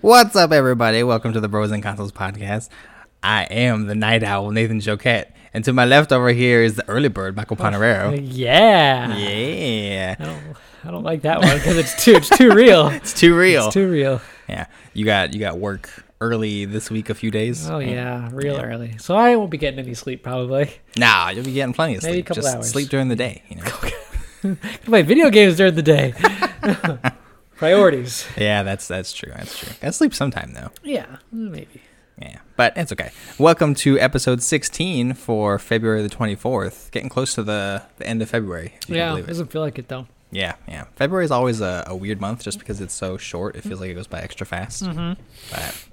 [0.00, 1.02] What's up, everybody?
[1.02, 2.68] Welcome to the Bros and Consoles podcast.
[3.20, 5.32] I am the night owl, Nathan Joquette.
[5.52, 8.12] And to my left over here is the early bird, Michael oh, Panarero.
[8.12, 9.16] Uh, yeah.
[9.16, 10.16] Yeah.
[10.16, 12.88] I don't, I don't like that one because it's too it's too real.
[12.92, 13.64] It's too real.
[13.64, 14.20] It's too real.
[14.48, 14.66] yeah.
[14.94, 17.68] You got you got work early this week a few days.
[17.68, 18.96] Oh yeah, real early.
[18.98, 20.70] So I won't be getting any sleep probably.
[20.96, 22.26] Nah, you'll be getting plenty of Maybe a sleep.
[22.26, 22.70] couple Just hours.
[22.70, 24.56] sleep during the day, you know.
[24.84, 26.14] Play video games during the day.
[27.58, 28.24] Priorities.
[28.36, 29.32] yeah, that's that's true.
[29.34, 29.72] That's true.
[29.80, 30.70] Gotta sleep sometime though.
[30.84, 31.82] Yeah, maybe.
[32.20, 33.10] Yeah, but it's okay.
[33.36, 36.90] Welcome to episode 16 for February the 24th.
[36.92, 38.74] Getting close to the, the end of February.
[38.82, 39.26] if you can Yeah, it.
[39.26, 40.06] doesn't feel like it though.
[40.30, 40.84] Yeah, yeah.
[40.94, 43.56] February is always a, a weird month just because it's so short.
[43.56, 44.84] It feels like it goes by extra fast.
[44.84, 45.20] Mm-hmm.
[45.50, 45.84] But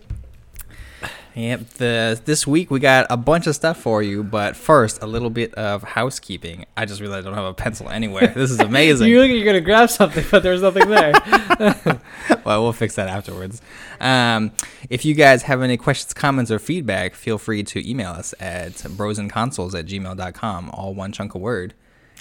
[1.36, 4.24] yep, the this week we got a bunch of stuff for you.
[4.24, 6.66] But first, a little bit of housekeeping.
[6.78, 8.28] I just realized I don't have a pencil anywhere.
[8.28, 9.08] This is amazing.
[9.10, 11.14] You look like you're gonna grab something, but there's nothing there.
[12.46, 13.62] well, we'll fix that afterwards.
[14.00, 14.52] Um,
[14.90, 18.74] if you guys have any questions, comments, or feedback, feel free to email us at
[18.74, 21.74] brosandconsoles at gmail.com, all one chunk of word.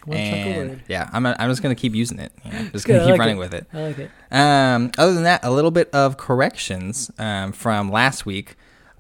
[0.07, 0.83] One chunk of And, word.
[0.89, 2.31] Yeah, I'm, I'm just going to keep using it.
[2.45, 3.41] You know, just I keep like running it.
[3.41, 3.67] with it.
[3.73, 4.11] I like it.
[4.31, 8.55] Um, other than that, a little bit of corrections um, from last week.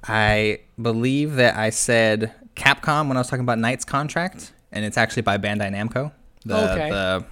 [0.06, 4.96] I believe that I said Capcom when I was talking about Knight's contract, and it's
[4.96, 6.12] actually by Bandai Namco,
[6.44, 6.90] the, Okay.
[6.90, 7.24] the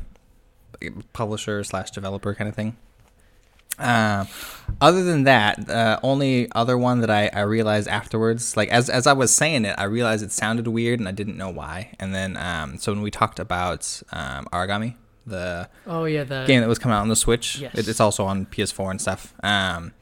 [1.13, 2.77] publisher slash developer kind of thing.
[3.79, 4.29] Um,
[4.81, 9.07] other than that, uh, only other one that I, I realized afterwards, like as as
[9.07, 11.93] I was saying it, I realized it sounded weird and I didn't know why.
[11.99, 16.61] And then, um, so when we talked about um, Origami, the Oh yeah, the game
[16.61, 17.59] that was coming out on the Switch.
[17.61, 17.75] Yes.
[17.77, 19.33] It, it's also on PS4 and stuff.
[19.43, 19.93] Um,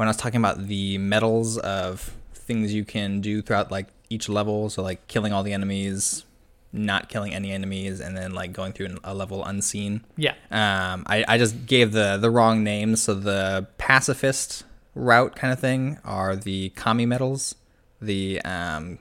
[0.00, 4.28] when I was talking about the medals of things you can do throughout like each
[4.30, 6.24] level, so like killing all the enemies,
[6.72, 10.02] not killing any enemies, and then like going through a level unseen.
[10.16, 10.32] yeah.
[10.50, 13.02] Um, I, I just gave the the wrong names.
[13.02, 17.54] So the pacifist route kind of thing are the kami medals.
[18.00, 18.98] The um,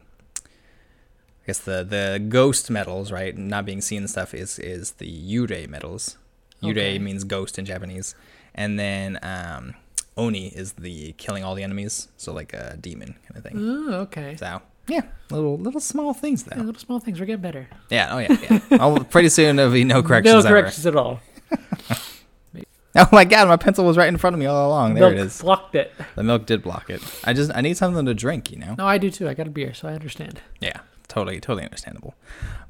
[1.44, 3.38] I guess the the ghost medals, right?
[3.38, 6.17] Not being seen stuff is is the yurei medals.
[6.61, 6.99] Yurei Okay.
[6.99, 8.15] means ghost in Japanese,
[8.54, 9.76] and then um,
[10.20, 12.08] oni is the killing all the enemies.
[12.18, 13.54] So like a demon kind of thing.
[13.58, 14.36] Oh, okay.
[14.36, 16.64] So yeah, little little small things Yeah, though.
[16.64, 17.20] little small things.
[17.20, 17.68] We're getting better.
[17.90, 18.14] Yeah.
[18.14, 18.38] Oh yeah.
[18.50, 18.60] yeah.
[18.80, 20.44] oh, pretty soon there'll be no corrections.
[20.44, 20.62] no ever.
[20.62, 21.20] corrections at all.
[22.96, 24.96] Oh my god, my pencil was right in front of me all along.
[24.96, 25.42] There Milk it is.
[25.42, 25.94] blocked it.
[26.16, 27.02] The milk did block it.
[27.24, 28.74] I just I need something to drink, you know.
[28.80, 29.30] No, I do too.
[29.30, 30.42] I got a beer, so I understand.
[30.60, 32.16] Yeah, totally, totally understandable.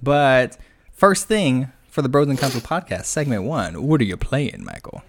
[0.03, 0.57] But
[0.91, 3.81] first thing for the Bros and Consoles podcast, segment one.
[3.87, 5.03] What are you playing, Michael?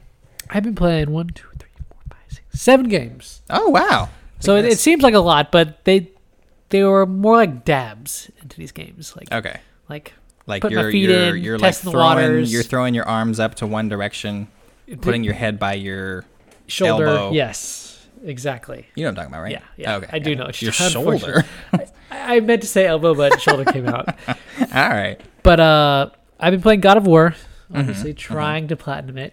[0.48, 3.42] I've been playing one, two, three, four, five, six, seven games.
[3.50, 4.08] Oh wow.
[4.40, 6.10] So it, it seems like a lot, but they
[6.70, 9.60] they were more like dabs into these games, like okay.
[9.88, 10.14] like
[10.46, 12.52] Like you're feet you're in, you're like testing the throwing waters.
[12.52, 14.48] you're throwing your arms up to one direction,
[15.00, 16.24] putting your head by your
[16.68, 17.06] shoulder.
[17.06, 17.32] elbow.
[17.32, 18.86] Yes, exactly.
[18.94, 19.52] you know what I'm talking about, right?
[19.52, 20.08] Yeah, yeah, Okay.
[20.12, 20.36] I do yeah.
[20.36, 21.44] know your shoulder.
[21.72, 21.86] I,
[22.36, 24.08] I meant to say elbow, but shoulder came out.
[24.28, 24.36] all
[24.72, 25.20] right.
[25.42, 27.34] But uh, I've been playing God of War,
[27.70, 29.32] Mm-hmm, obviously trying to platinum it,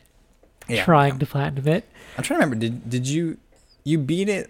[0.67, 0.83] Yeah.
[0.85, 1.85] trying to platinum it.
[2.17, 2.55] I'm trying to remember.
[2.55, 3.38] Did did you
[3.83, 4.50] you beat it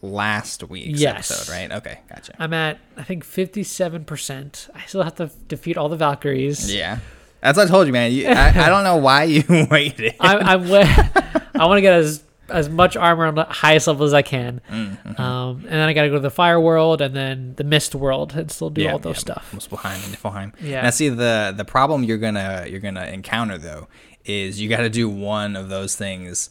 [0.00, 1.30] last week's Yes.
[1.30, 1.72] episode, right?
[1.72, 2.34] Okay, gotcha.
[2.38, 4.68] I'm at I think 57 percent.
[4.74, 6.72] I still have to defeat all the Valkyries.
[6.74, 6.98] Yeah.
[7.40, 8.12] That's what I told you, man.
[8.12, 10.14] You, I, I don't know why you waited.
[10.20, 10.84] I'm, I'm wa-
[11.54, 14.60] I want to get as as much armor on the highest level as I can.
[14.70, 15.20] Mm-hmm.
[15.20, 17.94] Um, and then I got to go to the fire world and then the mist
[17.94, 19.52] world and still do Yeah, all those yeah, stuff.
[19.54, 20.52] Muspelheim and Niflheim.
[20.60, 20.82] Yeah.
[20.82, 23.88] Now, see the the problem you're gonna you're gonna encounter though
[24.24, 26.50] is you got to do one of those things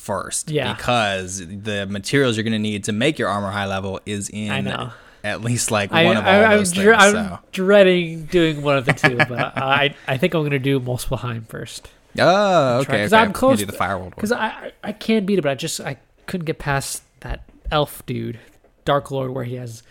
[0.00, 0.50] first.
[0.50, 0.72] Yeah.
[0.74, 4.60] Because the materials you're gonna need to make your armor high level is in I
[4.62, 4.90] know.
[5.22, 6.96] at least like I, one of all I, I'm, those dre- things.
[6.98, 7.38] I'm so.
[7.52, 11.88] dreading doing one of the two, but I I think I'm gonna do Muspelheim first
[12.18, 12.92] Oh, okay.
[12.92, 13.22] Because okay.
[13.22, 14.32] I'm close do the to- because.
[14.32, 18.38] I I- can beat it, but I just I couldn't get past that elf dude,
[18.84, 19.82] Dark Lord, where he has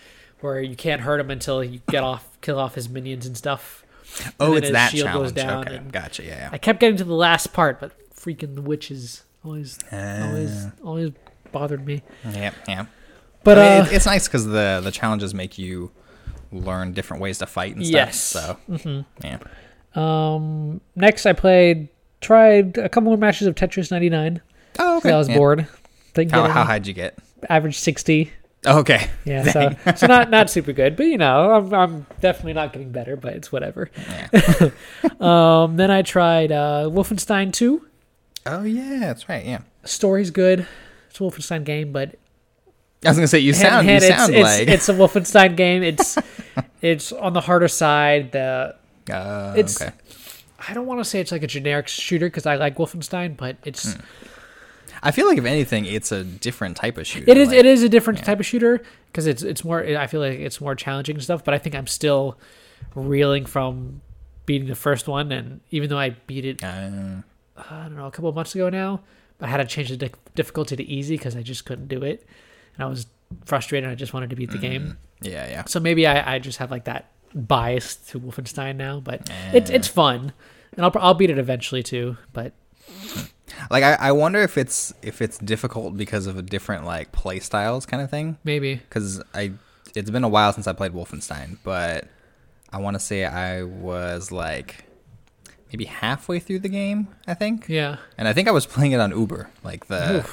[0.42, 3.86] where you can't hurt him until you get off kill off his minions and stuff.
[4.40, 5.36] Oh, then it's that shield goes challenge.
[5.36, 6.24] down okay, and- gotcha.
[6.24, 6.50] Yeah, yeah.
[6.52, 11.12] I kept getting to the last part, but freaking the witches always always Uh, always
[11.52, 12.02] bothered me.
[12.32, 12.86] yeah, yeah.
[13.44, 15.92] But I mean, uh, it- it's nice because the the challenges make you
[16.52, 17.94] learn different ways to fight and stuff.
[17.94, 18.20] Yes.
[18.22, 19.06] So mhm.
[19.24, 19.38] yeah.
[19.96, 21.88] um, next I played
[22.22, 24.42] tried a couple more matches of Tetris 99.
[24.78, 25.12] Oh, okay.
[25.12, 25.38] I was Yeah.
[25.38, 25.68] bored.
[26.14, 27.18] Didn't How how high'd you get?
[27.50, 28.32] average 60.
[28.66, 29.10] Oh, okay.
[29.24, 32.92] Yeah, so so not not super good, but you know, I'm I'm definitely not getting
[32.92, 33.90] better, but it's whatever.
[34.34, 34.70] Yeah.
[35.20, 37.86] Um, then I tried uh, Wolfenstein 2.
[38.46, 39.46] Oh yeah, that's right.
[39.46, 39.60] Yeah.
[39.86, 40.68] Story's good.
[41.10, 42.16] It's a Wolfenstein game, but
[43.04, 45.84] I was gonna say you sound you it's, sound it's, like it's a Wolfenstein game.
[45.84, 46.18] It's
[46.82, 48.32] it's on the harder side.
[48.32, 48.76] The
[49.12, 49.94] uh, it's- okay.
[50.68, 53.56] I don't want to say it's like a generic shooter because I like Wolfenstein, but
[53.64, 54.02] it's Hmm.
[55.02, 57.32] I feel like if anything, it's a different type of shooter.
[57.32, 57.48] It is.
[57.48, 58.26] like- it is a different yeah.
[58.26, 59.82] type of shooter because it's it's more.
[59.84, 61.46] I feel like it's more challenging stuff.
[61.46, 62.38] But I think I'm still
[62.96, 64.02] reeling from
[64.46, 67.22] beating the first one, and even though I beat it, Uh,
[67.70, 69.02] I don't know, a couple of months ago now,
[69.42, 72.26] I had to change the di- difficulty to easy because I just couldn't do it,
[72.76, 73.08] and I was
[73.46, 73.90] frustrated.
[73.90, 74.98] I just wanted to beat the game.
[75.22, 75.64] Mm, yeah, yeah.
[75.66, 79.88] So maybe I, I just have like that bias to Wolfenstein now, but it's it's
[79.88, 80.34] fun,
[80.76, 82.18] and I'll I'll beat it eventually too.
[82.34, 82.54] But
[83.70, 87.40] Like I, I wonder if it's if it's difficult because of a different like play
[87.40, 88.38] styles kind of thing.
[88.44, 89.52] maybe Because I,
[89.96, 92.08] it's been a while since I played Wolfenstein, but
[92.72, 94.86] I want to say I was like
[95.72, 97.08] maybe halfway through the game.
[97.28, 97.68] I think.
[97.70, 97.98] yeah.
[98.18, 100.28] And I think I was playing it on Uber, like the,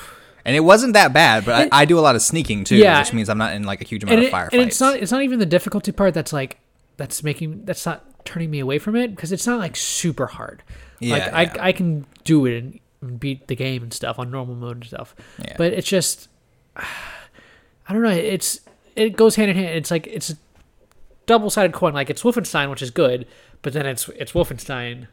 [0.44, 1.44] and it wasn't that bad.
[1.44, 2.98] But I, I do a lot of sneaking too, Yeah.
[3.00, 4.48] which means I'm not in like a huge amount of firefights.
[4.52, 6.58] and it's not it's not even the difficulty part that's like
[6.96, 10.62] that's making that's not turning me away from it because it's not like super hard.
[11.00, 11.68] like Yeah, I.
[11.68, 15.14] I can do it and beat the game and stuff on normal mode and stuff.
[15.38, 15.54] Yeah.
[15.58, 16.28] But it's just
[16.76, 18.08] I don't know.
[18.10, 18.60] It's
[18.96, 19.68] it goes hand in hand.
[19.76, 20.34] It's like it's a
[21.26, 21.92] double sided coin.
[21.94, 23.26] Like it's Wolfenstein, which is good,
[23.62, 25.06] but then it's it's Wolfenstein.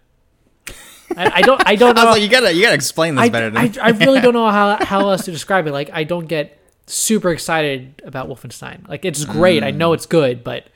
[1.17, 2.07] I, I don't I don't I know.
[2.09, 3.49] was like, you gotta you gotta explain this I, better.
[3.49, 5.71] Than I, I really don't know how, how else to describe it.
[5.71, 8.87] Like, I don't get super excited about Wolfenstein.
[8.87, 9.63] Like, it's great.
[9.63, 9.75] I Mm.
[9.77, 10.67] know it's good, but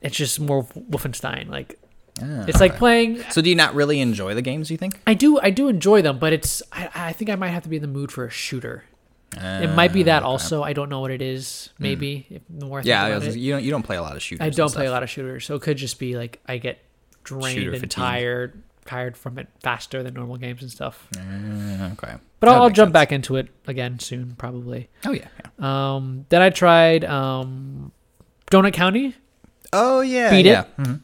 [0.00, 1.48] it's just more Wolfenstein.
[1.48, 1.78] Like,
[2.22, 3.22] Ah, it's like playing.
[3.30, 4.70] So do you not really enjoy the games?
[4.70, 5.00] You think?
[5.04, 5.40] I do.
[5.40, 6.62] I do enjoy them, but it's.
[6.72, 8.84] I, I think I might have to be in the mood for a shooter.
[9.36, 10.30] it might be that Ah, okay.
[10.30, 10.62] also.
[10.62, 11.70] I don't know what it is.
[11.80, 13.36] Maybe if the more I Yeah, I was- it.
[13.40, 14.46] you don't you don't play a lot of shooters.
[14.46, 16.78] I don't play a lot of shooters, so it could just be like I get
[17.24, 17.90] drained Shooter and fatigue.
[17.90, 21.08] tired, tired from it faster than normal games and stuff.
[21.14, 22.14] Mm, okay.
[22.40, 22.92] But I'll, I'll jump sense.
[22.92, 24.88] back into it again soon, probably.
[25.04, 25.94] Oh yeah, yeah.
[25.94, 27.92] Um, then I tried um,
[28.50, 29.14] Donut County.
[29.72, 30.30] Oh yeah.
[30.30, 30.62] Beat yeah.
[30.62, 30.76] it.
[30.76, 31.00] Mhm.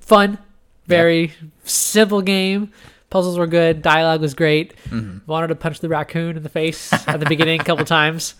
[0.00, 0.38] Fun,
[0.86, 1.32] very
[1.64, 2.72] simple game.
[3.10, 3.82] Puzzles were good.
[3.82, 4.74] Dialogue was great.
[4.88, 5.30] Mm-hmm.
[5.30, 8.34] Wanted to punch the raccoon in the face at the beginning a couple times,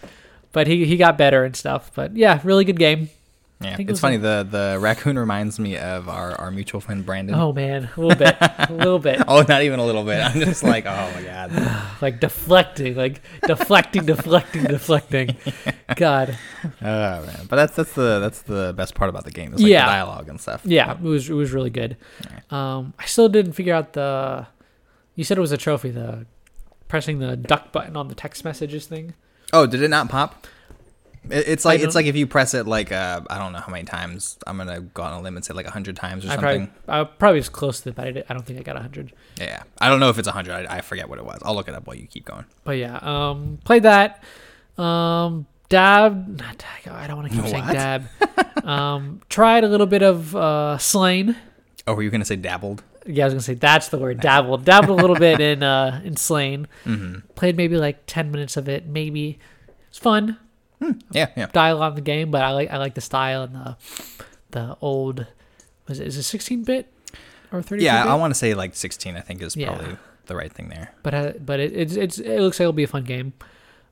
[0.53, 1.91] but he he got better and stuff.
[1.95, 3.11] But yeah, really good game.
[3.61, 4.19] Yeah, it it's funny.
[4.19, 7.35] The the raccoon reminds me of our, our mutual friend Brandon.
[7.35, 10.21] Oh man, a little bit, a little bit, Oh, not even a little bit.
[10.21, 11.53] I'm just like, oh my god.
[12.03, 15.37] like deflecting, like deflecting, deflecting, deflecting.
[15.97, 16.71] God, Oh
[17.27, 17.47] man.
[17.49, 19.55] But that's that's the that's the best part about the game.
[19.55, 19.87] Is like Yeah.
[19.87, 20.61] the dialogue and stuff.
[20.65, 21.97] yeah, it was it was really good.
[22.51, 24.47] Um, I still didn't figure out the.
[25.15, 26.27] You said it was a trophy, the
[26.89, 29.15] pressing the duck button on the text messages thing.
[29.53, 30.47] Oh, did it not pop?
[31.31, 33.73] It, it's like it's like if you press it like uh I don't know how
[33.73, 34.39] many times.
[34.47, 36.67] I'm gonna go on a limb and say like hundred times or I something.
[36.87, 39.13] probably I probably was close to it, but I, I don't think I got hundred.
[39.41, 40.67] Yeah, I don't know if it's hundred.
[40.67, 41.41] I, I forget what it was.
[41.45, 42.45] I'll look it up while you keep going.
[42.65, 44.23] But yeah, um, played that.
[44.79, 46.39] Um, dab.
[46.39, 46.95] Not dab.
[46.95, 47.73] I don't want to keep saying What?
[47.73, 48.05] dab.
[48.65, 51.37] um, tried a little bit of uh, Slain.
[51.87, 52.83] Oh, were you gonna say dabbled?
[53.07, 54.21] Yeah, I was gonna say that's the word.
[54.21, 54.65] Dabbled.
[54.65, 56.67] Dabbled a little bit in uh, in Slain.
[56.85, 57.27] Mm-hmm.
[57.35, 58.87] Played maybe like ten minutes of it.
[58.87, 59.39] Maybe
[59.89, 60.39] it's fun.
[61.11, 61.47] Yeah, yeah.
[61.53, 63.77] Dialogue in the game, but I like I like the style and the
[64.51, 65.27] the old.
[65.89, 66.93] Was it is it sixteen bit
[67.53, 67.85] or thirty?
[67.85, 68.11] Yeah, bit?
[68.11, 69.17] I want to say like 16.
[69.17, 69.69] I think is Yeah.
[69.75, 69.97] probably
[70.27, 70.93] the right thing there.
[71.03, 73.33] but uh, but it, it's it's it looks like it'll be a fun game.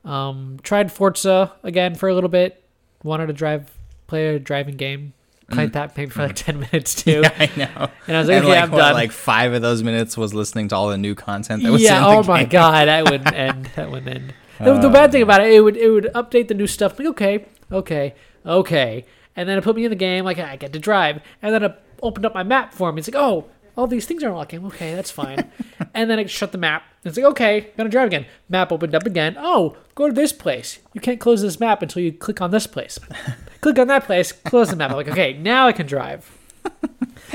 [0.05, 2.63] Um, tried Forza again for a little bit.
[3.03, 3.71] Wanted to drive
[4.07, 5.13] play a driving game.
[5.51, 7.23] Played that maybe for like ten minutes too.
[7.23, 7.57] Mm.
[7.57, 7.91] Yeah, I know.
[8.09, 8.95] And I was like, and okay, like, I'm what, done.
[8.95, 12.05] like five of those minutes was listening to all the new content that was yeah.
[12.07, 12.49] Oh my game.
[12.51, 13.71] god, that would end.
[13.77, 14.35] That would end.
[14.59, 16.99] The, the bad um, thing about it, it would it would update the new stuff.
[16.99, 18.15] Like okay, okay,
[18.47, 19.05] okay,
[19.37, 20.25] and then it put me in the game.
[20.25, 22.99] Like I get to drive, and then it opened up my map for me.
[23.01, 24.65] It's like oh, all these things are unlocking.
[24.67, 25.51] Okay, that's fine.
[25.95, 26.85] and then it shut the map.
[27.05, 28.27] It's like okay, gonna drive again.
[28.49, 29.37] Map opened up again.
[29.39, 30.79] Oh, go to this place.
[30.93, 32.99] You can't close this map until you click on this place.
[33.61, 34.31] click on that place.
[34.33, 34.91] Close the map.
[34.91, 36.31] I'm like okay, now I can drive.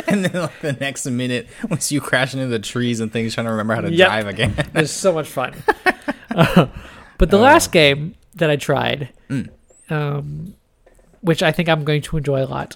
[0.08, 3.46] And then like the next minute once you crash into the trees and things, trying
[3.46, 4.08] to remember how to Yep.
[4.08, 4.54] drive again.
[4.58, 5.54] It was so much fun.
[7.20, 9.50] But the last game that I tried, Mm.
[9.92, 10.56] um,
[11.22, 12.76] which I think I'm going to enjoy a lot,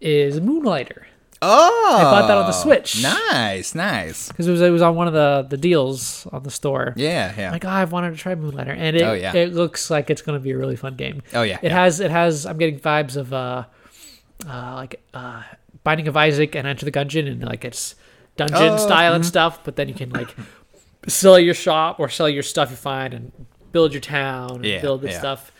[0.00, 1.06] is Moonlighter
[1.42, 3.02] Oh, I bought that on the Switch.
[3.02, 4.28] Nice, nice.
[4.28, 6.92] because it was it was on one of the the deals on the store.
[6.96, 7.50] Yeah, yeah.
[7.50, 9.34] Like oh, I've wanted to try Moonlighter, and it Oh, yeah.
[9.34, 11.22] it looks like it's going to be a really fun game.
[11.32, 11.58] oh yeah.
[11.62, 11.82] It yeah.
[11.82, 13.64] has it has I'm getting vibes of uh,
[14.46, 15.42] uh like uh
[15.82, 17.94] Binding of Isaac and Enter the Gungeon, and like it's
[18.36, 19.64] dungeon Oh, style and stuff.
[19.64, 20.36] But then you can like
[21.08, 23.32] sell your shop or sell your stuff you find and
[23.72, 25.18] build your town and Yeah, build this yeah.
[25.18, 25.52] stuff.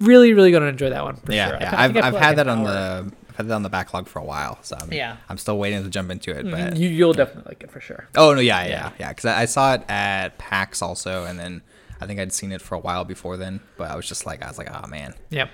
[0.00, 1.56] Really, really gonna enjoy that one for yeah, sure.
[1.56, 1.70] I yeah.
[1.86, 2.66] think I've, I I've had like, that on hour.
[2.66, 5.16] the I've had that on the backlog for a while, so I'm, Yeah.
[5.28, 6.48] I'm still waiting to jump into it.
[6.50, 8.08] But You, you'll definitely like it for sure.
[8.16, 8.90] oh no, yeah, yeah, Yeah.
[8.98, 9.08] yeah.
[9.10, 11.62] Because I, I saw it at PAX also, and then
[12.00, 13.60] I think I'd seen it for a while before then.
[13.76, 15.50] But I was just like, I was like, oh man, Yep,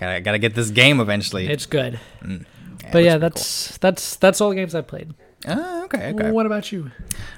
[0.00, 1.46] gotta gotta get this game eventually.
[1.46, 1.98] it's good.
[2.22, 2.42] Mm.
[2.42, 2.46] it
[2.92, 5.14] But yeah, that's that's that's all the games I've played.
[5.46, 6.30] Oh, okay, okay.
[6.30, 6.90] What about you?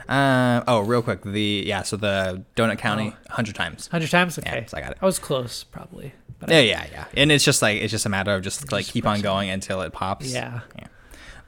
[0.09, 3.89] Uh, oh, real quick, the yeah, so the Donut County, hundred times.
[3.89, 4.39] Hundred times?
[4.43, 4.67] Yeah, Okay.
[4.69, 4.99] so I got it.
[5.03, 6.13] I was close, probably.
[6.39, 7.05] But Yeah, yeah, yeah.
[7.17, 9.83] And it's just like it's just a matter of just like keep on going until
[9.83, 10.33] it pops.
[10.33, 10.61] yeah.
[10.79, 10.87] yeah.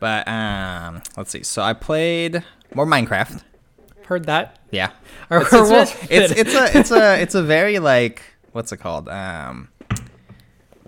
[0.01, 1.43] But um, let's see.
[1.45, 2.43] So I played
[2.75, 3.43] more Minecraft.
[4.07, 4.59] Heard that.
[4.71, 4.91] Yeah.
[5.31, 5.53] Or, It's,
[6.11, 9.09] it's, it's it's a it's a it's a very like what's it called?
[9.09, 9.69] Um,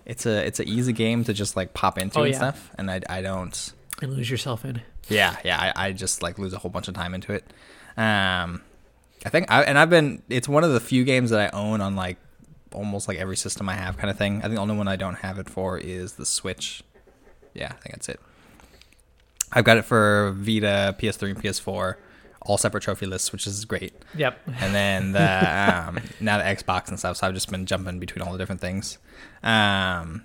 [0.05, 2.37] it's a it's an easy game to just like pop into Oh, and yeah.
[2.39, 3.73] stuff, and I I don't.
[4.03, 4.83] and lose yourself in.
[5.09, 5.73] Yeah, yeah.
[5.77, 7.45] I, I just like lose a whole bunch of time into it.
[7.97, 8.63] Um,
[9.25, 10.23] I think I and I've been.
[10.29, 12.19] It's one of the few games that I own on like
[12.73, 14.39] almost like every system I have, kind of thing.
[14.39, 16.83] I think the only one I don't have it for is the Switch.
[17.55, 18.21] Yeah, I think that's it.
[19.53, 21.97] I've got it for Vita, PS3, and PS4,
[22.41, 23.93] all separate trophy lists, which is great.
[24.17, 24.39] Yep.
[24.61, 25.21] And then the
[25.89, 27.19] um, now the Xbox and stuff.
[27.19, 28.99] So I've just been jumping between all the different things.
[29.43, 30.25] Um,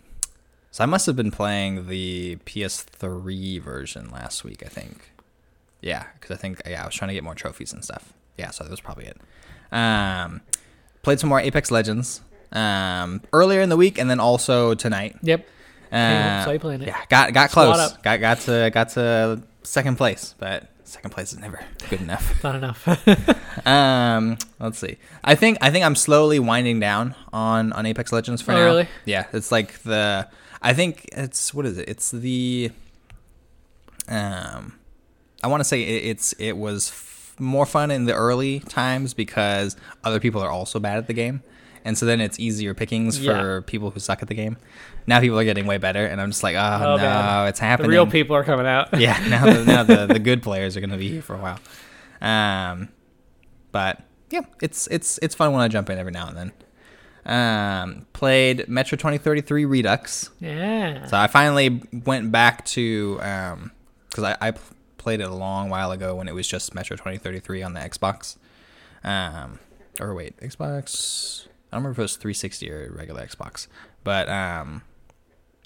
[0.71, 4.63] so I must have been playing the PS3 version last week.
[4.65, 5.12] I think.
[5.81, 8.13] Yeah, because I think yeah I was trying to get more trophies and stuff.
[8.38, 9.17] Yeah, so that was probably it.
[9.71, 10.41] Um,
[11.03, 12.21] played some more Apex Legends
[12.51, 15.17] um, earlier in the week, and then also tonight.
[15.21, 15.47] Yep.
[15.91, 16.88] Uh, saw you playing it.
[16.88, 17.93] Yeah, got got close.
[18.03, 21.59] Got got to got to second place, but second place is never
[21.89, 22.33] good enough.
[22.43, 22.88] Not enough.
[23.65, 24.97] Um, let's see.
[25.24, 28.65] I think I think I'm slowly winding down on on Apex Legends for Oh, now.
[28.65, 28.88] really?
[29.03, 30.27] Yeah, it's like the.
[30.62, 31.88] I think it's what is it?
[31.90, 32.72] It's the.
[34.10, 34.80] Um,
[35.44, 39.14] I want to say it, it's it was f- more fun in the early times
[39.14, 41.44] because other people are also bad at the game,
[41.86, 43.40] and so then it's easier pickings Yeah.
[43.40, 44.58] for people who suck at the game.
[45.06, 47.48] Now people are getting way better, and I'm just like, oh, Oh, no, man.
[47.48, 47.92] it's the happening.
[47.92, 48.98] real people are coming out.
[49.00, 51.40] yeah, now the, now the, the good players are going to be here for a
[51.40, 51.60] while.
[52.22, 52.90] Um,
[53.72, 56.52] but yeah, it's it's it's fun when I jump in every now and then.
[57.27, 60.29] Um, played Metro 2033 Redux.
[60.39, 61.05] Yeah.
[61.07, 63.72] So I finally went back to um
[64.10, 64.53] because I
[64.98, 68.38] played it a long while ago when it was just Metro 2033 on the Xbox.
[69.03, 69.60] Um,
[70.00, 71.48] or wait, Xbox.
[71.72, 73.67] I don't remember if it was 360 or regular Xbox,
[74.03, 74.84] but um,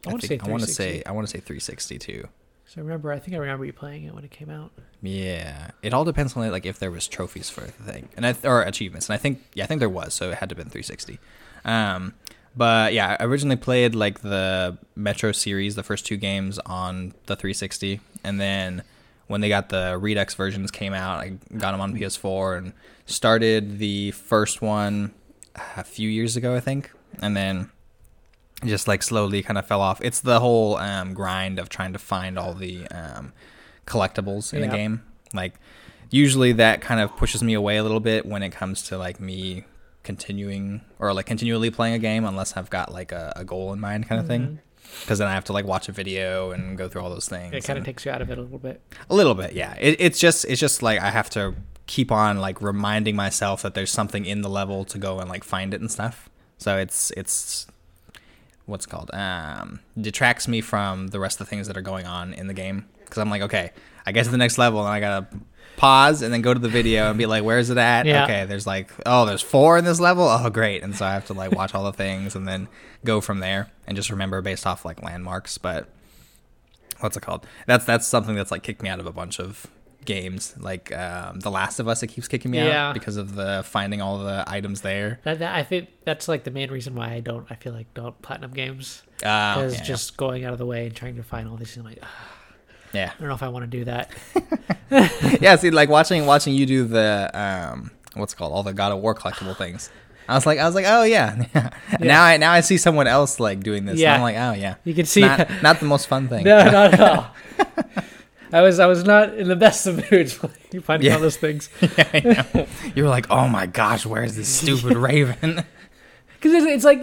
[0.05, 0.73] I wanna say I want to 360.
[0.73, 2.27] say I want to say 360 too.
[2.65, 4.71] So I remember, I think I remember you playing it when it came out.
[5.01, 8.35] Yeah, it all depends on like if there was trophies for the thing and I,
[8.43, 10.57] or achievements, and I think yeah, I think there was, so it had to have
[10.57, 11.19] been 360.
[11.65, 12.13] Um,
[12.55, 17.35] but yeah, I originally played like the Metro series, the first two games on the
[17.35, 18.83] 360, and then
[19.27, 22.73] when they got the Redux versions came out, I got them on PS4 and
[23.05, 25.13] started the first one
[25.77, 26.91] a few years ago, I think,
[27.21, 27.69] and then
[28.65, 30.01] just like slowly kind of fell off.
[30.03, 33.31] It's the whole um, grind of trying to find all the um,
[33.87, 34.67] collectibles in Yeah.
[34.67, 35.03] a game.
[35.33, 35.53] Like
[36.09, 39.19] usually that kind of pushes me away a little bit when it comes to like
[39.21, 39.63] me
[40.03, 43.79] continuing or like continually playing a game unless I've got like a, a goal in
[43.79, 44.59] mind kind of thing.
[45.01, 47.53] Because then I have to like watch a video and go through all those things.
[47.53, 48.81] It kind of takes you out of it a little bit.
[49.09, 49.75] a little bit, yeah.
[49.79, 51.55] It, it's just it's just like I have to
[51.87, 55.43] keep on like reminding myself that there's something in the level to go and like
[55.43, 56.29] find it and stuff.
[56.57, 57.67] So it's it's
[58.65, 62.33] what's called um detracts me from the rest of the things that are going on
[62.33, 63.71] in the game because I'm like okay
[64.05, 65.27] I get to the next level and I gotta
[65.77, 68.23] pause and then go to the video and be like where's it at Yeah.
[68.25, 71.25] okay there's like oh there's four in this level oh great and so I have
[71.27, 72.67] to like watch all the things and then
[73.03, 75.89] go from there and just remember based off like landmarks but
[76.99, 77.47] what's it called?
[77.65, 79.65] That's that's something that's like kicked me out of a bunch of
[80.05, 80.53] games.
[80.59, 82.89] Like um, The Last of Us, it keeps kicking me Yeah.
[82.89, 85.19] out because of the finding all the items there.
[85.23, 87.47] That, that I think that's like the main reason why I don't.
[87.49, 90.85] I feel like don't platinum games Uh, because yeah, just going out of the way
[90.85, 91.75] and trying to find all these.
[91.75, 92.07] I'm like, "Ugh,
[92.93, 94.11] yeah, I don't know if I want to do that.
[94.89, 95.09] yeah.
[95.41, 95.55] yeah.
[95.55, 98.99] See, like watching watching you do the um, what's it called all the God of
[98.99, 99.89] War collectible things.
[100.29, 101.45] I was like, I was like, oh yeah.
[101.99, 103.99] Now I now I see someone else like doing this.
[103.99, 104.15] Yeah.
[104.15, 104.75] I'm like, oh yeah.
[104.85, 105.21] You can see.
[105.21, 106.43] Not not the most fun thing.
[106.45, 107.27] no, not at all.
[108.53, 110.33] I was I was not in the best of moods
[110.83, 111.15] finding Yeah.
[111.15, 112.67] all those things I know.
[112.95, 115.63] You were like, oh my gosh, where's this stupid Raven?
[116.39, 117.01] because it's, it's like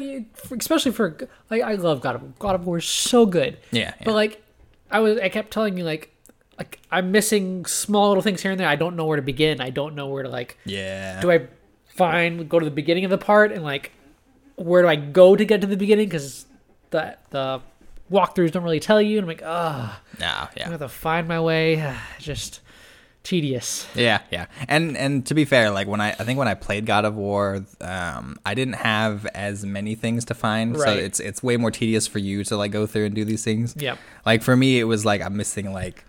[0.59, 1.17] especially for
[1.51, 3.57] like I love God of God of War is so good.
[3.73, 4.05] yeah, yeah.
[4.05, 4.43] But like,
[4.91, 6.15] I was, I kept telling you like,
[6.59, 8.69] like I'm missing small little things here and there.
[8.69, 9.61] I don't know where to begin.
[9.61, 10.59] I don't know where to like.
[10.65, 11.21] yeah.
[11.21, 11.47] Do I
[11.87, 13.93] find go to the beginning of the part and like,
[14.57, 16.07] where do I go to get to the beginning?
[16.09, 16.47] Because
[16.91, 17.61] the the
[18.11, 19.19] walkthroughs don't really tell you.
[19.19, 20.71] And I'm like, ah, no, I yeah.
[20.71, 21.95] have to find my way.
[22.19, 22.61] Just
[23.23, 23.87] tedious.
[23.95, 24.47] Yeah, yeah.
[24.69, 27.15] And and to be fair, like when I I think when I played God of
[27.15, 31.71] War, um, I didn't have as many things to find, so it's it's way more
[31.71, 33.75] tedious for you to like go through and do these things.
[33.79, 33.99] Yep.
[34.25, 36.05] Like for me, it was like I'm missing like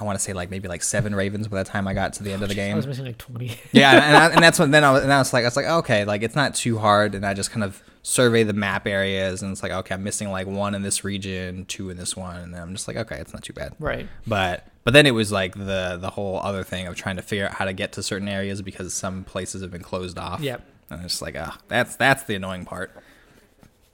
[0.00, 2.22] I want to say like maybe like seven ravens by the time I got to
[2.22, 2.72] the end of the game.
[2.72, 3.60] I was missing like 20.
[3.72, 5.56] yeah, and, I, and that's when then I was and I was like I was
[5.56, 8.86] like okay, like it's not too hard, and I just kind of survey the map
[8.86, 12.16] areas, and it's like, okay, I'm missing like one in this region, two in this
[12.16, 13.74] one, and then I'm just like, okay, it's not too bad.
[13.78, 14.08] Right.
[14.26, 17.46] But but then it was like the the whole other thing of trying to figure
[17.46, 20.40] out how to get to certain areas because some places have been closed off.
[20.40, 20.64] Yep.
[20.90, 22.90] And it's like, ah, that's that's the annoying part.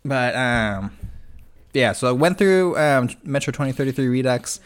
[0.05, 0.97] But um,
[1.73, 1.93] yeah.
[1.93, 4.61] So I went through um, Metro 2033 Redux,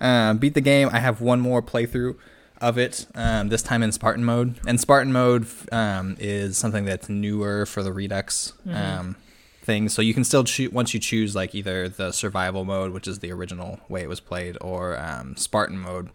[0.00, 0.88] um, beat the game.
[0.92, 2.16] I have one more playthrough
[2.60, 3.06] of it.
[3.14, 7.82] Um, this time in Spartan mode, and Spartan mode um, is something that's newer for
[7.82, 8.52] the Redux.
[8.70, 9.16] Um,
[9.64, 13.08] thing so you can still choose once you choose like either the survival mode which
[13.08, 16.10] is the original way it was played or um, spartan mode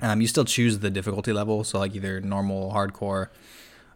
[0.00, 1.64] um, you still choose the difficulty level.
[1.64, 3.28] So like either normal hardcore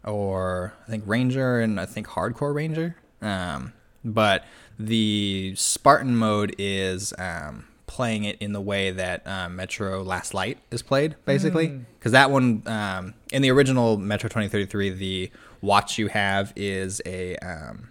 [0.03, 2.97] or i think ranger and i think hardcore ranger.
[3.21, 4.45] Um, but
[4.79, 10.59] the spartan mode is um, playing it in the way that uh, metro last light
[10.71, 11.81] is played basically.
[11.99, 15.31] Because that one um, in the original metro 2033 the
[15.61, 17.90] watch you have is a um,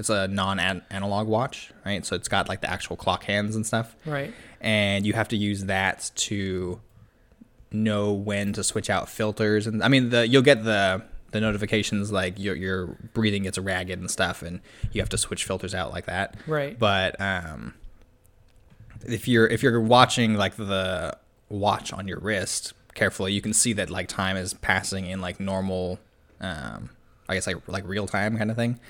[0.00, 2.04] it's a non-analog watch, right?
[2.04, 4.34] So it's got like the actual clock hands and stuff, Right.
[4.60, 6.80] and you have to use that to
[7.70, 9.66] know when to switch out filters.
[9.68, 11.02] And I mean, the you'll get the
[11.32, 15.44] the notifications like your your breathing gets ragged and stuff, and you have to switch
[15.44, 16.34] filters out like that.
[16.48, 16.76] Right.
[16.76, 17.74] But um,
[19.06, 21.16] if you're if you're watching like the
[21.48, 25.38] watch on your wrist carefully, you can see that like time is passing in like
[25.40, 25.98] normal,
[26.40, 26.90] um,
[27.28, 28.80] I guess like like real time kind of thing.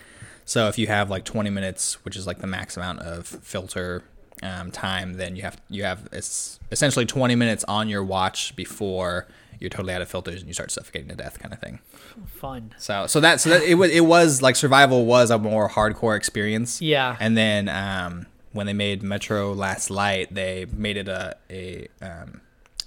[0.51, 4.03] So if you have like 20 minutes, which is like the max amount of filter
[4.43, 9.29] um, time, then you have you have it's essentially 20 minutes on your watch before
[9.61, 11.79] you're totally out of filters and you start suffocating to death, kind of thing.
[12.27, 12.75] Fun.
[12.79, 16.17] So so that so that it was it was like survival was a more hardcore
[16.17, 16.83] experience.
[16.83, 17.17] Yeah.
[17.21, 22.41] And then um, when they made Metro Last Light, they made it a a um,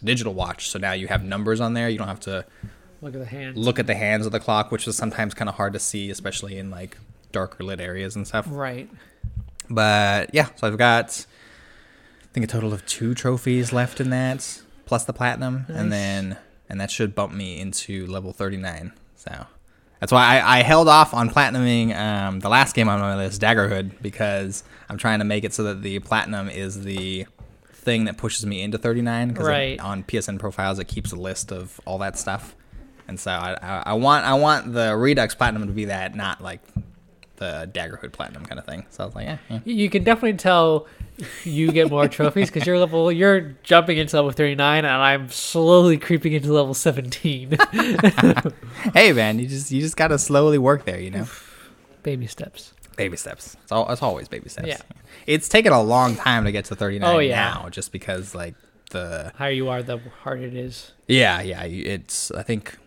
[0.04, 0.68] digital watch.
[0.68, 1.88] So now you have numbers on there.
[1.88, 2.46] You don't have to
[3.02, 3.58] Look at the hand.
[3.58, 6.10] look at the hands of the clock, which is sometimes kind of hard to see,
[6.10, 6.98] especially in like
[7.34, 8.48] darker lit areas and stuff.
[8.50, 8.90] Right.
[9.70, 11.26] But yeah, so I've got
[12.24, 15.78] I think a total of two trophies left in that, plus the platinum, Nice.
[15.78, 16.38] and then
[16.70, 18.94] and that should bump me into level thirty nine.
[19.16, 19.46] So
[20.00, 23.42] that's why I, I held off on platinuming um, the last game on my list,
[23.42, 27.26] Daggerhood, because I'm trying to make it so that the platinum is the
[27.72, 29.30] thing that pushes me into 39.
[29.30, 29.80] Because Right.
[29.80, 32.56] on PSN profiles, it keeps a list of all that stuff,
[33.08, 36.42] and so I, I, I want I want the Redux platinum to be that, not
[36.42, 36.60] like
[37.38, 38.86] the Daggerhood platinum kind of thing.
[38.90, 39.60] So I was like, yeah, yeah.
[39.66, 40.88] You can definitely tell
[41.44, 43.12] you get more trophies because you're level.
[43.12, 47.58] You're jumping into level 39, and I'm slowly creeping into level 17.
[48.94, 51.28] hey man, you just you just gotta slowly work there, you know.
[52.04, 52.74] Baby steps.
[52.98, 53.56] baby steps.
[53.64, 54.68] It's all it's always baby steps.
[54.68, 54.78] Yeah.
[55.26, 57.36] It's taken a long time to get to 39 Oh, yeah.
[57.36, 58.56] now, just because like
[58.92, 60.92] the Higher you are, the harder it is.
[61.08, 62.78] yeah yeah it's I think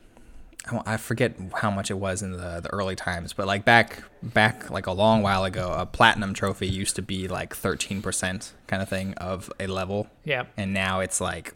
[0.85, 4.69] I forget how much it was in the the early times, but like back back
[4.71, 8.83] like a long while ago, a platinum trophy used to be like 13 percent kind
[8.83, 10.45] of thing of a level, Yeah.
[10.57, 11.55] and now it's like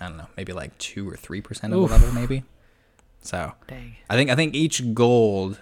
[0.00, 1.90] I don't know, maybe like two or three percent of Oof.
[1.90, 2.44] a level, maybe.
[3.20, 3.96] So Dang.
[4.08, 5.60] I think I think each gold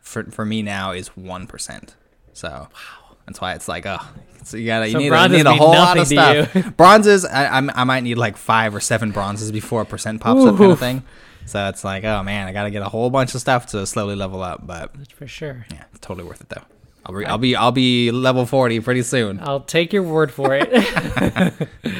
[0.00, 1.94] for for me now is one percent.
[2.34, 3.98] So wow, that's why it's like oh,
[4.42, 6.52] so you gotta you So need, a, bronzes need a whole lot of stuff.
[6.76, 10.44] bronzes, I, I'm, I might need like five or seven bronzes before a percent pops
[10.44, 11.02] up, kind of thing.
[11.46, 14.16] So it's like oh man, I gotta get a whole bunch of stuff to slowly
[14.16, 14.66] level up.
[14.66, 15.66] But That's for sure.
[15.70, 16.62] yeah, it's totally worth it though.
[17.06, 19.40] I'll be I'll be I'll be level forty pretty soon.
[19.40, 21.68] I'll take your word for it.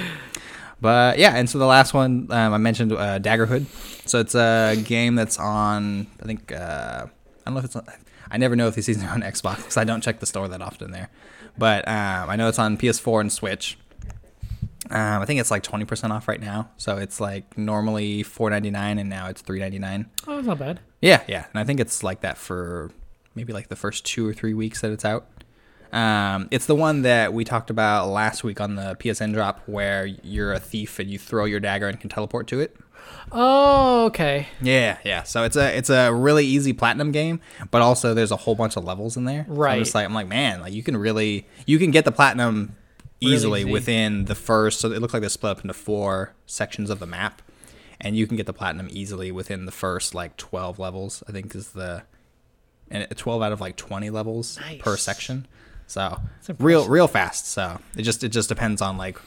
[0.85, 3.65] But yeah, and so the last one um, I mentioned uh, Daggerhood.
[4.07, 6.07] So it's a game that's on.
[6.23, 7.11] I think uh, I
[7.47, 7.87] don't know if it's on.
[8.31, 10.47] I never know if these things are on Xbox because I don't check the store
[10.47, 11.09] that often there.
[11.57, 13.79] But um, I know it's on PS4 and Switch.
[14.91, 16.71] Um, I think it's like twenty percent off right now.
[16.77, 20.11] So it's like normally four ninety nine and now it's three ninety nine.
[20.27, 20.81] oh, it's not bad.
[21.01, 22.91] Yeah, yeah, and I think it's like that for
[23.35, 25.27] maybe like the first two or three weeks that it's out.
[25.93, 30.07] Um, it's the one that we talked about last week on the PSN drop, where
[30.07, 32.77] you're a thief and you throw your dagger and can teleport to it.
[33.33, 34.49] Oh, okay.
[34.61, 35.23] Yeah, yeah.
[35.25, 38.77] So it's a it's a really easy platinum game, but also there's a whole bunch
[38.77, 39.45] of levels in there.
[39.47, 39.79] So I'm Right.
[39.79, 42.77] just like I'm like man, like you can really you can get the platinum
[43.25, 43.71] easily easy.
[43.71, 44.81] within the first.
[44.81, 47.43] So it looks like they're split up into four sections of the map,
[48.01, 51.23] and you can get the platinum easily within the first like 12 levels.
[51.29, 52.03] I think is the
[52.91, 55.47] and 12 out of like 20 levels per section.
[55.87, 56.19] So
[56.59, 57.47] real real fast.
[57.47, 59.19] So it just it just depends on like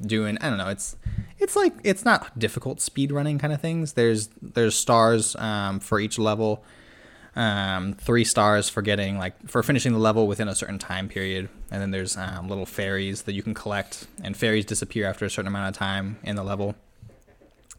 [0.00, 0.96] doing I don't know it's
[1.38, 3.94] it's like it's not difficult speed running kind of things.
[3.94, 6.64] There's there's stars um, for each level,
[7.36, 11.48] um, three stars for getting like for finishing the level within a certain time period,
[11.70, 15.30] and then there's um, little fairies that you can collect, and fairies disappear after a
[15.30, 16.74] certain amount of time in the level.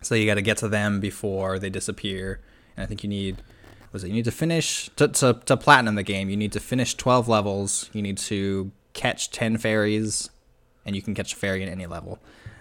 [0.01, 2.39] So you got to get to them before they disappear,
[2.75, 3.43] and I think you need
[3.91, 4.07] was it?
[4.07, 6.29] You need to finish to, to to platinum the game.
[6.29, 7.89] You need to finish twelve levels.
[7.93, 10.29] You need to catch ten fairies,
[10.85, 12.19] and you can catch a fairy in any level.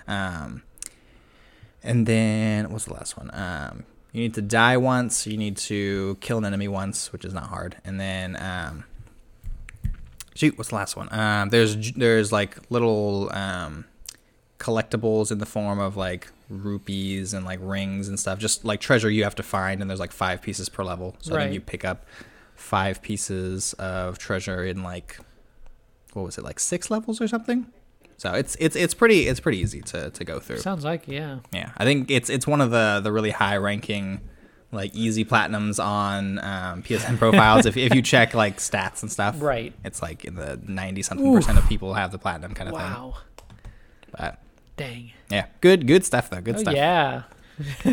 [0.09, 0.65] Um,
[1.83, 3.31] and then what's the last one?
[3.33, 5.27] Um, you need to die once.
[5.27, 7.77] You need to kill an enemy once, which is not hard.
[7.85, 8.85] And then um,
[10.35, 11.09] shoot, what's the last one?
[11.13, 13.85] Um, there's there's like little um,
[14.59, 18.39] collectibles in the form of like rupees and like rings and stuff.
[18.39, 21.17] Just like treasure you have to find, and there's like five pieces per level.
[21.21, 21.43] So Right.
[21.45, 22.05] think you pick up
[22.55, 25.19] five pieces of treasure in like
[26.13, 27.67] what was it like six levels or something.
[28.21, 30.59] So it's it's it's pretty it's pretty easy to, to go through.
[30.59, 31.39] Sounds like yeah.
[31.53, 34.21] Yeah, I think it's it's one of the the really high ranking
[34.73, 37.65] like easy platinums on um, PSN profiles.
[37.65, 39.73] if if you check like stats and stuff, Right.
[39.87, 42.85] It's like in the ninety something percent of people have the platinum kind of thing.
[42.85, 43.15] Wow.
[44.13, 44.39] But
[44.77, 45.13] Dang.
[45.31, 46.43] yeah, good good stuff though.
[46.43, 46.75] Good Oh, stuff.
[46.75, 47.23] yeah.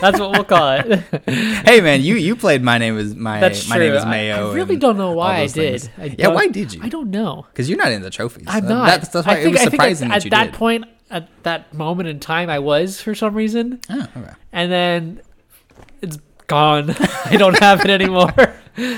[0.00, 1.00] That's what we'll call it.
[1.70, 3.86] Hey man, you you played my name is my That's my true.
[3.86, 4.50] name is Mayo.
[4.50, 5.90] I, really don't know why I did.
[5.98, 6.80] I yeah, why did you?
[6.82, 7.46] I don't know.
[7.52, 8.44] Because you're not in the trophies.
[8.48, 8.86] I'm not.
[8.86, 10.84] That's, that's why I it think, was I think surprising at, that at that point,
[11.10, 14.32] at that moment in time, I was for some reason, Oh, okay.
[14.52, 15.20] and then
[16.02, 16.90] it's gone.
[17.24, 18.32] I don't have it anymore.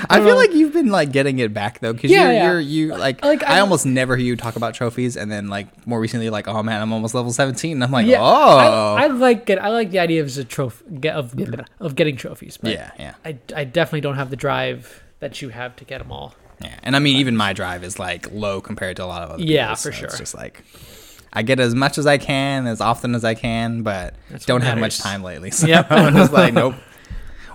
[0.09, 0.35] I feel uh-huh.
[0.35, 2.51] like you've been like getting it back though, because Yeah, you're, yeah.
[2.51, 5.85] you're you like, Like, I almost never hear you talk about trophies, and then like
[5.87, 7.73] more recently, like oh man, I'm almost level 17.
[7.73, 9.59] And I'm like yeah, oh I, I like it.
[9.59, 11.33] I like the idea of the trophy of
[11.79, 15.49] of getting trophies, but yeah yeah I, I definitely don't have the drive that you
[15.49, 16.35] have to get them all.
[16.61, 16.79] yeah.
[16.83, 19.43] And I mean, even my drive is like low compared to a lot of other
[19.43, 20.05] Yeah, people's, for so sure.
[20.07, 20.63] It's just like
[21.35, 24.61] I get as much as I can, as often as I can, but That's don't
[24.61, 25.49] have much time lately.
[25.59, 25.87] So Yep.
[25.91, 26.75] I'm just like nope.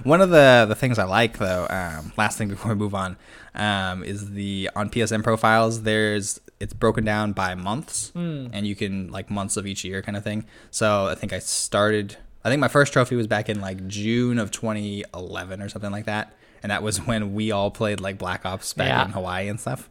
[0.04, 3.16] One of the the things I like though, um, last thing before we move on,
[3.54, 5.82] um, is the on PSN profiles.
[5.82, 8.48] There's it's broken down by months, Hmm.
[8.52, 10.44] and you can like months of each year kind of thing.
[10.70, 12.16] So I think I started.
[12.44, 16.06] I think my first trophy was back in like June of 2011 or something like
[16.06, 16.32] that,
[16.62, 19.04] and that was when we all played like Black Ops back Yeah.
[19.04, 19.88] in Hawaii and stuff,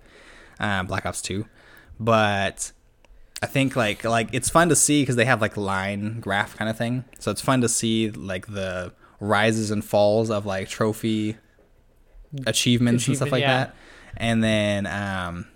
[0.60, 1.46] um, Black Ops 2.
[2.00, 2.72] But
[3.42, 6.70] I think like like it's fun to see because they have like line graph kind
[6.70, 7.06] of thing.
[7.20, 11.38] So it's fun to see like the rises and falls of like trophy
[12.46, 13.58] achievements and stuff like yeah.
[13.58, 13.76] that.
[14.18, 15.48] And then um,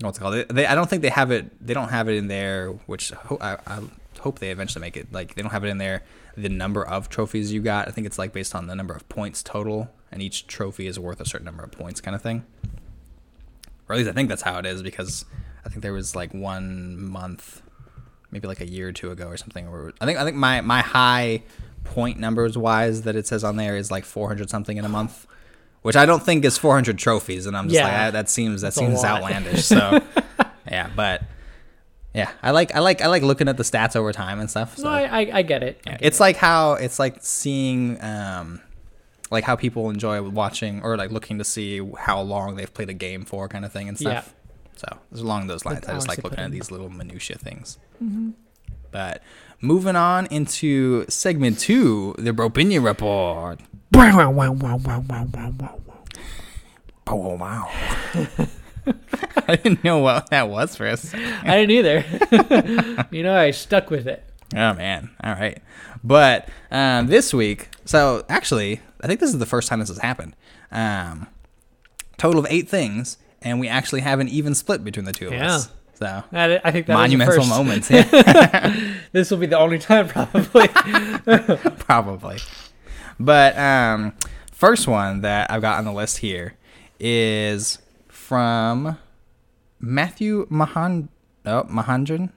[0.00, 0.34] what's it called?
[0.34, 1.64] They, they I don't think they have it.
[1.64, 2.70] They don't have it in there.
[2.86, 3.80] Which ho- I, I
[4.20, 5.12] hope they eventually make it.
[5.12, 6.02] Like they don't have it in there.
[6.36, 7.88] The number of trophies you got.
[7.88, 10.98] I think it's like based on the number of points total, and each trophy is
[10.98, 12.44] worth a certain number of points, kind of thing.
[13.88, 15.24] Or at least I think that's how it is because
[15.64, 17.62] I think there was like one month,
[18.30, 19.70] maybe like a year or two ago or something.
[19.70, 21.42] Where I think I think my my high
[21.86, 25.26] point numbers wise that it says on there is like 400 something in a month,
[25.82, 28.08] which I don't think is 400 trophies, and I'm just like Yeah.
[28.08, 29.64] ah, that seems that That's seems outlandish.
[29.64, 30.00] So
[30.70, 31.22] yeah, but
[32.14, 34.76] yeah, I like I like I like looking at the stats over time and stuff.
[34.78, 34.84] So.
[34.84, 35.80] No, I, I, I get it.
[35.86, 38.60] I get it's like how it's like seeing um
[39.30, 42.94] like how people enjoy watching or like looking to see how long they've played a
[42.94, 44.34] game for kind of thing and stuff.
[44.76, 45.86] So it's along those lines.
[45.86, 47.78] I just like looking at these little minutia things.
[48.90, 49.22] But
[49.60, 53.60] moving on into segment two, the Bropinion report.
[57.06, 57.70] Oh wow!
[59.48, 61.24] I didn't know what that was for second.
[61.48, 63.06] I didn't either.
[63.10, 64.24] you know, I stuck with it.
[64.54, 65.10] Oh man!
[65.22, 65.62] All right,
[66.04, 69.98] but um, this week, so actually, I think this is the first time this has
[69.98, 70.34] happened.
[70.72, 71.28] Um,
[72.16, 75.32] total of eight things, and we actually have an even split between the two of
[75.32, 75.54] Yeah.
[75.54, 75.68] us.
[75.98, 80.68] So I, I think that monumental moments, yeah, This will be the only time, probably.
[81.78, 82.38] probably.
[83.18, 84.12] But um,
[84.52, 86.54] first one that I've got on the list here
[87.00, 87.78] is
[88.08, 88.98] from
[89.80, 91.08] Matthew Mahan.
[91.46, 92.30] Oh, Mahandran.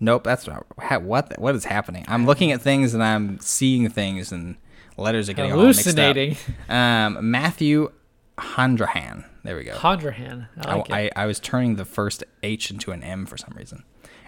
[0.00, 0.66] Nope, that's not.
[1.02, 1.38] What?
[1.38, 2.04] What is happening?
[2.08, 4.56] I'm looking at things and I'm seeing things, and
[4.96, 5.94] letters are getting all mixed up.
[5.94, 6.36] Hallucinating.
[6.68, 7.92] Um, Matthew
[8.38, 9.24] Handrahan.
[9.44, 9.72] There we go.
[9.74, 10.48] Hondrahan.
[10.60, 11.00] I like I.
[11.16, 13.84] I, I was turning the first H into an M for some reason.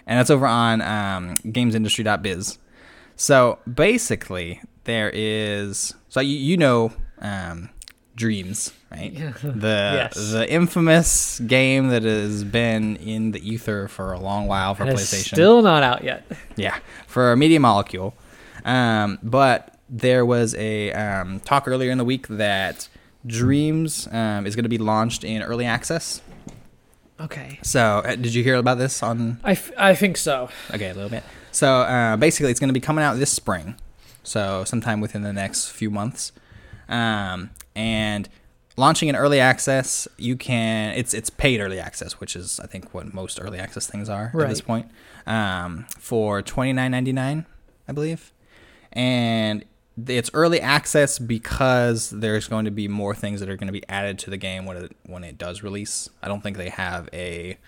[0.06, 2.58] And that's over on um, gamesindustry.biz.
[3.16, 5.94] So basically, there is.
[6.08, 7.70] So you, you know um,
[8.14, 9.14] Dreams, right?
[9.42, 10.30] The, Yes.
[10.32, 14.92] the infamous game that has been in the ether for a long while for And
[14.96, 15.34] PlayStation.
[15.34, 16.24] still not out yet.
[16.56, 18.14] Yeah, for Media Molecule.
[18.64, 22.88] Um, but there was a um, talk earlier in the week that
[23.28, 26.20] Dreams um, is going to be launched in early access.
[27.20, 27.58] Okay.
[27.62, 29.38] So, uh, did you hear about this on?
[29.44, 30.48] I, f- I think so.
[30.72, 31.22] Okay, a little bit.
[31.52, 33.74] So, uh, basically, it's going to be coming out this spring.
[34.22, 36.32] So, sometime within the next few months.
[36.88, 38.28] Um, and
[38.76, 40.94] launching in early access, you can.
[40.94, 44.30] It's it's paid early access, which is I think what most early access things are
[44.34, 44.66] at this Right.
[44.66, 44.90] point.
[45.26, 47.46] Um, for twenty nine ninety nine,
[47.88, 48.32] I believe.
[48.92, 49.64] And
[50.06, 53.82] it's early access because there's going to be more things that are going to be
[53.88, 56.08] added to the game when it when it does release.
[56.22, 57.58] I don't think they have a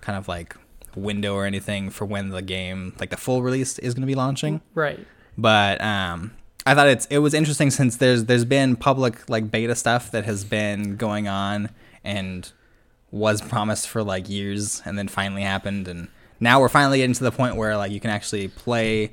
[0.00, 0.56] kind of like
[0.96, 4.14] window or anything for when the game like the full release is going to be
[4.14, 4.60] launching.
[4.74, 4.98] Right.
[5.36, 6.32] But um
[6.66, 10.24] I thought it's it was interesting since there's there's been public like beta stuff that
[10.24, 11.70] has been going on
[12.04, 12.50] and
[13.10, 16.08] was promised for like years and then finally happened and
[16.40, 19.12] now we're finally getting to the point where like you can actually play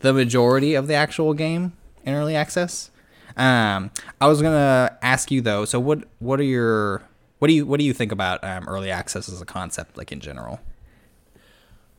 [0.00, 1.72] the majority of the actual game
[2.04, 2.90] in early access.
[3.36, 5.64] Um, I was gonna ask you though.
[5.64, 7.02] So what what are your
[7.38, 10.12] what do you what do you think about um, early access as a concept, like
[10.12, 10.60] in general?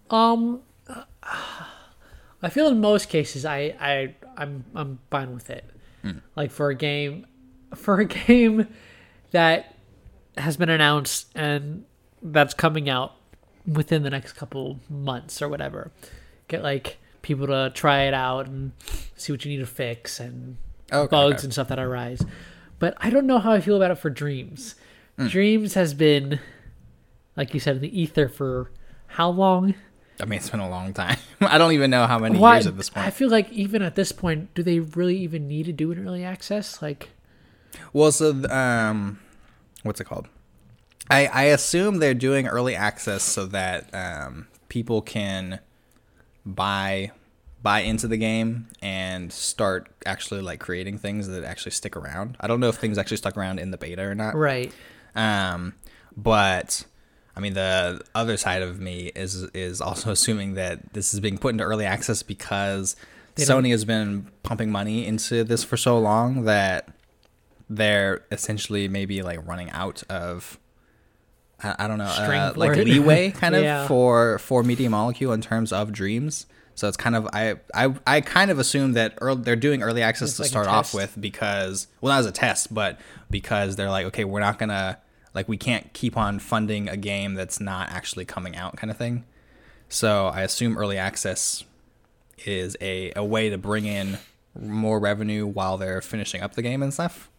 [0.10, 0.62] Um,
[2.42, 5.66] I feel in most cases I I I'm I'm fine with it.
[6.36, 7.26] Like for a game,
[7.76, 8.68] for a game
[9.32, 9.76] that
[10.38, 11.86] has been announced and
[12.22, 13.14] that's coming out
[13.66, 15.92] within the next couple months or whatever.
[16.48, 18.72] Get like people to try it out and
[19.16, 20.58] see what you need to fix and
[20.92, 21.46] Okay, bugs okay.
[21.46, 22.24] and stuff that arise.
[22.78, 24.76] But I don't know how I feel about it for Dreams.
[25.28, 26.40] Dreams has been,
[27.36, 28.70] like you said, in the ether for
[29.08, 29.74] how long?
[30.20, 31.18] I mean, it's been a long time.
[31.42, 33.08] I don't even know how many Why- years at this point.
[33.08, 36.04] I feel like even at this point, do they really even need to do an
[36.06, 36.82] early access?
[36.82, 37.10] Like,
[37.94, 39.20] Well, so th- um,
[39.84, 40.28] what's it called?
[41.10, 45.60] I I assume they're doing early access so that um people can
[46.46, 47.12] buy
[47.62, 52.36] buy into the game and start actually like creating things that actually stick around.
[52.42, 54.36] I don't know if things actually stuck around in the beta or not.
[54.36, 54.70] right?
[55.16, 55.74] Um,
[56.18, 56.84] but
[57.36, 61.38] I mean, the other side of me is is also assuming that this is being
[61.38, 62.96] put into early access because
[63.36, 66.90] They don't- Sony has been pumping money into this for so long that
[67.70, 70.60] they're essentially maybe like running out of.
[71.64, 72.88] I I don't know, uh, like it.
[72.88, 73.88] leeway kind of Yeah.
[73.88, 76.46] for for Media Molecule in terms of dreams.
[76.76, 80.02] So it's kind of I I, I kind of assume that earl they're doing early
[80.02, 83.00] access It's to like start off with because well not as a test but
[83.30, 84.98] because they're like okay we're not gonna
[85.36, 88.98] like we can't keep on funding a game that's not actually coming out kind of
[88.98, 89.24] thing.
[89.90, 91.64] So I assume early access
[92.46, 94.18] is a, a way to bring in
[94.60, 97.30] more revenue while they're finishing up the game and stuff.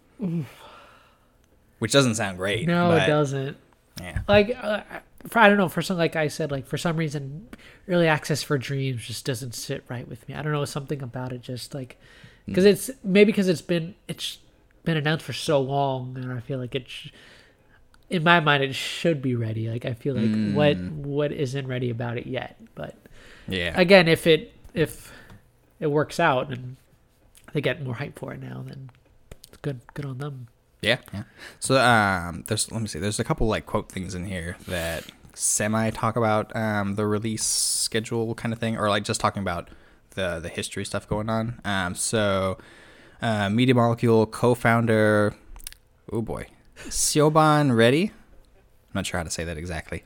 [1.78, 2.66] Which doesn't sound great.
[2.66, 3.56] No, it doesn't.
[4.00, 4.20] Yeah.
[4.28, 4.80] Like, uh,
[5.28, 5.68] for, I don't know.
[5.68, 7.48] For some, like I said, like for some reason,
[7.88, 10.34] early access for Dreams just doesn't sit right with me.
[10.34, 11.42] I don't know something about it.
[11.42, 11.96] Just like
[12.46, 14.38] because it's maybe because it's been it's
[14.84, 16.88] been announced for so long, and I feel like it.
[16.88, 17.08] Sh-
[18.10, 19.70] in my mind, it should be ready.
[19.70, 22.56] Like I feel like what what isn't ready about it yet.
[22.74, 22.94] But
[23.48, 23.72] Yeah.
[23.80, 25.10] again, if it if
[25.80, 26.76] it works out and
[27.54, 28.90] they get more hype for it now, then
[29.48, 30.48] it's good good on them.
[30.84, 31.24] Yeah, yeah.
[31.60, 32.98] So um, there's let me see.
[32.98, 37.44] There's a couple like quote things in here that semi talk about um the release
[37.44, 39.68] schedule kind of thing, or like just talking about
[40.10, 41.60] the the history stuff going on.
[41.64, 42.58] Um, so
[43.22, 45.34] uh, Media Molecule co-founder,
[46.12, 46.46] oh boy,
[46.88, 48.12] Siobhan Reddy.
[48.12, 50.04] I'm not sure how to say that exactly.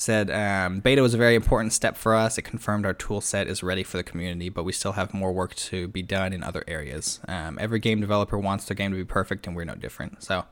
[0.00, 2.38] Said um, beta was a very important step for us.
[2.38, 5.30] It confirmed our tool set is ready for the community, but we still have more
[5.30, 7.20] work to be done in other areas.
[7.28, 10.22] Um, every game developer wants their game to be perfect, and we're no different.
[10.22, 10.46] So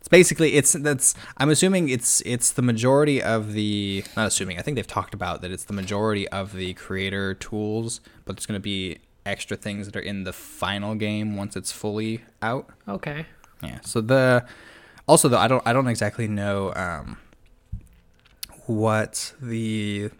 [0.00, 4.62] it's basically it's that's I'm assuming it's it's the majority of the not assuming I
[4.62, 8.58] think they've talked about that it's the majority of the creator tools, but there's going
[8.58, 12.68] to be extra things that are in the final game once it's fully out.
[12.88, 13.26] Okay.
[13.62, 13.78] Yeah.
[13.82, 14.44] So the
[15.06, 17.18] also though I don't I don't exactly know um
[18.66, 20.10] what the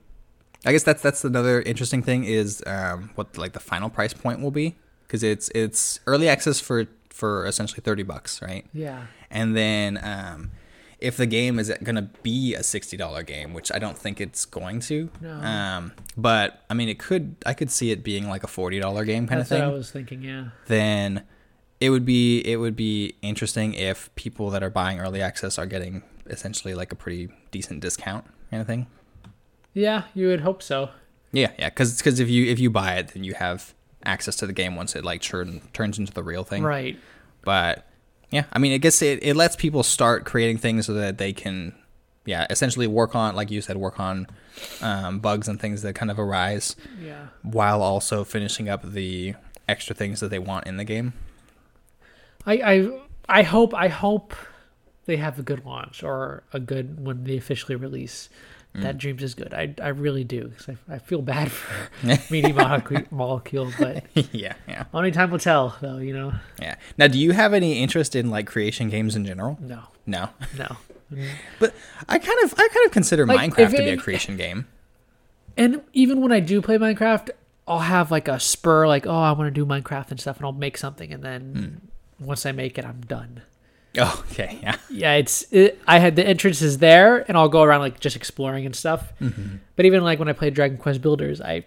[0.64, 4.40] I guess that's that's another interesting thing is um what like the final price point
[4.40, 4.74] will be
[5.06, 8.66] because it's it's early access for for essentially 30 bucks, right?
[8.72, 9.06] Yeah.
[9.30, 10.50] And then um
[10.98, 14.46] if the game is going to be a $60 game, which I don't think it's
[14.46, 15.10] going to.
[15.20, 15.34] No.
[15.34, 19.26] Um but I mean it could I could see it being like a $40 game
[19.26, 20.22] kind That's of thing what I was thinking.
[20.22, 20.48] Yeah.
[20.66, 21.24] then
[21.80, 25.66] it would be it would be interesting if people that are buying early access are
[25.66, 28.86] getting essentially like a pretty decent discount kind of thing.
[29.74, 30.90] Yeah, you would hope so.
[31.32, 34.46] Yeah, yeah, because because if you if you buy it, then you have access to
[34.46, 36.62] the game once it like turn, turns into the real thing.
[36.62, 36.98] Right.
[37.42, 37.86] But
[38.30, 41.32] yeah, I mean, I guess it, it lets people start creating things so that they
[41.32, 41.74] can,
[42.24, 44.26] yeah, essentially work on, like you said, work on
[44.80, 47.26] um, bugs and things that kind of arise Yeah.
[47.42, 49.34] while also finishing up the
[49.68, 51.12] extra things that they want in the game.
[52.46, 54.32] I I I hope I hope
[55.06, 58.28] they have a good launch or a good when they officially release.
[58.74, 58.82] Mm.
[58.82, 59.54] That Dreams is good.
[59.54, 61.88] I, I really do because I, I feel bad for
[62.30, 62.52] Media
[63.10, 64.84] Molecule, but yeah, yeah.
[64.92, 65.76] only time will tell.
[65.80, 66.74] Though you know, Yeah.
[66.98, 69.58] Now, do you have any interest in like creation games in general?
[69.60, 70.28] no, No.
[70.58, 70.76] no.
[71.60, 71.72] But
[72.08, 74.66] I kind of I kind of consider Like, Minecraft to be a creation game.
[75.56, 77.30] And even when I do play Minecraft,
[77.66, 80.44] I'll have like a spur, like oh, I want to do Minecraft and stuff, and
[80.44, 81.80] I'll make something, and then
[82.20, 83.42] once I make it, I'm done.
[83.98, 84.76] Oh, okay, yeah.
[84.90, 88.66] Yeah, it's it, I had the entrances there, and I'll go around like just exploring
[88.66, 89.12] and stuff.
[89.20, 89.56] Mm-hmm.
[89.76, 91.64] But even like when I played Dragon Quest Builders, I,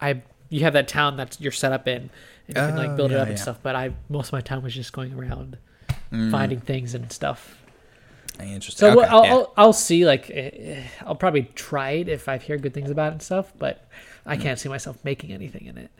[0.00, 2.10] I you have that town that you're set up in,
[2.48, 3.58] and you can like Oh, build it yeah, up and stuff.
[3.62, 5.58] But I most of my time was just going around
[6.12, 7.56] Mm, finding things and stuff.
[8.40, 8.78] Interesting.
[8.88, 9.30] So okay, I'll, yeah.
[9.32, 12.90] I'll I'll see like eh, eh, I'll probably try it if I hear good things
[12.90, 13.52] about it and stuff.
[13.58, 13.86] But
[14.26, 14.40] I Mm.
[14.42, 15.90] can't see myself making anything in it.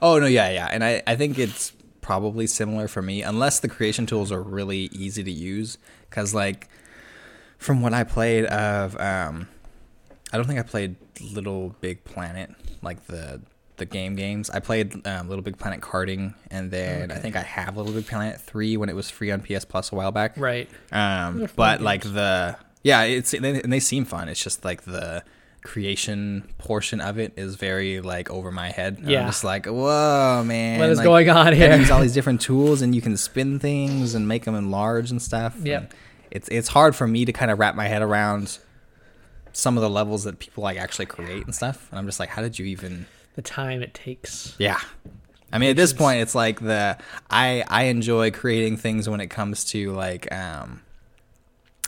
[0.00, 1.72] Oh no, yeah, yeah, and I I think it's
[2.08, 5.76] probably similar for me, unless the creation tools are really easy to use.
[6.08, 6.66] Because like,
[7.58, 9.46] from what I played of, um,
[10.32, 13.42] I don't think I played Little Big Planet like the
[13.76, 14.48] the game games.
[14.48, 18.06] I played um, Little Big Planet karting, and then I think I have Little Big
[18.06, 20.32] Planet three when it was free on PS Plus a while back.
[20.38, 20.66] Right.
[20.90, 21.84] Um, but games.
[21.84, 24.30] like the yeah, it's and they, and they seem fun.
[24.30, 25.24] It's just like the
[25.62, 29.00] creation portion of it is very like over my head.
[29.02, 29.20] Yeah.
[29.20, 30.80] I'm just like, whoa, man.
[30.80, 31.76] What is like, going on here?
[31.76, 35.20] use all these different tools, and you can spin things and make them enlarge and
[35.20, 35.56] stuff.
[35.62, 35.86] Yeah,
[36.30, 38.58] It's it's hard for me to kind of wrap my head around
[39.52, 41.88] some of the levels that people like actually create and stuff.
[41.90, 43.06] And I'm just like, how did you even?
[43.34, 44.54] The time it takes.
[44.58, 44.80] Yeah.
[45.52, 46.98] I mean, at this point, it's like the
[47.30, 50.82] I I enjoy creating things when it comes to like um,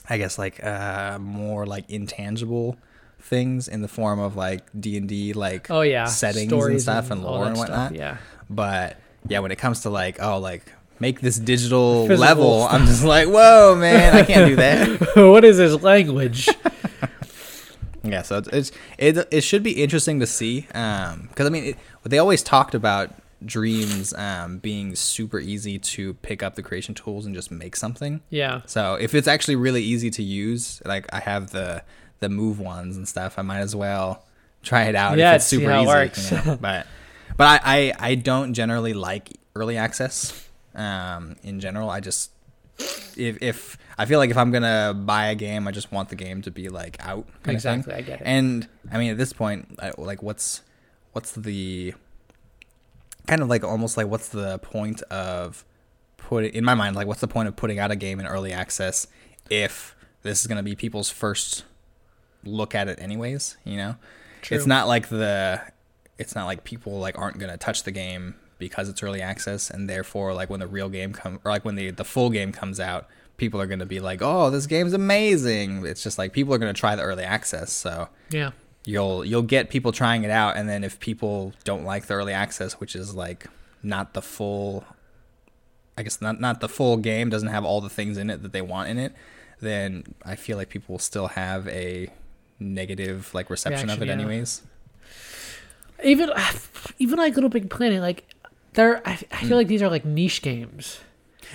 [0.09, 2.79] I guess like uh more like intangible
[3.23, 7.11] things in the form of like D and D like Oh yeah, settings and stuff
[7.11, 7.95] and, all lore and stuff, whatnot.
[7.95, 8.17] Yeah.
[8.49, 8.97] But
[9.29, 13.05] yeah, when it comes to like oh like make this digital Physical level, I'm just
[13.05, 15.17] like whoa man, I can't do that.
[15.17, 16.49] what is this language?
[18.03, 21.65] Yeah, so it's, it's it it should be interesting to see um because I mean
[21.65, 23.11] it, they always talked about
[23.45, 28.21] dreams um being super easy to pick up the creation tools and just make something.
[28.31, 28.63] yeah.
[28.67, 31.83] So if it's actually really easy to use, like I have the
[32.21, 34.25] the move ones and stuff, I might as well
[34.63, 35.87] try it out Yeah, if it's see super it easy.
[35.87, 36.31] works.
[36.31, 36.57] you know?
[36.61, 36.87] But
[37.37, 40.49] but I, I I don't generally like early access.
[40.75, 42.31] Um, in general, I just
[43.17, 46.17] if if I feel like if I'm gonna buy a game, I just want the
[46.17, 47.27] game to be like out.
[47.47, 48.27] Exactly, I get it.
[48.27, 50.63] And I mean, at this point, like, what's
[51.13, 51.95] what's the
[53.27, 55.65] kind of like almost like what's the point of
[56.17, 58.53] putting in my mind like what's the point of putting out a game in early
[58.53, 59.07] access
[59.51, 61.65] if this is going to be people's first
[62.45, 63.97] look at it anyways you know
[64.43, 64.57] True.
[64.57, 65.61] it's not like the
[66.19, 69.71] it's not like people like aren't going to touch the game because it's early access
[69.71, 72.53] and therefore like when the real game come or like when the the full game
[72.53, 76.33] comes out people are going to be like oh this game's amazing it's just like
[76.33, 78.51] people are going to try the early access so Yeah.
[78.85, 82.35] you'll you'll get people trying it out and then if people don't like the early
[82.35, 83.47] access which is like
[83.83, 84.85] not the full
[85.97, 88.53] i guess not not the full game doesn't have all the things in it that
[88.53, 89.15] they want in it
[89.61, 92.09] then i feel like people will still have a
[92.61, 94.13] negative like reception of it yeah.
[94.15, 94.63] anyways
[96.05, 96.53] Even uh,
[96.99, 98.25] even like Little Big Planet, like
[98.75, 99.53] they're I, I feel mm.
[99.53, 101.01] like these are like niche games.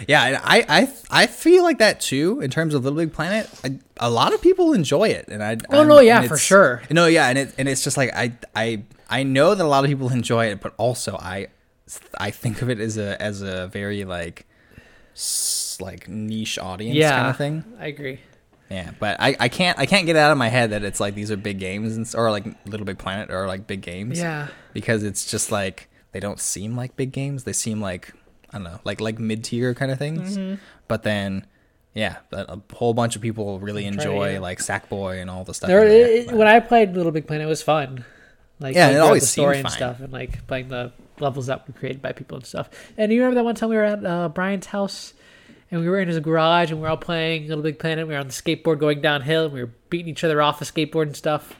[0.09, 3.49] yeah and i i i feel like that too in terms of little big planet
[3.63, 6.81] I, a lot of people enjoy it and i Oh, I'm- no, yeah, for sure.
[6.91, 9.85] no yeah and it and it's just like i i i know that a lot
[9.85, 11.47] of people enjoy it but also i
[12.19, 14.45] i think of it as a as a very like
[15.79, 17.11] like niche audience yeah.
[17.11, 18.19] kind of thing I agree.
[18.69, 20.99] Yeah but i i can't i can't get it out of my head that it's
[20.99, 24.17] like these are big games and or like little big planet or like big games
[24.19, 24.47] Yeah.
[24.73, 28.13] because it's just like they don't seem like big games they seem like
[28.51, 30.55] i don't know like like mid-tier kind of things Mm-hmm.
[30.87, 31.45] but then
[31.93, 34.39] yeah but a whole bunch of people really enjoy yeah.
[34.39, 37.49] like sackboy and all the stuff There, it, when I played Little Big Planet, it
[37.49, 38.03] was fun.
[38.59, 39.77] Like Yeah, it always the story and fine.
[39.77, 42.69] stuff, and like playing the levels that were created by people and stuff.
[42.97, 45.13] And you remember that one time we were at uh, Brian's house,
[45.71, 48.07] and we were in his garage, and we were all playing Little Big Planet.
[48.07, 50.65] We were on the skateboard going downhill, and we were beating each other off the
[50.65, 51.55] skateboard and stuff.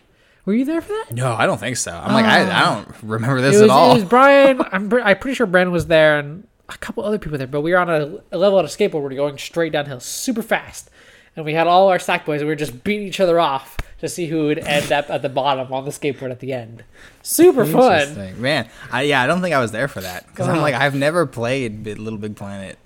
[0.46, 1.08] Were you there for that?
[1.12, 2.76] no i don't think so i'm like I, I ah.
[2.76, 4.62] don't remember this was, at all It was Brian.
[4.72, 7.72] I'm, I'm pretty sure Brandon was there and a couple other people there, but we
[7.72, 8.94] were on a, a level on a skateboard.
[8.94, 10.90] We were going straight downhill, super fast,
[11.36, 12.42] and we had all our sack boys.
[12.42, 15.22] and We were just beating each other off to see who would end up at
[15.22, 16.84] the bottom on the skateboard at the end.
[17.22, 18.40] Super fun.
[18.40, 20.94] Man I, yeah i don't think i was there for that because i'm like i've
[20.94, 22.78] never played little big planet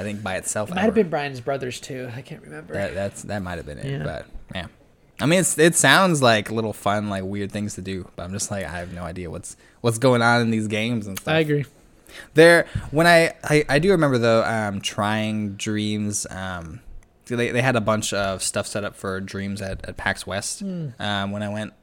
[0.00, 2.10] i think by itself It might have been Brian's brothers too.
[2.14, 2.74] I can't remember.
[2.74, 4.02] That that's that might have been it, Yeah.
[4.04, 4.66] but yeah.
[5.22, 8.32] I mean, it's it sounds like little fun, like weird things to do, but I'm
[8.32, 11.34] just like I have no idea what's what's going on in these games and stuff.
[11.34, 11.66] I agree.
[12.34, 16.26] There, when I, I I do remember though, um, trying Dreams.
[16.30, 16.80] Um,
[17.26, 20.62] they they had a bunch of stuff set up for Dreams at at PAX West.
[20.62, 21.74] Um, when I went,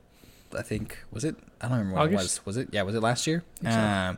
[0.58, 2.44] I think was it I don't remember when it was.
[2.46, 2.82] Was it yeah?
[2.82, 3.44] Was it last year?
[3.62, 3.80] Think so.
[3.80, 4.18] Um,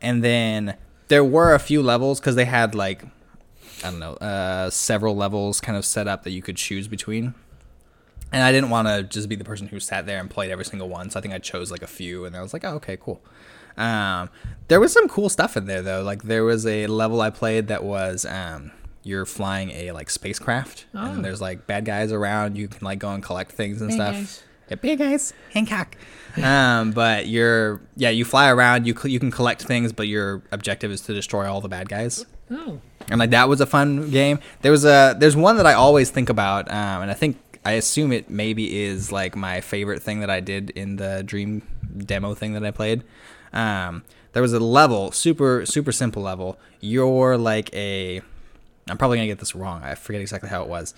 [0.00, 0.76] and then
[1.08, 3.02] there were a few levels because they had like
[3.82, 7.34] I don't know, uh, several levels kind of set up that you could choose between.
[8.32, 10.64] And I didn't want to just be the person who sat there and played every
[10.64, 12.74] single one, so I think I chose like a few, and I was like, oh,
[12.76, 13.22] okay, cool.
[13.76, 14.28] Um,
[14.68, 16.02] there was some cool stuff in there though.
[16.02, 18.70] Like there was a level I played that was um,
[19.02, 21.12] you're flying a like spacecraft, Oh.
[21.12, 22.56] and there's like bad guys around.
[22.56, 24.14] You can like go and collect things and stuff.
[24.14, 24.42] guys.
[24.70, 25.96] Yeah, big guys, Hancock.
[26.42, 28.86] um, but you're yeah, you fly around.
[28.86, 32.26] You you can collect things, but your objective is to destroy all the bad guys.
[32.50, 34.38] Oh, And like that was a fun game.
[34.62, 37.72] There was a there's one that I always think about, um, and I think I
[37.72, 41.62] assume it maybe is like my favorite thing that I did in the Dream
[41.96, 43.02] demo thing that I played.
[43.52, 46.58] Um, there was a level, super super simple level.
[46.80, 48.20] You're like a,
[48.88, 49.82] I'm probably gonna get this wrong.
[49.82, 50.92] I forget exactly how it was.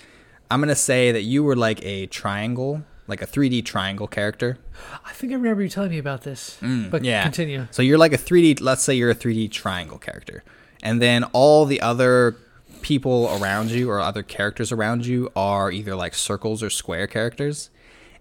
[0.50, 4.58] I'm gonna say that you were like a triangle, like a 3D triangle character.
[5.04, 6.56] I think I remember you telling me about this.
[6.60, 7.22] but Mm, yeah.
[7.22, 7.66] continue.
[7.70, 10.42] So you're like a 3D, let's say you're a 3D triangle character.
[10.86, 12.36] And then all the other
[12.80, 17.70] people around you or other characters around you are either like circles or square characters.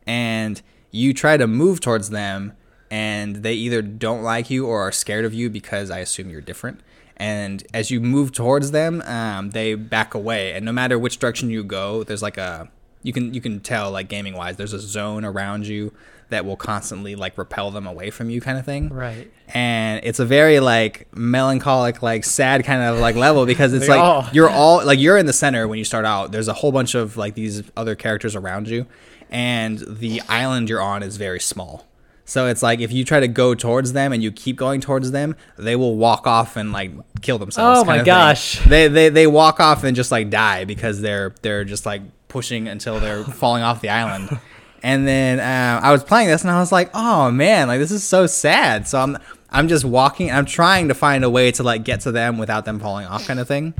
[0.08, 0.60] And
[0.90, 2.54] you try to move towards them
[2.90, 6.42] and they either don't like you or are scared of you because I assume you're
[6.42, 6.80] different.
[7.18, 10.54] And as you move towards them, um, they back away.
[10.54, 12.72] And no matter which direction you go, there's like a
[13.04, 15.94] you can you can tell like gaming wise, there's a zone around you
[16.30, 19.32] that will constantly like repel them away from you, kind of thing Right.
[19.54, 24.00] and it's a very like melancholic like sad kind of like level because it's like
[24.00, 26.72] all- you're all like you're in the center when you start out there's a whole
[26.72, 28.86] bunch of like these other characters around you
[29.30, 31.86] and the island you're on is very small
[32.26, 35.12] so it's like if you try to go towards them and you keep going towards
[35.12, 38.06] them they will walk off and like kill themselves Oh my thing.
[38.06, 38.60] gosh.
[38.66, 42.68] they, they they walk off and just like die because they're they're just like pushing
[42.68, 44.40] until they're falling off the island
[44.86, 47.90] and then um, I was playing this and I was like, oh man, like this
[47.90, 48.88] is so sad.
[48.88, 49.18] So I'm
[49.50, 50.32] I'm just walking.
[50.32, 53.26] I'm trying to find a way to like get to them without them falling off,
[53.26, 53.74] kind of thing.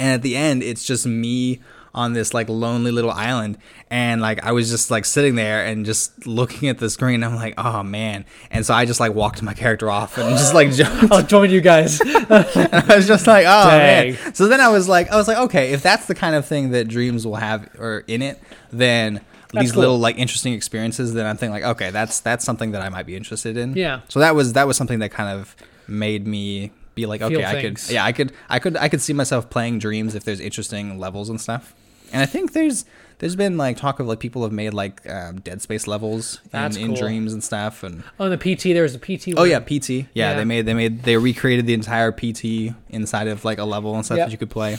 [0.00, 1.60] And at the end, it's just me
[1.94, 3.58] on this like lonely little island,
[3.90, 7.22] and like I was just like sitting there and just looking at the screen.
[7.22, 8.24] I'm like, oh man.
[8.50, 11.12] And so I just like walked my character off and just like jumped.
[11.12, 12.00] I'll join you guys.
[12.04, 14.14] I was just like, oh Dang.
[14.14, 14.34] man.
[14.34, 16.70] So then I was like, I was like, okay, if that's the kind of thing
[16.72, 18.42] that dreams will have or in it,
[18.72, 19.20] then
[19.52, 19.80] That's these cool.
[19.80, 23.06] little like interesting experiences, then I'm thinking like, okay, that's that's something that I might
[23.06, 23.74] be interested in.
[23.76, 24.00] Yeah.
[24.08, 25.54] So that was that was something that kind of
[25.86, 27.86] made me be like, Feel okay, I things.
[27.86, 30.98] could, yeah, I could, I could, I could see myself playing dreams if there's interesting
[30.98, 31.74] levels and stuff.
[32.12, 32.84] And I think there's
[33.18, 36.76] there's been like talk of like people have made like um, Dead Space levels in,
[36.76, 38.02] in dreams and stuff and.
[38.20, 38.64] oh, and the PT.
[38.74, 39.28] There was a PT.
[39.36, 39.50] Oh one.
[39.50, 39.88] yeah, PT.
[39.90, 40.34] Yeah, Yeah.
[40.34, 44.04] they made they made they recreated the entire PT inside of like a level and
[44.04, 44.26] stuff Yep.
[44.26, 44.76] that you could play.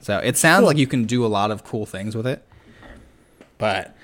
[0.00, 0.68] So it sounds Cool.
[0.68, 2.46] like you can do a lot of cool things with it.
[3.58, 3.95] But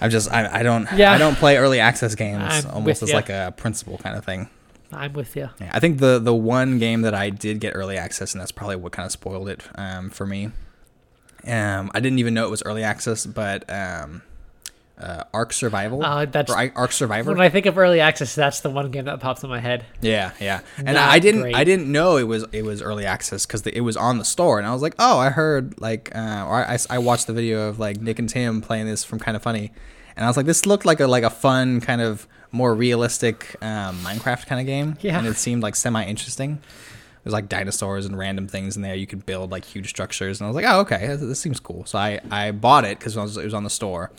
[0.00, 1.12] I'm just I, I don't Yeah.
[1.12, 3.16] I don't play early access games I'm almost as ya.
[3.16, 4.48] like a principle kind of thing.
[4.92, 5.50] I'm with you.
[5.60, 8.52] Yeah, I think the the one game that I did get early access and that's
[8.52, 10.50] probably what kind of spoiled it um, for me.
[11.46, 14.22] Um, I didn't even know it was early access, but um,
[15.00, 17.30] uh, Ark Survival Uh, that's- or Ark Survivor.
[17.30, 19.84] When I think of early access, that's the one game that pops in my head.
[20.00, 20.60] Yeah, yeah.
[20.76, 21.54] And Not I didn't great.
[21.54, 24.58] I didn't know it was it was early access because it was on the store,
[24.58, 27.68] and I was like, oh, I heard like uh, or I, I watched the video
[27.68, 29.70] of like Nick and Tim playing this from Kind of Funny,
[30.16, 33.54] and I was like, this looked like a like a fun kind of more realistic
[33.62, 35.18] um, Minecraft kind of game, Yeah.
[35.18, 36.60] and it seemed like semi interesting.
[37.24, 38.94] There's like dinosaurs and random things in there.
[38.94, 41.60] You could build like huge structures, and I was like, oh, okay, this, this seems
[41.60, 41.84] cool.
[41.84, 44.10] So I I bought it because it was, it was on the store.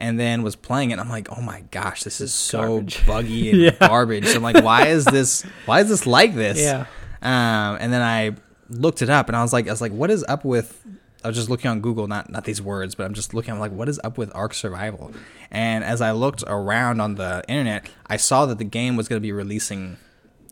[0.00, 0.98] And then was playing it.
[1.00, 3.06] I'm like, oh my gosh, this is so garbage.
[3.06, 3.70] buggy and Yeah.
[3.88, 4.28] garbage.
[4.34, 5.42] I'm like, why is this?
[5.66, 6.60] Why is this like this?
[6.60, 6.86] Yeah.
[7.20, 8.36] Um, and then I
[8.68, 10.84] looked it up, and I was like, I was like, what is up with?
[11.24, 13.52] I was just looking on Google, not not these words, but I'm just looking.
[13.52, 15.10] I'm like, what is up with Ark Survival?
[15.50, 19.16] And as I looked around on the internet, I saw that the game was going
[19.20, 19.96] to be releasing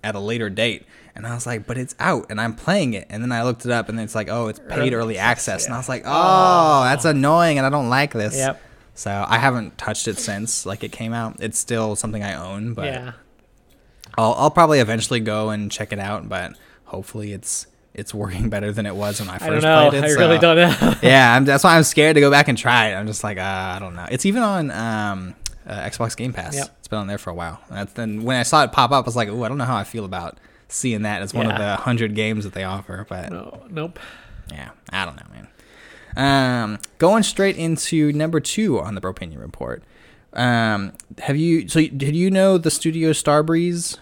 [0.03, 0.87] at a later date.
[1.15, 3.07] And I was like, but it's out and I'm playing it.
[3.11, 5.67] And then I looked it up and it's like, oh, it's paid Early access, access.
[5.67, 5.75] And.
[5.75, 8.37] I was like, oh, that's annoying and I don't like this.
[8.37, 8.61] Yep.
[8.97, 11.37] So I haven't touched it since like it came out.
[11.39, 13.13] It's still something I own, but yeah.
[14.17, 18.73] I'll, I'll probably eventually go and check it out, but hopefully it's it's working better
[18.73, 19.91] than it was when I I first know.
[19.91, 20.05] played it.
[20.05, 20.95] I so- really don't know.
[21.03, 22.95] yeah, I'm, that's why I'm scared to go back and try it.
[22.95, 23.43] I'm just like, uh,
[23.77, 24.07] I don't know.
[24.11, 25.35] It's even on um,
[25.67, 26.57] uh, Xbox Game Pass.
[26.57, 26.77] Yep.
[26.79, 27.61] It's been on there for a while.
[27.71, 29.65] That's then when I saw it pop up, I was like, oh, I don't know
[29.65, 30.39] how I feel about
[30.69, 33.05] seeing that as one of the hundred games that they offer.
[33.09, 33.99] But no, nope.
[34.51, 35.49] yeah, I don't know, man.
[36.17, 39.83] Um, going straight into number two on the Bropinion report.
[40.33, 41.69] Um, have you?
[41.69, 43.99] So did you know the studio Starbreeze?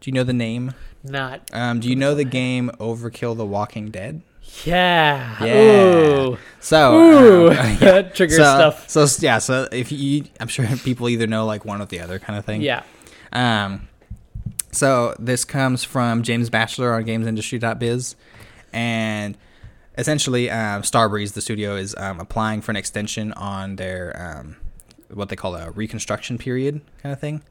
[0.00, 0.74] Do you know the name?
[1.02, 1.48] Not.
[1.52, 4.22] Um, do you know the game Overkill: The Walking Dead?
[4.64, 5.44] Yeah.
[5.44, 5.54] Yeah.
[5.54, 6.38] Ooh.
[6.60, 7.48] So, Ooh.
[7.48, 7.76] um, yeah.
[7.80, 8.88] that triggers so, stuff.
[8.88, 12.18] So yeah, so if you, I'm sure people either know like one or the other
[12.18, 12.62] kind of thing.
[12.62, 12.82] Yeah.
[13.32, 13.88] Um,
[14.72, 18.16] so this comes from James Batchelor on GamesIndustry.biz,
[18.72, 19.36] and
[20.00, 24.56] essentially, um, Starbreeze, the studio, is um, applying for an extension on their um,
[25.12, 27.42] what they call a reconstruction period kind of thing.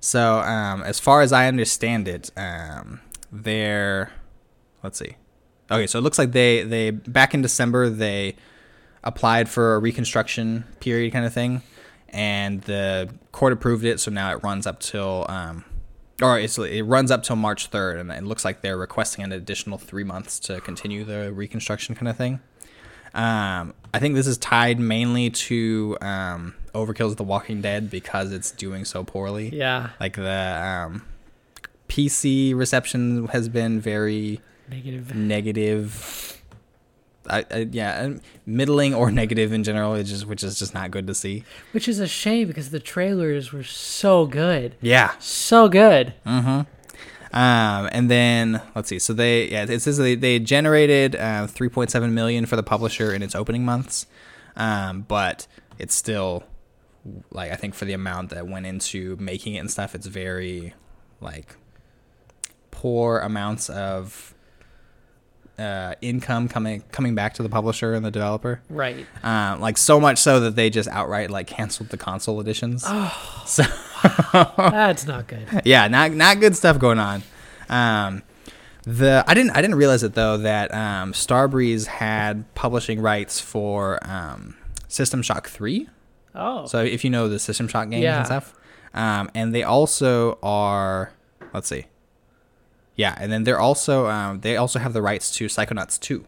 [0.00, 4.12] So, um, as far as I understand it, um, they're
[4.82, 5.16] let's see.
[5.70, 8.36] Okay, so it looks like they they back in December they
[9.04, 11.62] applied for a reconstruction period kind of thing,
[12.08, 14.00] and the court approved it.
[14.00, 15.64] So now it runs up till um,
[16.22, 19.32] or it's, it runs up till March third, and it looks like they're requesting an
[19.32, 22.40] additional three months to continue the reconstruction kind of thing.
[23.12, 28.52] Um, I think this is tied mainly to um, Overkill's The Walking Dead because it's
[28.52, 29.48] doing so poorly.
[29.54, 29.90] Yeah.
[29.98, 31.02] Like the um,
[31.88, 35.12] PC reception has been very Negative.
[35.14, 36.39] negative.
[37.30, 38.14] I, I, yeah,
[38.44, 41.44] middling or negative in general, which is which is just not good to see.
[41.72, 44.74] Which is a shame because the trailers were so good.
[44.80, 45.12] Yeah.
[45.18, 46.14] So good.
[46.26, 46.62] Mm-hmm.
[47.32, 48.98] Um, and then let's see.
[48.98, 53.22] So they yeah, it says they they generated uh, 3.7 million for the publisher in
[53.22, 54.06] its opening months,
[54.56, 55.46] um, but
[55.78, 56.44] it's still
[57.30, 60.74] like I think for the amount that went into making it and stuff, it's very
[61.20, 61.56] like
[62.70, 64.34] poor amounts of
[65.60, 68.60] uh, income coming coming back to the publisher and the developer.
[68.70, 69.06] Right.
[69.22, 72.84] Um, like so much so that they just outright like canceled the console editions.
[72.86, 73.36] Oh.
[73.46, 73.64] So
[74.32, 75.46] That's not good.
[75.64, 77.22] yeah, not not good stuff going on.
[77.68, 78.22] Um,
[78.84, 83.98] the I didn't I didn't realize it though that um, Starbreeze had publishing rights for
[84.08, 84.56] um,
[84.88, 85.88] System Shock Three.
[86.34, 86.64] Oh.
[86.66, 88.18] So if you know the System Shock games Yeah.
[88.18, 88.54] and stuff,
[88.94, 91.12] um, and they also are
[91.52, 91.86] let's see,
[93.00, 96.26] yeah, and then they're also um, they also have the rights to Psychonauts Two.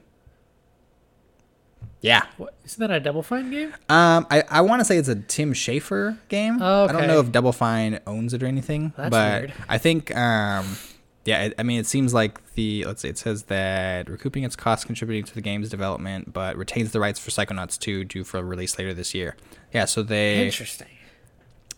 [2.00, 3.72] Yeah, What, isn't that a Double Fine game?
[3.88, 6.60] um, I, I want to say it's a Tim Schafer game.
[6.60, 6.94] Oh, okay.
[6.94, 9.52] I don't know if Double Fine owns it or anything, That's but weird.
[9.68, 10.76] I think um,
[11.24, 14.84] yeah, I mean it seems like the let's see, it says that recouping its costs
[14.84, 18.78] contributing to the game's development, but retains the rights for Psychonauts 2 due for release
[18.78, 19.36] later this year.
[19.72, 20.88] Yeah, so they Interesting.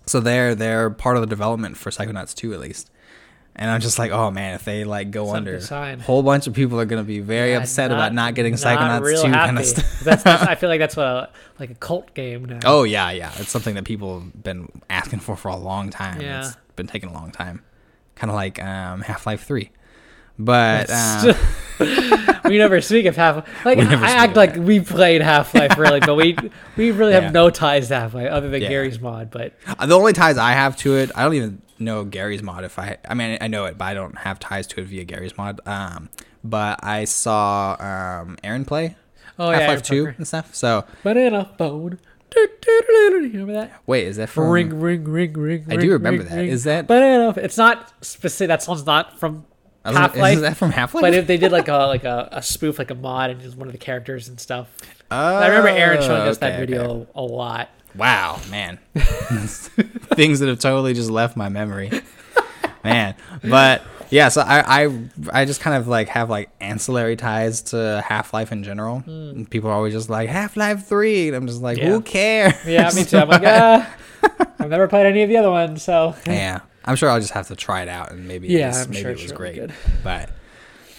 [0.07, 2.91] so they're they're part of the development for Psychonauts 2 at least.
[3.57, 6.55] And I'm just like, oh man, if they like go under, a whole bunch of
[6.55, 9.59] people are gonna be very Yeah, upset about not getting not Psychonauts real 2 kind
[9.59, 10.01] of stuff.
[10.05, 11.31] that's, that's I feel like that's what a,
[11.61, 12.61] like a cult game now.
[12.65, 13.31] Oh yeah, yeah.
[13.37, 16.21] It's something that people have been asking for for a long time.
[16.21, 16.49] Yeah.
[16.49, 17.63] It's been taking a long time.
[18.17, 19.71] Kind of like um, Half Life Three,
[20.39, 21.35] but um,
[22.45, 23.49] we never speak of Half Life.
[23.65, 26.37] Like I act like we played Half Life really, but we
[26.77, 27.21] we really Yeah.
[27.21, 28.69] have no ties to Half Life other than Yeah.
[28.69, 29.31] Garry's Mod.
[29.31, 29.55] But
[29.87, 32.65] the only ties I have to it, I don't even know Garry's Mod.
[32.65, 35.05] If I, I mean, I know it, but I don't have ties to it via
[35.05, 35.61] Garry's Mod.
[35.67, 36.11] Um,
[36.43, 38.97] but I saw um, Aaron play
[39.39, 40.55] oh Half yeah, Life Two and stuff.
[40.55, 41.99] So phone.
[42.31, 43.27] Do, do, do, do.
[43.27, 43.81] You remember that?
[43.87, 44.51] wait, is that from?
[44.51, 45.67] ring, ring, ring, ring.
[45.69, 46.37] I do remember ring, that.
[46.37, 46.49] ring.
[46.49, 47.33] Is that- banana?
[47.37, 48.49] It's not specific.
[48.49, 49.54] That song's not from I
[49.85, 51.03] Half gonna- Is that from Half Life?
[51.03, 53.57] But if they did like a like a, a spoof, like a mod, and just
[53.57, 54.69] one of the characters and stuff.
[55.11, 57.11] I remember Aaron showing us that Oh, video okay.
[57.15, 57.69] a lot.
[57.95, 58.79] Wow, man.
[58.95, 61.91] Things that have totally just left my memory.
[62.83, 63.15] Man.
[63.43, 64.99] But yeah, so I I,
[65.33, 69.03] I just kind of like have like ancillary ties to Half-Life in general.
[69.07, 71.79] And people are always just like Half-Life 3 and I'm just like.
[71.79, 71.91] Yeah.
[71.91, 72.55] who cares?
[72.67, 73.19] Yeah, me too.
[73.19, 73.95] I'm like, ah,
[74.59, 76.61] I've never played any of the other ones, so yeah.
[76.85, 78.91] I'm sure I'll just have to try it out and maybe Yeah, it was, I'm
[78.91, 79.55] maybe sure it was it'll great.
[79.55, 79.73] good.
[80.03, 80.31] But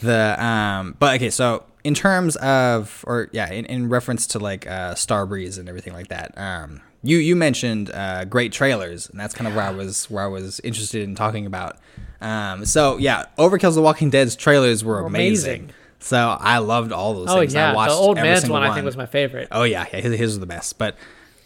[0.01, 4.67] the um but okay, so in terms of or yeah, in, in reference to like
[4.67, 9.33] uh Starbreeze and everything like that, um you you mentioned uh great trailers and that's
[9.33, 11.77] kind of where I was where I was interested in talking about.
[12.21, 15.49] Um so yeah, Overkill's The Walking Dead's trailers were Were amazing.
[15.61, 15.71] amazing.
[15.99, 17.55] So I loved all those Oh things.
[17.55, 19.47] I yeah, the watched old every man's single one, I think was my favorite.
[19.51, 20.77] Oh yeah, yeah, his, his was the best.
[20.77, 20.95] But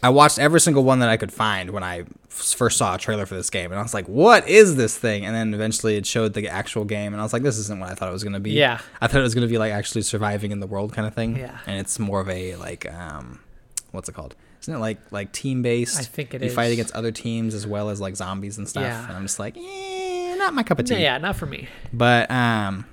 [0.02, 3.26] I watched every single one that I could find when I first saw a trailer
[3.26, 6.06] for this game, and I was like, "What is this thing?" And then eventually it
[6.06, 8.24] showed the actual game, and I was like, "This isn't what I thought it was
[8.24, 8.80] gonna be." Yeah.
[9.00, 11.36] I thought it was gonna be like actually surviving in the world kind of thing.
[11.36, 11.58] Yeah.
[11.66, 13.40] and it's more of a like um,
[13.90, 14.34] what's it called?
[14.62, 15.98] Isn't it like like team based?
[15.98, 18.84] I think it you fight against other teams as well as like zombies and stuff.
[18.84, 19.06] Yeah.
[19.06, 20.96] And I'm just like, eh, not my cup of tea.
[20.96, 21.68] Yeah, not for me.
[21.92, 22.86] But um,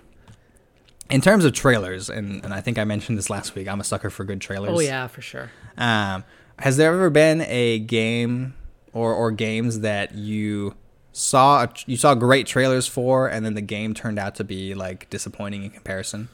[1.09, 3.83] in terms of trailers, and, and I think I mentioned this last week, I'm a
[3.83, 4.71] sucker for good trailers.
[4.73, 5.51] Oh yeah, for sure.
[5.77, 6.23] Um,
[6.59, 8.53] has there ever been a game
[8.93, 10.75] or or games that you
[11.11, 14.73] saw a, you saw great trailers for, and then the game turned out to be
[14.75, 16.29] like disappointing in comparison?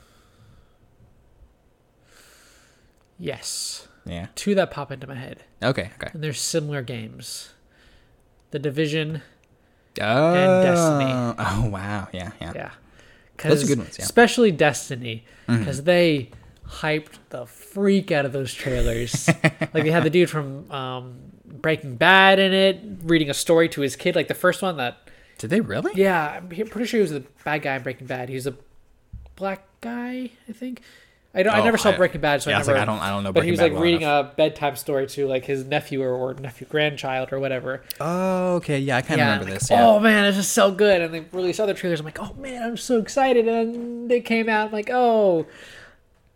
[3.20, 4.28] Yes, Yeah.
[4.36, 5.92] two that pop into my head, Okay.
[5.96, 6.10] Okay.
[6.14, 7.50] and they're similar games.
[8.52, 9.22] The Division,
[10.02, 10.34] Oh.
[10.34, 11.12] And Destiny.
[11.38, 12.08] Oh wow.
[12.12, 12.32] Yeah.
[12.42, 12.52] Yeah.
[12.56, 12.72] yeah,
[13.44, 14.04] Those are good ones, yeah.
[14.06, 15.60] Especially Destiny, Mm-hmm.
[15.60, 16.32] because they
[16.68, 19.28] hyped the freak out of those trailers.
[19.74, 23.82] like they had the dude from um, Breaking Bad in it, reading a story to
[23.82, 24.16] his kid.
[24.16, 25.92] Like the first one that Did they really?
[25.96, 28.30] Yeah, I'm pretty sure he was the bad guy in Breaking Bad.
[28.30, 28.56] He was a
[29.36, 30.82] black guy, I think.
[31.36, 32.86] I, don't, I Oh, never saw I- Breaking Bad, so yeah, I I like, I
[32.86, 33.34] don't, I don't know.
[33.34, 34.34] but he was Bad like well reading enough.
[34.34, 37.82] a bedtime story to like his nephew or, or nephew grandchild or whatever.
[38.00, 39.72] Oh, okay, yeah, I kind of yeah, remember like, this.
[39.72, 39.84] Yeah.
[39.88, 41.02] Oh man, this is so good!
[41.02, 42.00] And they released other trailers.
[42.02, 43.48] I'm like, oh man, I'm so excited!
[43.48, 44.68] And they came out.
[44.68, 45.48] I'm like, oh,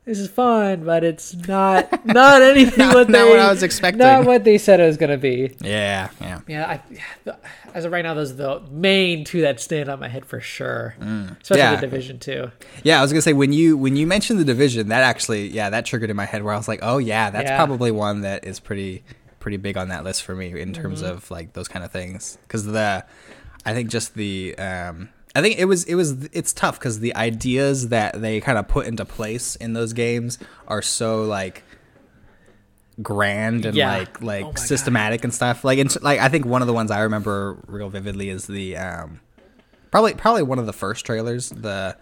[0.08, 3.62] this is fun, but it's not not anything Not- what not they what I was
[3.62, 4.00] expecting.
[4.00, 5.56] Not what they said it was gonna be.
[5.62, 6.40] Yeah, yeah.
[6.48, 6.80] Yeah,
[7.28, 7.34] I,
[7.76, 10.40] as of right now, those are the main two that stand on my head for
[10.40, 10.96] sure.
[11.00, 11.76] Especially Yeah.
[11.76, 12.50] the division two.
[12.84, 15.70] Yeah, I was gonna say when you when you mentioned the division, that actually yeah,
[15.70, 17.58] that triggered in my head where I was like, oh yeah, that's Yeah.
[17.58, 19.04] probably one that is pretty
[19.40, 21.12] pretty big on that list for me in terms Mm-hmm.
[21.18, 23.06] of like those kind of things because the
[23.66, 27.16] I think just the um I think it was it was it's tough because the
[27.16, 31.64] ideas that they kind of put into place in those games are so like
[33.02, 33.98] grand and Yeah.
[33.98, 34.60] like like Oh my God.
[34.60, 37.90] systematic and stuff like and like I think one of the ones I remember real
[37.90, 39.20] vividly is the um
[39.92, 41.96] probably probably one of the first trailers the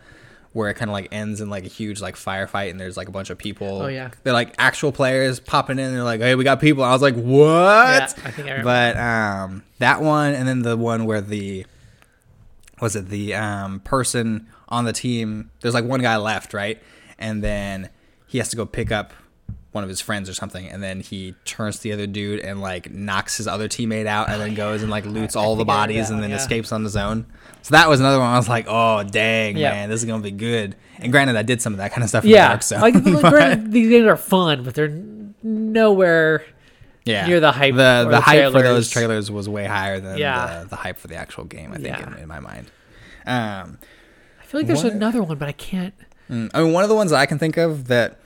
[0.53, 3.09] where it kind of like ends in like a huge like firefight and there's like
[3.09, 4.11] a bunch of people Oh, yeah.
[4.23, 6.93] they're like actual players popping in and they're like hey we got people and I
[6.93, 8.63] was like what Yeah, I think I remember.
[8.63, 11.65] but um that one and then the one where the
[12.81, 16.81] was it the um person on the team there's like one guy left right
[17.17, 17.89] and then
[18.27, 19.13] he has to go pick up
[19.71, 22.61] one of his friends or something and then he turns to the other dude and
[22.61, 25.65] like knocks his other teammate out and then goes and like loots all the I
[25.65, 26.37] bodies and then yeah.
[26.37, 27.25] escapes on his own
[27.61, 29.71] so that was another one i was like oh dang Yeah.
[29.71, 32.09] man this is gonna be good and granted i did some of that kind of
[32.09, 34.97] stuff in the Yeah, dark like granted, these games are fun, but they're
[35.43, 36.45] nowhere.
[37.05, 40.17] Yeah near the hype the, the the hype for those trailers was way higher than
[40.17, 40.63] Yeah.
[40.63, 42.07] the, the hype for the actual game i think Yeah.
[42.13, 42.71] in, in my mind
[43.25, 43.77] um
[44.41, 45.95] I feel like there's What- another one, but I can't.
[46.29, 48.19] Mm, I mean, one of the ones I can think of that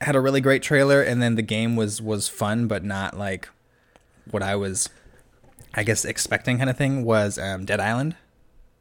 [0.00, 3.48] had a really great trailer, and then the game was was fun, but not like
[4.28, 4.88] what I was,
[5.72, 8.16] I guess, expecting kind of thing was um, Dead Island.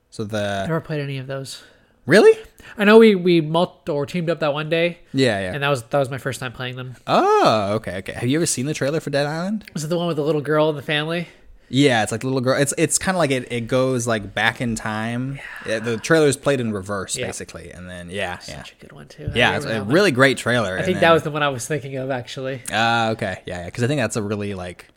[0.10, 1.62] So I the never played any of those.
[2.08, 2.34] really,
[2.78, 5.54] I know we we multi or teamed up that one day, yeah, yeah.
[5.54, 6.96] and that was that was my first time playing them.
[7.08, 8.14] oh, okay, okay.
[8.14, 9.66] Have you ever seen the trailer for Dead Island?
[9.74, 11.28] Was it the one with the little girl and the family?
[11.68, 12.62] Yeah, it's like the little girl.
[12.62, 15.40] It's it's kind of like it, it goes like back in time.
[15.66, 17.26] Yeah, the trailer is played in reverse Yeah.
[17.26, 19.32] basically, and then yeah, yeah, Such a good one too.
[19.34, 19.58] Yeah.
[19.58, 19.90] It's a one.
[19.90, 20.78] really great trailer.
[20.78, 22.62] I think that was the one I was thinking of actually.
[22.72, 23.66] Ah, okay, yeah, yeah.
[23.66, 24.88] Because I think that's a really like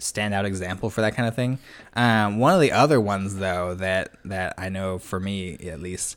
[0.00, 1.58] standout example for that kind of thing.
[1.94, 6.16] Um, one of the other ones though that that I know for me at least,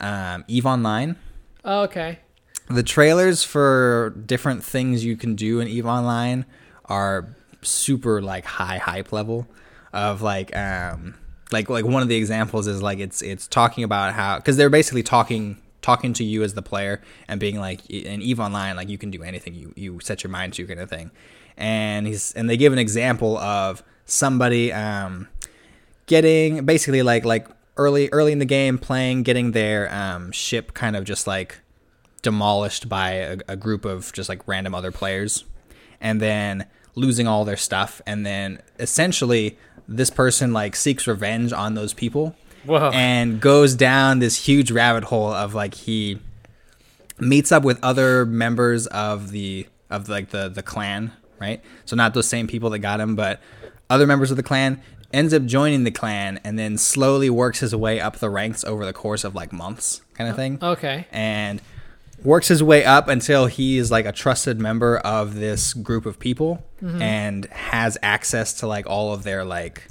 [0.00, 1.16] um, Eve Online.
[1.64, 2.20] Oh, okay.
[2.68, 6.44] The trailers for different things you can do in Eve Online
[6.86, 9.48] are super like high hype level
[9.92, 11.14] of like um
[11.52, 14.70] like like one of the examples is like it's it's talking about how because they're
[14.70, 18.88] basically talking talking to you as the player and being like in Eve Online like
[18.88, 21.10] you can do anything you you set your mind to kind of thing
[21.56, 25.28] and he's and they give an example of somebody um
[26.06, 30.96] getting basically like like early early in the game playing getting their um ship kind
[30.96, 31.60] of just like
[32.22, 35.44] demolished by a, a group of just like random other players.
[36.00, 36.66] And then
[36.96, 38.02] losing all their stuff.
[38.04, 39.56] And then essentially
[39.86, 42.90] this person like seeks revenge on those people Whoa.
[42.92, 46.18] and goes down this huge rabbit hole of like he
[47.20, 51.62] meets up with other members of the of like the the clan right?
[51.84, 53.40] So not those same people that got him but
[53.88, 54.82] other members of the clan
[55.12, 58.84] ends up joining the clan and then slowly works his way up the ranks over
[58.84, 60.58] the course of like months kind of oh, thing.
[60.62, 61.06] Okay.
[61.10, 61.62] and
[62.22, 66.18] works his way up until he is like a trusted member of this group of
[66.18, 67.00] people mm-hmm.
[67.00, 69.86] and has access to like all of their like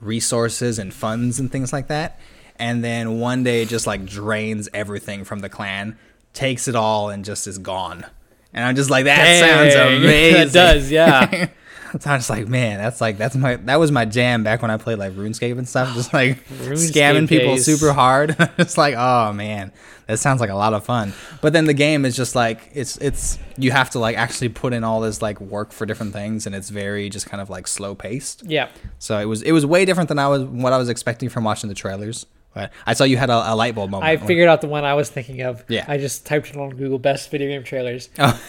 [0.00, 2.18] resources and funds and things like that.
[2.56, 5.98] And then one day just like drains everything from the clan
[6.32, 8.06] takes it all and just is gone.
[8.52, 10.40] And i'm just like that sounds amazing.
[10.48, 11.48] it does, yeah.
[12.00, 14.70] so I'm just like, man, that's like that's my that was my jam back when
[14.70, 17.64] I played like RuneScape and stuff, just like scamming people days.
[17.64, 18.36] super hard.
[18.58, 19.72] it's like, oh man,
[20.06, 21.12] that sounds like a lot of fun.
[21.40, 24.72] But then the game is just like it's it's you have to like actually put
[24.72, 27.66] in all this like work for different things, and it's very just kind of like
[27.66, 28.44] slow paced.
[28.44, 28.68] yeah.
[28.98, 31.44] So it was it was way different than I was what I was expecting from
[31.44, 32.26] watching the trailers.
[32.54, 34.08] But I saw you had a, a light bulb moment.
[34.08, 35.62] I figured out the one I was thinking of.
[35.68, 35.84] Yeah.
[35.86, 38.08] I just typed it on Google Best Video Game Trailers.
[38.18, 38.40] Oh.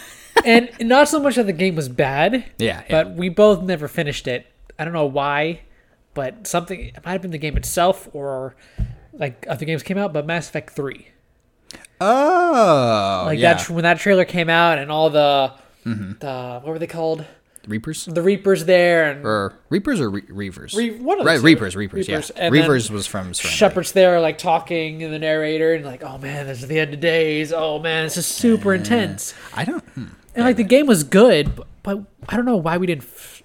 [0.44, 3.04] And not so much that the game was bad, Yeah, yeah.
[3.04, 4.46] but we both never finished it.
[4.78, 5.60] I don't know why,
[6.14, 8.54] but something it might have been the game itself or
[9.12, 11.08] like other games came out, but Mass Effect 3.
[12.00, 13.54] oh, Like yeah.
[13.54, 15.52] that when that trailer came out and all the
[15.86, 16.18] Mm-hmm.
[16.18, 17.24] the what were they called?
[17.66, 20.74] Reapers The Reapers there and or Reapers or Re- Reavers?
[20.76, 21.40] Re- one of right.
[21.40, 22.42] Reapers, Reapers, Reapers, yeah.
[22.44, 23.56] and Reavers was from Serenity.
[23.56, 26.92] Shepard's there like talking in the narrator and like, oh man, this is the end
[26.94, 27.52] of days.
[27.54, 29.32] Oh man, this is super intense.
[29.54, 29.84] I don't.
[29.90, 30.04] Hmm.
[30.38, 33.02] And like the game was good, but, but I don't know why we didn't.
[33.02, 33.42] F-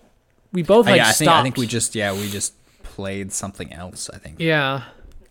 [0.51, 1.39] we both uh, like yeah, I think stopped.
[1.39, 4.11] I think we just yeah we just played something else.
[4.13, 4.83] I think yeah.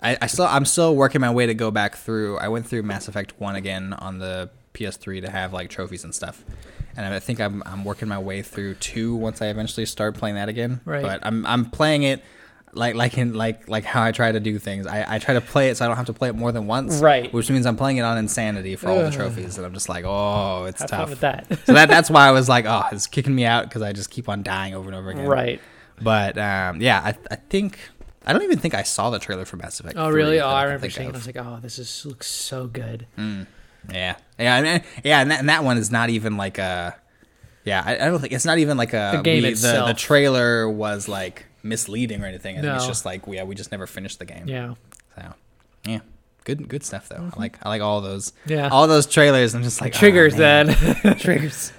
[0.02, 2.38] I, I still I'm still working my way to go back through.
[2.38, 6.12] I went through Mass Effect one again on the PS3 to have like trophies and
[6.12, 6.44] stuff.
[6.96, 10.34] And I think I'm I'm working my way through two once I eventually start playing
[10.34, 10.80] that again.
[10.84, 11.02] Right.
[11.02, 12.24] But I'm I'm playing it
[12.74, 14.86] like like in like like how I try to do things.
[14.86, 16.66] I, I try to play it so I don't have to play it more than
[16.66, 17.00] once.
[17.00, 17.32] Right.
[17.32, 20.04] Which means I'm playing it on insanity for all the trophies, and I'm just like,
[20.06, 21.10] oh, it's Have tough.
[21.10, 21.46] with that.
[21.66, 24.10] so that that's why I was like, oh, it's kicking me out because I just
[24.10, 25.26] keep on dying over and over again.
[25.26, 25.60] right.
[26.00, 27.78] But um, yeah, I I think
[28.26, 29.96] I don't even think I saw the trailer for Mass Effect.
[29.98, 30.40] Oh 3 really?
[30.40, 31.08] Oh, I I remember seeing.
[31.08, 31.14] it.
[31.14, 33.06] I was like, oh, this is looks so good.
[33.18, 36.96] Yeah, yeah, and, and- yeah, and that, and that one is not even like a.
[37.64, 39.86] Yeah, I, I don't think it's not even like a The game we- itself.
[39.88, 42.58] The, the trailer was like misleading or anything.
[42.58, 44.46] I think it's just like yeah, we just never finished the game.
[44.48, 44.74] Yeah.
[45.16, 45.34] So
[45.84, 46.00] yeah,
[46.44, 47.30] good good stuff though.
[47.34, 48.50] I like I like all those Mm-hmm.
[48.52, 48.68] Yeah.
[48.68, 49.54] all those trailers.
[49.54, 50.66] I'm just like oh, Triggers man.
[51.02, 51.16] then.
[51.18, 51.72] triggers.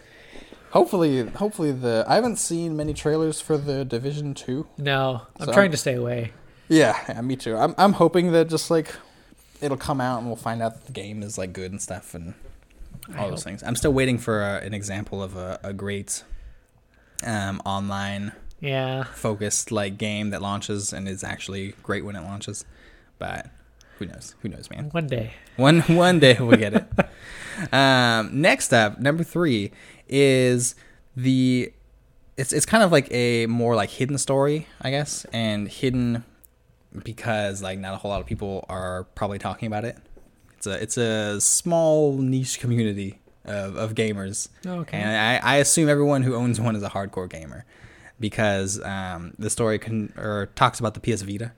[0.71, 4.67] Hopefully, hopefully the I haven't seen many trailers for the Division Two.
[4.77, 6.31] no, I'm So- trying to stay away.
[6.69, 7.55] Yeah, yeah, me too.
[7.57, 8.95] I'm I'm hoping that just like
[9.61, 12.15] it'll come out and we'll find out that the game is like good and stuff
[12.15, 12.33] and
[13.13, 13.43] I all those hope.
[13.49, 13.63] things.
[13.63, 16.23] I'm still waiting for a, an example of a, a great
[17.25, 18.31] um, online
[18.63, 19.03] Yeah.
[19.03, 22.65] focused like game that launches and is actually great when it launches.
[23.19, 23.47] But
[23.99, 24.35] who knows?
[24.41, 24.89] Who knows, man?
[24.91, 25.33] One day.
[25.57, 26.85] One one day we'll get it.
[27.73, 29.71] um, next up, number three
[30.07, 30.75] is
[31.15, 31.71] the
[32.37, 36.23] it's it's kind of like a more like hidden story, I guess, and hidden
[37.03, 39.97] because like not a whole lot of people are probably talking about it.
[40.57, 44.97] It's a it's a small niche community of, of gamers, Okay.
[44.97, 47.65] and I, I assume everyone who owns one is a hardcore gamer
[48.19, 51.51] because um, the story can or talks about the PS Vita.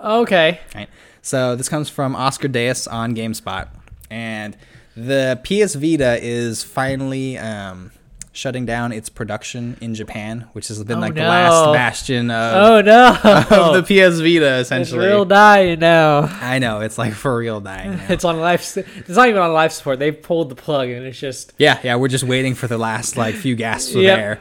[0.00, 0.60] Okay.
[0.74, 0.88] Right.
[1.22, 3.68] So this comes from Oscar Dayus on GameSpot,
[4.10, 4.56] and
[4.96, 7.90] the PS Vita is finally um,
[8.32, 12.54] shutting down its production in Japan, which has been Oh, like the last bastion of,
[12.54, 13.08] Oh no.
[13.50, 14.56] of the PS Vita.
[14.58, 15.06] essentially.
[15.06, 16.22] it's real dying now.
[16.42, 17.92] I know it's like for real dying.
[17.96, 18.06] now.
[18.10, 18.76] It's on life.
[18.76, 19.98] It's not even on life support.
[20.00, 23.16] They pulled the plug, and it's just Yeah, yeah, we're just waiting for the last
[23.16, 24.18] like few gasps of Yep.
[24.18, 24.40] air.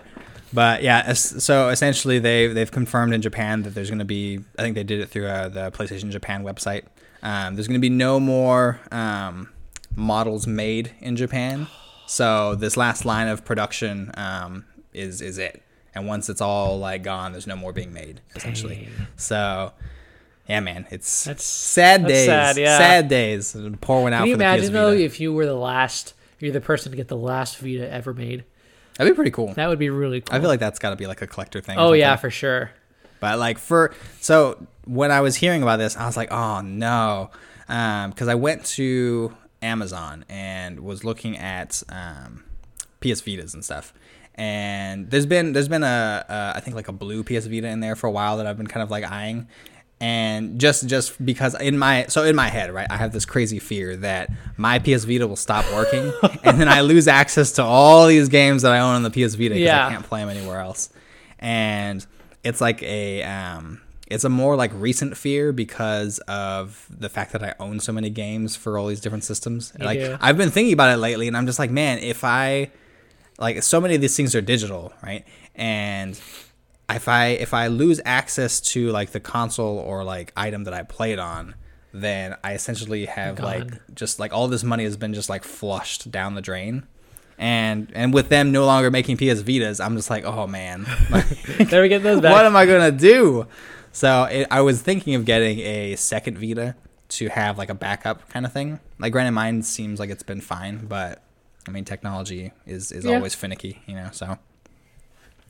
[0.53, 4.61] But yeah, so essentially they they've confirmed in Japan that there's going to be I
[4.61, 6.83] think they did it through uh, the PlayStation Japan website.
[7.23, 9.49] Um, there's going to be no more um,
[9.95, 11.67] models made in Japan.
[12.05, 15.63] So this last line of production um, is is it.
[15.95, 18.89] And once it's all like gone, there's no more being made essentially.
[18.97, 19.07] Dang.
[19.15, 19.71] So
[20.47, 22.25] yeah, man, it's That's- sad that's days.
[22.25, 22.77] sad, yeah.
[22.77, 23.55] Sad days.
[23.81, 26.51] Pour one out Can you for the imagine though if you were the last, you're
[26.51, 28.43] the person to get the last Vita ever made?
[28.97, 29.53] That'd be pretty cool.
[29.53, 30.35] That would be really cool.
[30.35, 31.77] I feel like that's got to be like a collector thing.
[31.77, 32.71] Oh yeah, for sure.
[33.19, 37.31] But like for so when I was hearing about this, I was like, oh no,
[37.67, 42.43] because I went to Amazon and was looking at um,
[42.99, 43.93] PS Vitas and stuff.
[44.35, 47.79] And there's been there's been a, a I think like a blue PS Vita in
[47.79, 49.47] there for a while that I've been kind of like eyeing.
[50.01, 53.59] And just just because in my so in my head right I have this crazy
[53.59, 56.11] fear that my PS Vita will stop working
[56.43, 59.35] and then I lose access to all these games that I own on the PS
[59.35, 59.87] Vita because Yeah.
[59.87, 60.89] I can't play them anywhere else
[61.39, 62.05] and
[62.43, 67.41] it's like a um it's a more like recent fear because of the fact that
[67.41, 69.71] I own so many games for all these different systems.
[69.79, 70.17] You like do.
[70.19, 72.71] I've been thinking about it lately and I'm just like, man, if I
[73.39, 75.25] like so many of these things are digital, right?
[75.55, 76.19] And
[76.89, 80.83] if I if I lose access to like the console or like item that I
[80.83, 81.55] played on,
[81.93, 86.11] then I essentially have like just like all this money has been just like flushed
[86.11, 86.83] down the drain.
[87.37, 90.85] And and with them no longer making PS Vitas, I'm just like, oh man,
[91.59, 92.31] There we get those back.
[92.31, 93.47] what am I gonna do?
[93.91, 96.75] So it, I was thinking of getting a second Vita
[97.09, 98.79] to have like a backup kind of thing.
[98.99, 101.21] Like, granted, mine seems like it's been fine, but
[101.67, 103.15] I mean, technology is is Yeah.
[103.15, 104.09] always finicky, you know.
[104.11, 104.37] So,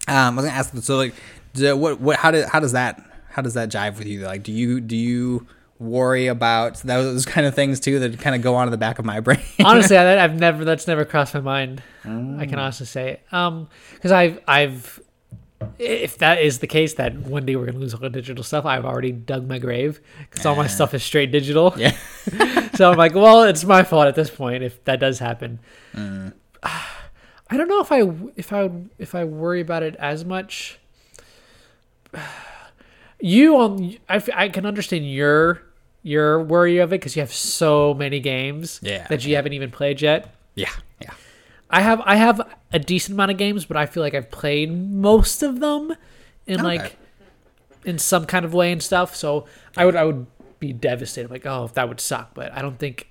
[0.08, 1.14] um, I was gonna ask, so like,
[1.54, 4.22] do, what what how did how does that how does that jive with you?
[4.26, 5.48] Like, do you do you
[5.80, 9.00] worry about those kind of things too that kind of go on in the back
[9.00, 9.40] of my brain?
[9.64, 11.82] honestly, I, I've never that's never crossed my mind.
[12.04, 12.50] I Mm.
[12.50, 15.00] can honestly say, um, because I've I've
[15.80, 18.66] if that is the case, that one day we're gonna lose all the digital stuff.
[18.66, 21.74] I've already dug my grave because all my stuff is straight digital.
[21.78, 21.96] yeah.
[22.76, 25.60] so I'm like, well, it's my fault at this point if that does happen.
[25.96, 26.34] Mm.
[27.54, 28.00] I don't know if I
[28.36, 30.80] if I would if I worry about it as much.
[33.20, 35.62] You on I, I can understand your
[36.02, 39.72] your worry of it because you have so many games Yeah, that you haven't even
[39.72, 40.36] played yet.
[40.56, 40.72] Yeah.
[41.02, 41.12] Yeah.
[41.70, 42.42] I have I have
[42.74, 45.96] a decent amount of games, but I feel like I've played most of them
[46.48, 46.64] in Okay.
[46.64, 46.98] like
[47.86, 49.16] in some kind of way and stuff.
[49.16, 49.46] So
[49.78, 50.26] I would I would
[50.60, 52.34] be devastated, like oh that would suck.
[52.34, 53.08] But I don't think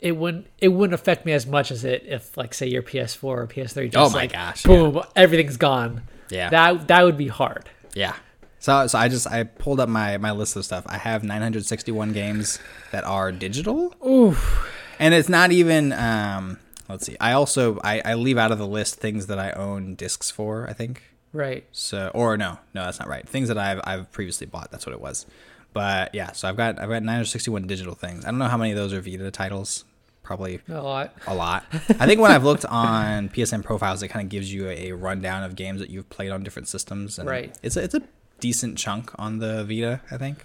[0.00, 3.24] it wouldn't it wouldn't affect me as much as it if like say your PS4
[3.24, 6.02] or PS3 just Oh my like gosh, boom everything's gone.
[6.30, 6.50] Yeah.
[6.50, 7.68] That that would be hard.
[7.94, 8.14] Yeah.
[8.58, 10.84] So so I just I pulled up my my list of stuff.
[10.86, 12.58] I have 961 games
[12.92, 13.94] that are digital.
[14.06, 14.68] Oof.
[14.98, 17.16] And it's not even um let's see.
[17.20, 20.68] I also I, I leave out of the list things that I own discs for.
[20.68, 21.64] I think Right.
[21.70, 23.28] so, or no, no, that's not right.
[23.28, 24.70] Things that I've I've previously bought.
[24.70, 25.26] That's what it was.
[25.74, 28.24] But yeah, so I've got I've got 961 digital things.
[28.24, 29.84] I don't know how many of those are Vita titles.
[30.26, 31.14] Probably A lot.
[31.28, 31.64] a lot.
[31.72, 35.44] I think when I've looked on PSN profiles, it kind of gives you a, rundown
[35.44, 37.20] of games that you've played on different systems.
[37.20, 37.56] And Right.
[37.62, 38.02] It's a, it's a
[38.40, 40.44] decent chunk on the Vita, I think.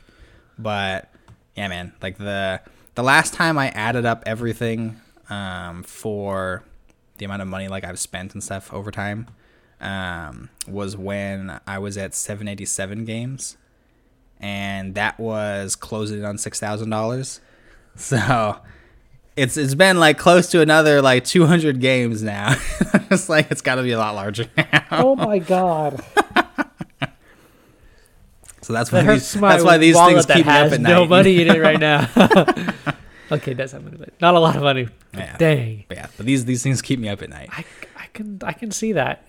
[0.59, 1.09] But
[1.55, 2.61] yeah, man, like the
[2.93, 5.01] the last time I added up everything
[5.31, 6.63] um, for
[7.17, 9.29] the amount of money like I've spent and stuff over time
[9.79, 13.57] um, was when I was at 787 games,
[14.39, 17.41] and that was closing on six thousand dollars.
[17.97, 18.57] So
[19.35, 22.55] it's it's been like close to another like 200 games now.
[23.11, 24.85] it's like it's got to be a lot larger now.
[24.91, 26.03] Oh my god.
[28.63, 31.09] So that's why That these, that's why these things keep me up at no night.
[31.09, 32.07] money in it right now.
[33.31, 34.87] okay, that's money, but not a lot of money.
[35.15, 35.35] Yeah.
[35.37, 35.85] Dang.
[35.87, 37.49] But yeah, but these these things keep me up at night.
[37.51, 37.65] I,
[37.97, 39.27] I can I can see that.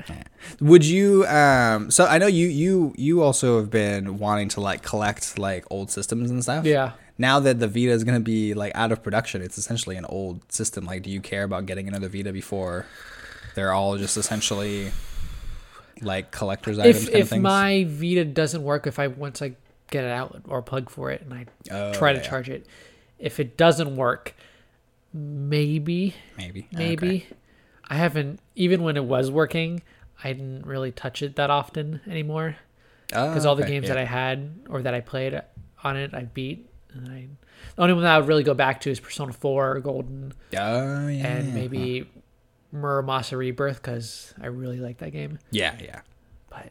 [0.61, 4.83] Would you um so I know you you you also have been wanting to like
[4.83, 6.67] collect like old systems and stuff.
[6.67, 6.93] Yeah.
[7.19, 10.05] Now that the Vita is going to be like out of production, it's essentially an
[10.07, 10.85] old system.
[10.85, 12.87] Like do you care about getting another Vita before
[13.55, 14.91] they're all just essentially
[16.01, 17.43] like collector's items If kind of if things?
[17.43, 19.55] my Vita doesn't work, if I once I
[19.91, 22.25] get it out or plug for it and I Oh, try to yeah.
[22.29, 22.67] charge it,
[23.19, 24.35] if it doesn't work,
[25.13, 27.27] maybe maybe maybe Okay.
[27.89, 29.83] I haven't even when it was working,
[30.25, 32.57] I didn't really touch it that often anymore
[33.09, 33.95] because Oh, all the okay, games yeah.
[33.95, 35.39] that I had or that I played
[35.85, 36.69] on it, I beat.
[36.95, 37.29] And I,
[37.77, 41.09] the only one that I would really go back to is Persona 4 Golden Oh
[41.09, 41.27] yeah.
[41.27, 42.09] and maybe
[42.75, 45.39] Muramasa Rebirth because I really like that game.
[45.51, 46.01] Yeah, yeah.
[46.51, 46.71] But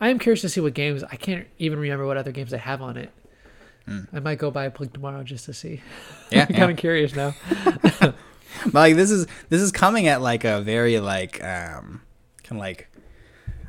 [0.00, 1.04] I am curious to see what games.
[1.04, 3.10] I can't even remember what other games I have on it.
[4.14, 5.82] I might go buy a plug tomorrow just to see.
[6.30, 7.34] Yeah, I'm kind of curious now.
[8.64, 12.00] But like this is this is coming at like a very like um
[12.44, 12.88] kind of like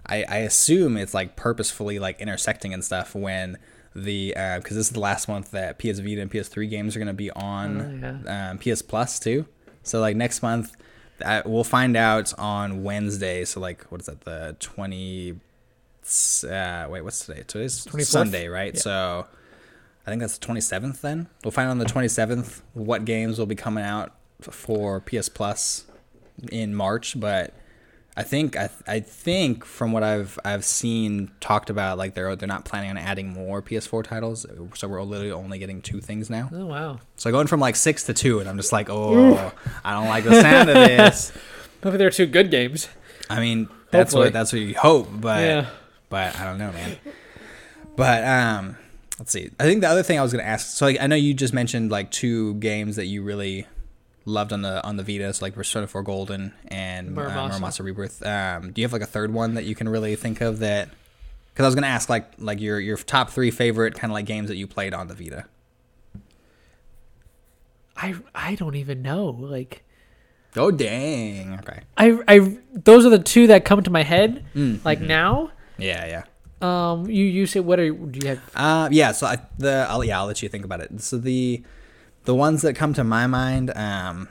[0.05, 3.57] I I assume it's like purposefully like intersecting and stuff when
[3.95, 7.07] the because this is the last month that PS Vita and PS3 games are going
[7.07, 9.45] to be on Oh, um, PS Plus too.
[9.83, 10.75] So like next month,
[11.23, 13.45] uh, we'll find out on Wednesday.
[13.45, 14.21] So like what is that?
[14.21, 15.39] The twenty.
[16.47, 17.43] Uh, wait, what's today?
[17.47, 18.05] Today's 24th?
[18.05, 18.75] Sunday, right?
[18.75, 18.81] Yeah.
[18.81, 19.27] So
[20.05, 21.01] I think that's the twenty seventh.
[21.01, 24.99] Then we'll find out on the twenty seventh what games will be coming out for
[25.01, 25.85] PS Plus
[26.51, 27.19] in March.
[27.19, 27.53] But
[28.17, 32.47] I think I, I think from what I've I've seen talked about, like they're they're
[32.47, 34.45] not planning on adding more PS4 titles.
[34.75, 36.49] So we're literally only getting two things now.
[36.53, 36.99] Oh wow!
[37.17, 39.51] So going from like six to two, and I'm just like, oh,
[39.83, 41.31] I don't like the sound of this.
[41.83, 42.87] Hopefully, they're two good games.
[43.29, 44.27] I mean, that's Hopefully.
[44.27, 45.69] what that's what you hope, but Yeah.
[46.09, 46.97] but I don't know, man.
[47.97, 48.77] But um,
[49.19, 49.51] let's see.
[49.59, 50.77] I think the other thing I was gonna ask.
[50.77, 53.67] So like, I know you just mentioned like two games that you really
[54.25, 57.51] loved on the on the Vita, so like Persona 4 Golden and uh, Muramasa.
[57.59, 58.25] Muramasa Rebirth.
[58.25, 60.89] Um, do you have like a third one that you can really think of that?
[61.53, 64.25] Because I was gonna ask like like your your top three favorite kind of like
[64.25, 65.45] games that you played on the Vita.
[67.97, 69.25] I I don't even know.
[69.27, 69.83] Like
[70.57, 71.53] Oh dang!
[71.59, 71.81] Okay.
[71.97, 74.45] I I those are the two that come to my head.
[74.55, 76.23] Mm, Like now, Yeah,
[76.61, 76.91] yeah.
[76.91, 78.39] um, you you say what are do you have?
[78.55, 79.11] Uh, yeah.
[79.11, 81.01] So I, the I'll, yeah, I'll let you think about it.
[81.01, 81.61] So the
[82.25, 84.27] the ones that come to my mind, um,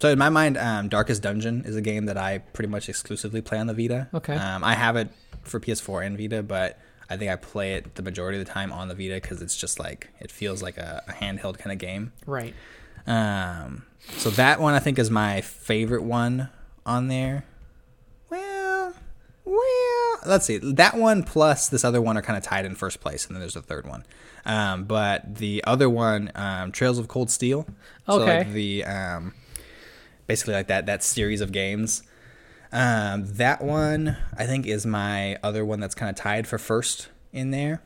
[0.00, 3.40] so in my mind, um, Darkest Dungeon is a game that I pretty much exclusively
[3.40, 4.08] play on the Vita.
[4.12, 4.34] Okay.
[4.34, 5.08] Um, I have it
[5.42, 6.78] for PS4 and Vita, but
[7.08, 9.56] I think I play it the majority of the time on the Vita because it's
[9.56, 12.12] just like it feels like a, a handheld kind of game.
[12.26, 12.54] Right.
[13.06, 16.48] Um, so that one I think is my favorite one
[16.84, 17.44] on there.
[18.28, 18.94] Well,
[19.44, 20.58] well, let's see.
[20.58, 23.40] That one plus this other one are kind of tied in first place, and then
[23.40, 24.04] there's a third one.
[24.46, 27.66] Um, but the other one, um, Trails of Cold Steel.
[28.06, 28.38] So Okay.
[28.38, 29.34] like the um,
[30.26, 32.02] basically like that that series of games.
[32.72, 37.08] Um, that one I think is my other one that's kind of tied for first
[37.32, 37.82] in there.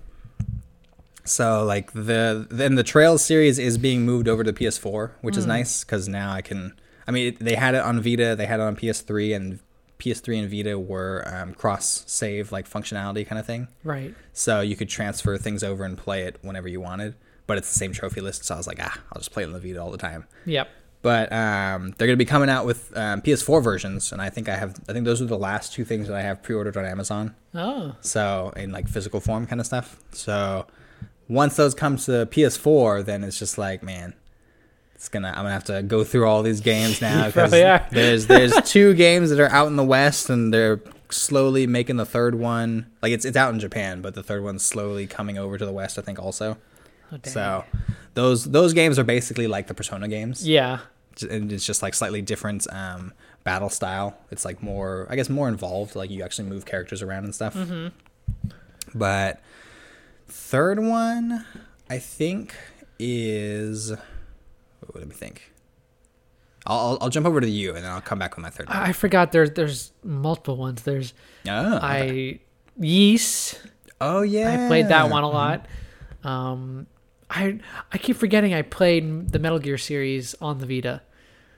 [1.24, 5.46] So like the then the Trails series is being moved over to PS4, which is
[5.46, 6.78] nice because now I can.
[7.06, 9.58] I mean, they had it on Vita, they had it on PS3, and
[10.00, 13.68] PS3 and Vita were um, cross save like functionality kind of thing.
[13.84, 14.14] Right.
[14.32, 17.14] So you could transfer things over and play it whenever you wanted,
[17.46, 18.44] but it's the same trophy list.
[18.44, 20.26] So I was like, ah, I'll just play it on the Vita all the time.
[20.46, 20.68] Yep.
[21.02, 24.50] But um, they're going to be coming out with um, PS4 versions, and I think
[24.50, 24.78] I have.
[24.86, 27.34] I think those are the last two things that I have pre-ordered on Amazon.
[27.54, 27.96] Oh.
[28.02, 29.98] So in like physical form kind of stuff.
[30.12, 30.66] So
[31.26, 34.14] once those come to PS4, then it's just like, man,
[35.00, 35.28] it's gonna.
[35.28, 39.30] I'm gonna have to go through all these games now probably there's there's two games
[39.30, 40.78] that are out in the West, and they're
[41.08, 42.84] slowly making the third one.
[43.00, 45.72] Like it's it's out in Japan, but the third one's slowly coming over to the
[45.72, 45.98] West.
[45.98, 46.58] I think also.
[47.10, 47.16] Oh.
[47.24, 47.64] So
[48.12, 50.46] those those games are basically like the Persona games.
[50.46, 50.80] Yeah.
[51.30, 54.18] and it's just like slightly different um, battle style.
[54.30, 55.96] It's like more, I guess, more involved.
[55.96, 57.56] Like you actually move characters around and stuff.
[58.94, 59.40] But
[60.28, 61.46] third one,
[61.88, 62.54] I think
[62.98, 63.94] is.
[64.94, 65.52] Let me think.
[66.66, 68.76] I'll, I'll, jump over to you and then I'll come back with my third one.
[68.76, 70.82] I forgot there's there's multiple ones.
[70.82, 71.14] There's
[71.48, 72.40] Oh, okay.
[72.78, 73.58] I Ys.
[74.00, 74.64] oh yeah.
[74.64, 75.66] I played that one a lot.
[76.22, 76.86] Um,
[77.30, 77.60] I
[77.92, 81.00] I keep forgetting I played the Metal Gear series on the Vita.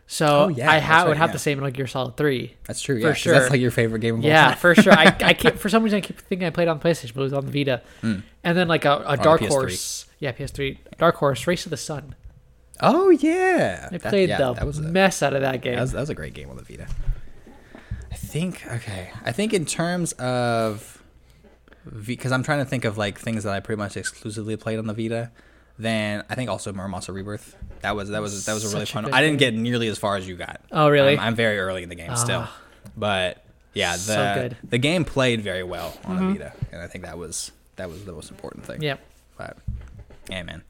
[0.07, 1.33] So Oh, yeah, I ha- would have yeah.
[1.33, 2.55] to say Metal Gear Solid Three.
[2.67, 3.01] That's true.
[3.01, 3.35] for sure.
[3.35, 4.93] That's like your favorite game of all Yeah, for sure.
[4.93, 7.25] I, I keep for some reason I keep thinking I played on PlayStation, but it
[7.25, 7.83] was on the Vita.
[8.03, 8.23] Mm.
[8.45, 9.49] And then like a, a Dark PS3.
[9.49, 12.15] Horse, yeah, PS3, Dark Horse, Race of the Sun.
[12.83, 13.89] Oh yeah.
[13.93, 15.75] I That- played yeah, the that was a, mess out of that game.
[15.77, 16.87] That was, that was a great game on the Vita.
[18.11, 19.11] I think okay.
[19.25, 21.03] I think in terms of
[22.07, 24.87] because I'm trying to think of like things that I pretty much exclusively played on
[24.87, 25.31] the Vita.
[25.79, 27.57] Then I think also Muramasa Rebirth.
[27.81, 29.05] That was that was that was a really fun.
[29.05, 30.61] good I didn't get nearly as far as you got.
[30.71, 31.15] oh really?
[31.15, 32.61] I'm, I'm very early in the game still, Ah.
[32.97, 33.43] but
[33.75, 36.33] yeah, the So the game played very well on Mhm.
[36.35, 38.83] the Vita, and I think that was that was the most important thing.
[38.83, 39.01] yep.
[39.39, 39.57] But
[40.29, 40.63] yeah, man.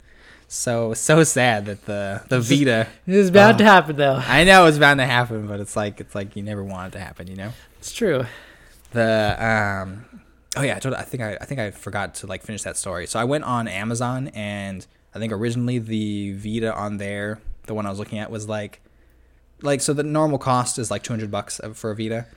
[0.53, 2.87] So so sad that the the Vita.
[3.07, 3.57] This is bound Oh.
[3.57, 4.21] to happen though.
[4.23, 6.97] I know it's bound to happen, but it's like it's like you never want it
[6.99, 7.53] to happen, you know.
[7.79, 8.25] It's true.
[8.91, 10.05] The um,
[10.55, 12.77] oh yeah, I, told, I think I I think I forgot to like finish that
[12.77, 13.07] story.
[13.07, 14.85] So I went on Amazon, and
[15.15, 18.79] I think originally the Vita on there, the one I was looking at, was like
[19.63, 22.27] like so the normal cost is like two hundred bucks for a Vita.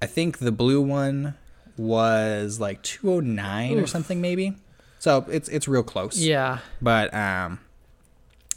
[0.00, 1.34] I think the blue one
[1.76, 4.54] was like two oh nine or something maybe.
[4.98, 6.18] So it's it's real close.
[6.18, 6.60] Yeah.
[6.80, 7.60] But um,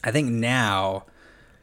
[0.04, 1.06] I think now,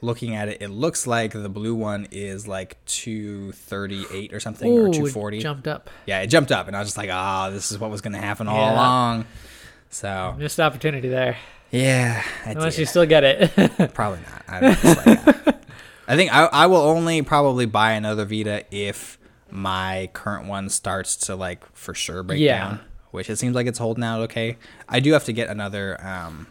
[0.01, 4.41] looking at it, it looks like the blue one is like two thirty eight or
[4.41, 5.89] something, or Ooh, two it jumped up.
[6.07, 8.13] Yeah, it jumped up, and I was just like, "Ah, this is what was going
[8.15, 8.75] to happen all Yeah.
[8.75, 9.27] along."
[9.91, 11.37] So Missed opportunity there.
[11.71, 12.81] yeah, I Unless did.
[12.81, 13.51] you still get it.
[13.95, 14.43] probably not.
[14.49, 15.53] I, don't know, it's like, uh,
[16.09, 19.19] I think I I will only probably buy another Vita if
[19.51, 22.59] my current one starts to like for sure break Yeah.
[22.59, 22.81] down.
[23.13, 24.59] Which it seems like it's holding out okay.
[24.89, 25.99] I do have to get another.
[26.05, 26.49] Um,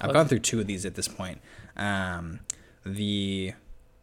[0.00, 1.40] I've gone through two of these at this point.
[1.76, 2.40] Um,
[2.84, 3.52] the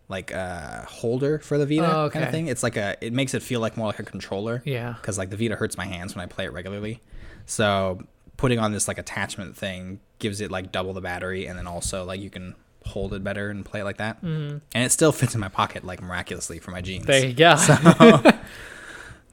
[0.07, 2.47] like uh holder for the Vita Oh, kind of thing.
[2.47, 2.95] It's like a.
[3.01, 4.93] It makes it feel like more like a controller yeah.
[4.93, 7.01] because like the Vita hurts my hands when I play it regularly.
[7.45, 8.01] So
[8.37, 12.03] putting on this like attachment thing gives it like double the battery, and then also
[12.05, 14.17] like you can hold it better and play it like that.
[14.17, 17.05] hmm And it still fits in my pocket like miraculously for my jeans.
[17.05, 17.55] There you go.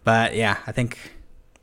[0.04, 0.98] But yeah, I think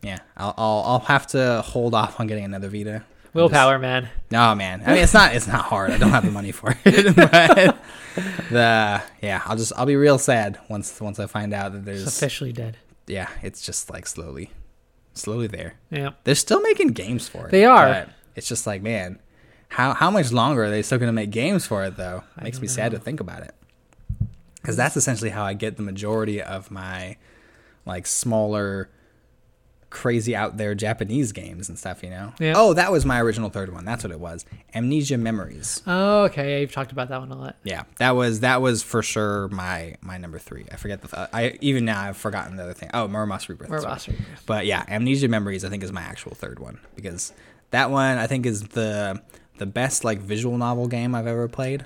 [0.02, 3.04] yeah, I'll I'll, I'll have to hold off on getting another Vita.
[3.34, 4.10] Willpower, man.
[4.32, 5.92] no man, I mean it's not it's not hard.
[5.92, 7.16] I don't have the money for it.
[7.16, 7.78] but
[8.50, 11.86] the yeah, I'll just I'll be real sad once once I find out that It's
[11.86, 12.78] there's officially dead.
[13.08, 14.52] yeah, it's just like slowly,
[15.14, 15.76] slowly there.
[15.92, 16.12] Yeah.
[16.24, 17.52] They're still making games for it.
[17.52, 18.08] They are.
[18.36, 19.20] It's just like, man,
[19.70, 22.24] how how much longer are they still going to make games for it though?
[22.38, 23.54] I Makes me sad to think about it.
[24.62, 27.16] Because that's essentially how I get the majority of my
[27.86, 28.90] like smaller,
[29.90, 32.04] crazy out there Japanese games and stuff.
[32.04, 32.34] You know.
[32.40, 32.54] Yeah.
[32.56, 33.86] Oh, that was my original third one.
[33.86, 34.46] That's what it was.
[34.74, 35.82] Amnesia Memories.
[35.88, 36.54] Oh, okay.
[36.54, 37.56] Yeah, you've talked about that one a lot.
[37.64, 40.66] Yeah, that was that was for sure my my number three.
[40.72, 42.90] I forget the th- I even now I've forgotten the other thing.
[42.94, 43.70] Oh, Muramasa Rebirth.
[43.70, 43.84] Right.
[43.84, 44.10] Boss
[44.46, 47.34] But yeah, Amnesia Memories I think is my actual third one because
[47.72, 49.22] that one I think is the
[49.58, 51.86] the best like visual novel game I've ever played.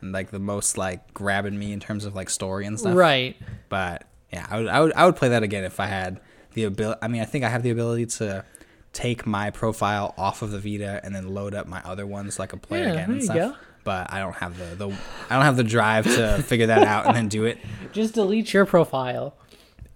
[0.00, 2.96] And like the most like grabbing me in terms of like story and stuff.
[2.96, 3.36] Right.
[3.68, 6.20] But yeah, I would I would I would play that again if I had
[6.54, 8.44] the ability I mean I think I have the ability to
[8.92, 12.52] take my profile off of the Vita and then load up my other ones like
[12.52, 13.36] a could play Yeah, again there and you stuff.
[13.36, 13.54] go.
[13.84, 14.88] But I don't have the, the
[15.30, 17.58] I don't have the drive to figure that out and then do it.
[17.92, 19.34] Just delete your profile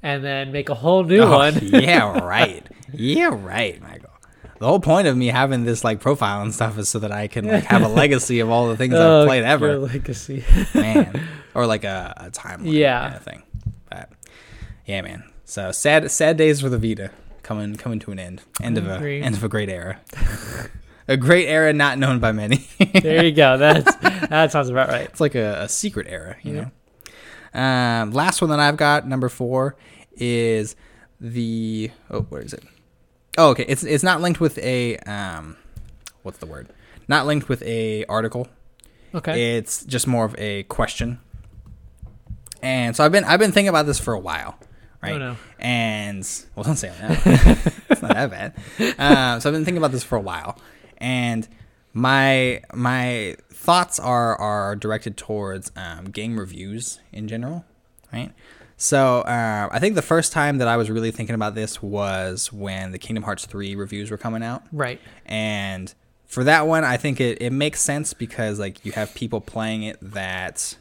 [0.02, 1.58] and then make a whole new Oh, one.
[1.62, 2.66] yeah, right.
[2.92, 4.10] Yeah, right, Michael.
[4.58, 7.28] The whole point of me having this like profile and stuff is so that I
[7.28, 10.42] can like have a legacy of all the things Oh, I've played ever, legacy.
[10.74, 11.22] man,
[11.54, 13.02] or like a, a timeline, Yeah.
[13.02, 13.42] kind of thing.
[13.90, 14.10] But
[14.86, 15.24] yeah, man.
[15.48, 17.10] So sad, sad days for the Vita
[17.42, 18.42] coming coming to an end.
[18.60, 20.00] End of a end of a great era.
[21.08, 22.66] a great era not known by many.
[23.00, 23.56] there you go.
[23.56, 23.94] That's
[24.28, 25.04] that sounds about right.
[25.08, 26.60] It's like a, a secret era, you Yeah.
[26.62, 26.70] know.
[27.60, 29.76] Um, last one that I've got, number four,
[30.16, 30.74] is
[31.20, 32.64] the oh, where is it?
[33.38, 33.64] Oh, okay.
[33.68, 35.56] It's it's not linked with a um,
[36.22, 36.68] what's the word?
[37.06, 38.48] Not linked with a article.
[39.14, 39.56] Okay.
[39.56, 41.20] It's just more of a question.
[42.62, 44.58] And so I've been I've been thinking about this for a while,
[45.02, 45.12] right?
[45.12, 45.36] Oh, no.
[45.58, 47.72] And well, don't say that.
[47.90, 48.54] it's not that bad.
[48.98, 50.58] Um, so I've been thinking about this for a while,
[50.98, 51.46] and
[51.92, 57.64] my my thoughts are are directed towards um, game reviews in general,
[58.12, 58.32] right?
[58.76, 62.52] So uh, I think the first time that I was really thinking about this was
[62.52, 65.00] when the Kingdom Hearts three reviews were coming out, right.
[65.24, 65.94] and
[66.26, 69.84] for that one, I think it, it makes sense because like you have people playing
[69.84, 70.76] it that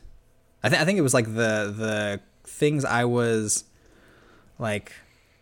[0.64, 3.64] I think I think it was like the the things I was
[4.60, 4.92] like.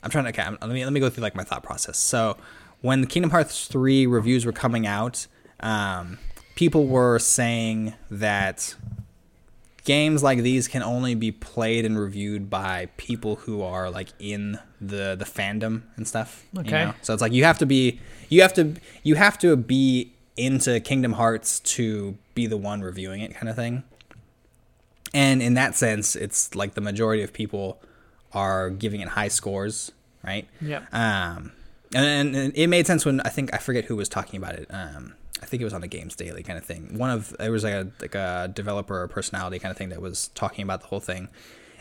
[0.01, 0.29] I'm trying to.
[0.31, 1.97] Okay, I'm- let me let me go through like my thought process.
[1.97, 2.35] So
[2.81, 5.27] when the Kingdom Hearts three reviews were coming out,
[5.61, 6.17] um,
[6.55, 8.75] people were saying that
[9.85, 14.59] games like these can only be played and reviewed by people who are like in
[14.81, 16.43] the the fandom and stuff.
[16.53, 16.85] you Okay.
[16.85, 16.93] know?
[17.01, 20.81] So it's like you have to be you have to you have to be into
[20.81, 23.83] Kingdom Hearts to be the one reviewing it kind of thing.
[25.13, 27.81] And in that sense, it's like the majority of people
[28.33, 29.91] are giving it high scores,
[30.23, 30.47] right?
[30.61, 30.83] Yeah.
[30.91, 31.51] Um,
[31.93, 34.67] and, and it made sense when I think I forget who was talking about it.
[34.69, 36.97] Um, I think it was on the Games Daily kind of thing.
[36.97, 40.01] One of it was like a like a developer or personality kind of thing that
[40.01, 41.27] was talking about the whole thing,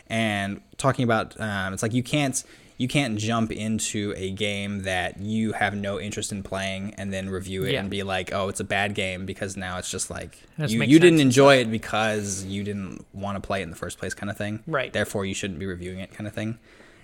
[0.07, 2.43] and talking about um, it's like you can't
[2.77, 7.29] you can't jump into a game that you have no interest in playing and then
[7.29, 7.81] review it Yeah.
[7.81, 10.99] and be like, oh, it's a bad game because now it's just like you, you
[10.99, 14.29] didn't enjoy it because you didn't want to play it in the first place kind
[14.29, 14.63] of thing.
[14.65, 14.91] Right.
[14.91, 16.57] Therefore, you shouldn't be reviewing it kind of thing.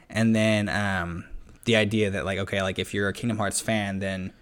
[0.09, 1.25] And then um,
[1.65, 4.33] the idea that like okay, like if you're a Kingdom Hearts fan, then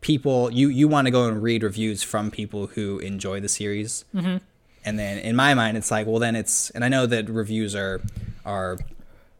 [0.00, 4.04] people you you want to go and read reviews from people who enjoy the series.
[4.14, 4.36] Mm-hmm.
[4.84, 7.74] And then in my mind, it's like well, then it's and I know that reviews
[7.74, 8.02] are
[8.44, 8.78] are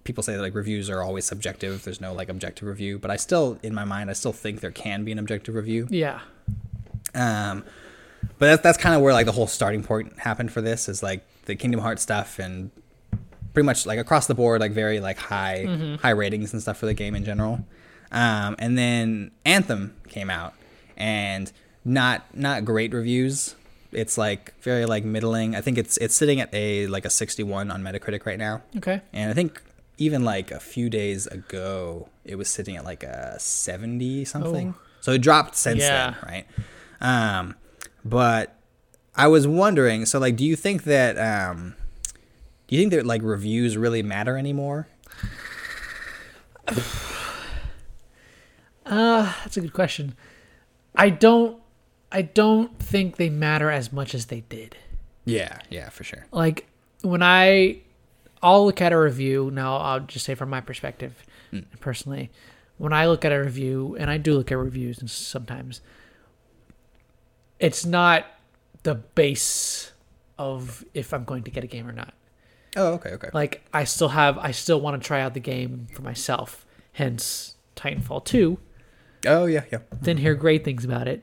[0.04, 1.82] people say that like reviews are always subjective.
[1.82, 4.70] There's no like objective review, but I still in my mind I still think there
[4.70, 5.86] can be an objective review.
[5.90, 6.20] Yeah.
[7.14, 7.64] Um,
[8.38, 11.02] but that's that's kind of where like the whole starting point happened for this is
[11.02, 12.70] like the Kingdom Hearts stuff and
[13.52, 16.86] pretty much like across the board like very like high high ratings and stuff for
[16.86, 17.64] the game in general.
[18.12, 20.54] Um, and then Anthem came out
[20.96, 21.50] and
[21.84, 23.54] not not great reviews.
[23.92, 25.54] It's like very like middling.
[25.54, 28.62] I think it's it's sitting at a like a 61 on Metacritic right now.
[28.76, 29.00] Okay.
[29.12, 29.62] And I think
[29.98, 34.74] even like a few days ago, it was sitting at like a 70 something.
[34.76, 34.80] Oh.
[35.00, 36.10] So it dropped since Yeah.
[36.10, 36.46] then, right?
[37.00, 37.54] Um,
[38.04, 38.56] but
[39.14, 41.74] I was wondering, so like, do you think that, um,
[42.66, 44.88] do you think that like reviews really matter anymore?
[48.86, 50.14] Uh, that's a good question.
[50.94, 51.60] I don't
[52.12, 54.76] I don't think they matter as much as they did.
[55.24, 56.26] Yeah, yeah, for sure.
[56.32, 56.66] Like
[57.00, 57.78] when I
[58.44, 61.14] I'll look at a review, now I'll just say from my perspective
[61.50, 61.60] hmm.
[61.80, 62.30] personally.
[62.76, 65.80] When I look at a review, and I do look at reviews and sometimes
[67.58, 68.26] it's not
[68.82, 69.92] the base
[70.38, 72.12] of if I'm going to get a game or not.
[72.76, 73.30] Oh, okay, okay.
[73.32, 76.66] Like I still have I still want to try out the game for myself.
[76.92, 78.58] Hence Titanfall 2.
[79.26, 79.78] Oh, yeah, yeah.
[80.02, 81.22] Didn't hear great things about it.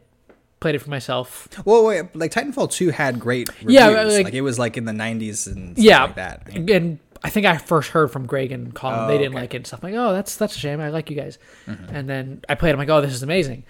[0.59, 1.47] Played it for myself.
[1.65, 3.73] Well, wait, like Titanfall 2 had great reviews.
[3.73, 6.47] Yeah, like, like- it was like in the 90s and stuff yeah, like that.
[6.55, 8.99] and I think I first heard from Greg and Colin.
[8.99, 9.41] Oh, they didn't okay.
[9.41, 9.83] like it and stuff.
[9.83, 10.81] I'm like, oh, that's that's a shame.
[10.81, 11.37] I like you guys.
[11.67, 11.95] Mm-hmm.
[11.95, 12.71] And then I played.
[12.71, 13.63] I'm like, oh, this is amazing.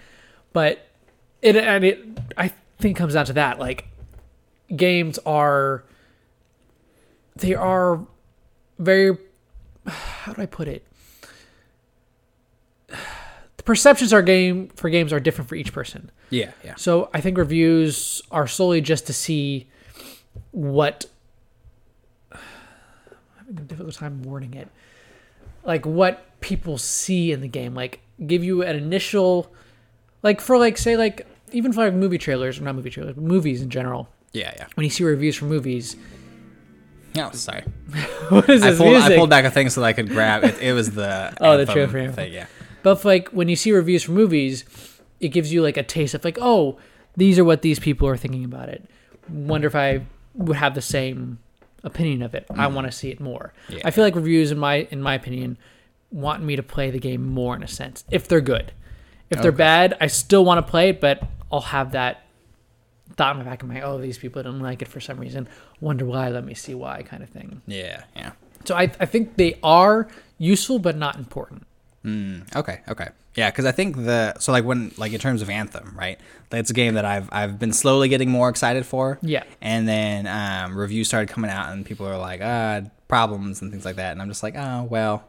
[0.52, 0.86] But
[1.42, 1.98] it and it,
[2.36, 2.48] I
[2.78, 3.58] think it comes down to that.
[3.58, 3.88] Like,
[4.74, 5.84] games are
[7.36, 8.06] they are
[8.78, 9.18] very.
[9.86, 10.86] How do I put it?
[12.88, 16.10] The perceptions are game for games are different for each person.
[16.30, 16.76] Yeah, yeah.
[16.76, 19.68] So I think reviews are solely just to see
[20.52, 21.11] what I'm having a
[23.54, 24.68] difficult time wording it.
[25.64, 27.74] Like what people see in the game.
[27.74, 29.52] Like give you an initial
[30.22, 33.24] like for like say like even for like movie trailers or not movie trailers, but
[33.24, 34.08] movies in general.
[34.32, 34.66] Yeah, yeah.
[34.74, 35.96] When you see reviews for movies,
[37.14, 37.62] No, sorry.
[38.30, 40.44] what is I this pulled, I pulled back a thing so that I could grab
[40.44, 40.58] it.
[40.60, 42.46] It was the Oh, the trailer for thing, yeah.
[42.82, 44.64] But like when you see reviews for movies,
[45.20, 46.78] it gives you like a taste of like, oh,
[47.16, 48.84] these are what these people are thinking about it.
[49.28, 50.00] Wonder if I
[50.34, 51.38] would have the same
[51.84, 52.46] opinion of it.
[52.54, 53.52] I want to see it more.
[53.68, 53.80] Yeah.
[53.84, 55.58] I feel like reviews, in my in my opinion,
[56.10, 58.04] want me to play the game more in a sense.
[58.10, 58.72] If they're good,
[59.30, 59.56] if they're Okay.
[59.56, 62.24] bad, I still want to play it, but I'll have that
[63.16, 65.48] thought in my back of my oh, these people didn't like it for some reason.
[65.80, 66.28] Wonder why?
[66.28, 67.62] Let me see why, kind of thing.
[67.66, 68.32] Yeah, yeah.
[68.64, 71.66] So I I think they are useful, but not important.
[72.04, 73.08] Mm, okay, okay.
[73.34, 76.20] Yeah, because I think the so like when like in terms of Anthem, right?
[76.50, 79.18] Like, it's a game that I've I've been slowly getting more excited for.
[79.22, 79.44] Yeah.
[79.60, 83.84] And then um, reviews started coming out, and people are like, ah, problems and things
[83.84, 85.24] like that, and I'm just like, oh well,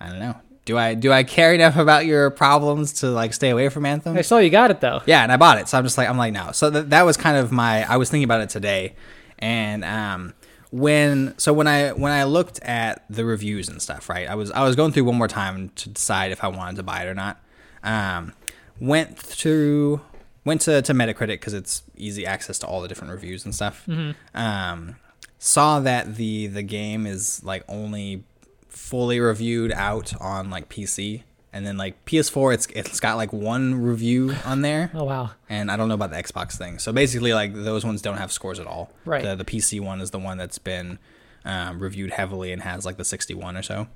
[0.00, 0.36] I don't know.
[0.64, 4.16] Do I do I care enough about your problems to like stay away from Anthem?
[4.16, 5.02] I saw you got it though.
[5.06, 5.68] Yeah, and I bought it.
[5.68, 6.52] So I'm just like I'm like no.
[6.52, 8.94] So th- that was kind of my I was thinking about it today,
[9.38, 10.34] and um
[10.70, 14.28] when so when I when I looked at the reviews and stuff, right?
[14.28, 16.82] I was I was going through one more time to decide if I wanted to
[16.82, 17.40] buy it or not.
[17.82, 18.34] Um,
[18.80, 20.00] went through
[20.44, 23.86] went to to Metacritic because it's easy access to all the different reviews and stuff.
[24.34, 24.96] Um,
[25.38, 28.24] saw that the the game is like only
[28.68, 31.22] fully reviewed out on like PC
[31.52, 35.30] and then like PS4, it's it's got like one review on there, Oh wow.
[35.48, 36.78] and I don't know about the Xbox thing.
[36.78, 38.90] So basically, like those ones don't have scores at all.
[39.04, 39.22] Right.
[39.24, 40.98] The the PC one is the one that's been
[41.44, 43.86] um, reviewed heavily and has like the 61 or so.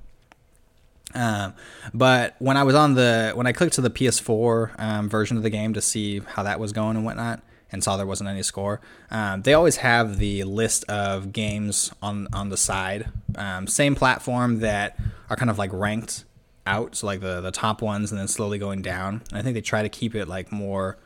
[1.14, 1.52] Um,
[1.92, 5.42] but when I was on the when I clicked to the PS4 um, version of
[5.42, 8.42] the game to see how that was going and whatnot, and saw there wasn't any
[8.42, 8.80] score,
[9.10, 14.60] um, they always have the list of games on on the side, um, same platform
[14.60, 14.96] that
[15.28, 16.24] are kind of like ranked
[16.66, 19.22] out, so like the the top ones, and then slowly going down.
[19.30, 20.96] And I think they try to keep it like more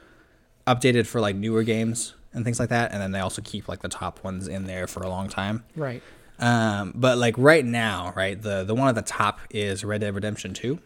[0.66, 3.80] updated for like newer games and things like that, and then they also keep like
[3.80, 5.64] the top ones in there for a long time.
[5.74, 6.02] Right.
[6.38, 10.14] Um, but like right now, right, the the one at the top is Red Dead
[10.14, 10.78] Redemption 2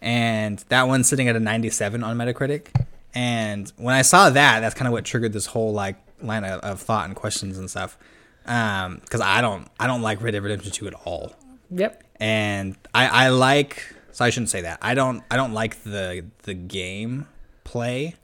[0.00, 2.68] and that one's sitting at a 97 on Metacritic.
[3.14, 6.60] And when I saw that, that's kind of what triggered this whole like line of,
[6.60, 7.98] of thought and questions and stuff.
[8.46, 11.34] Um, because I don't I don't like Red Dead Redemption 2 at all
[11.70, 12.04] Yep.
[12.20, 14.78] And I, I like so I shouldn't say that.
[14.82, 17.26] I don't I don't like the the game
[17.64, 18.16] play,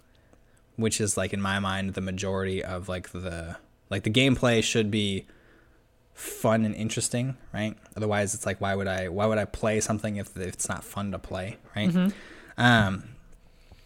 [0.77, 3.57] which is like in my mind the majority of like the
[3.89, 5.27] like the gameplay should be
[6.13, 7.77] fun and interesting, right?
[7.97, 10.85] Otherwise it's like why would I why would I play something if, if it's not
[10.85, 11.95] fun to play, right?
[12.59, 13.05] Um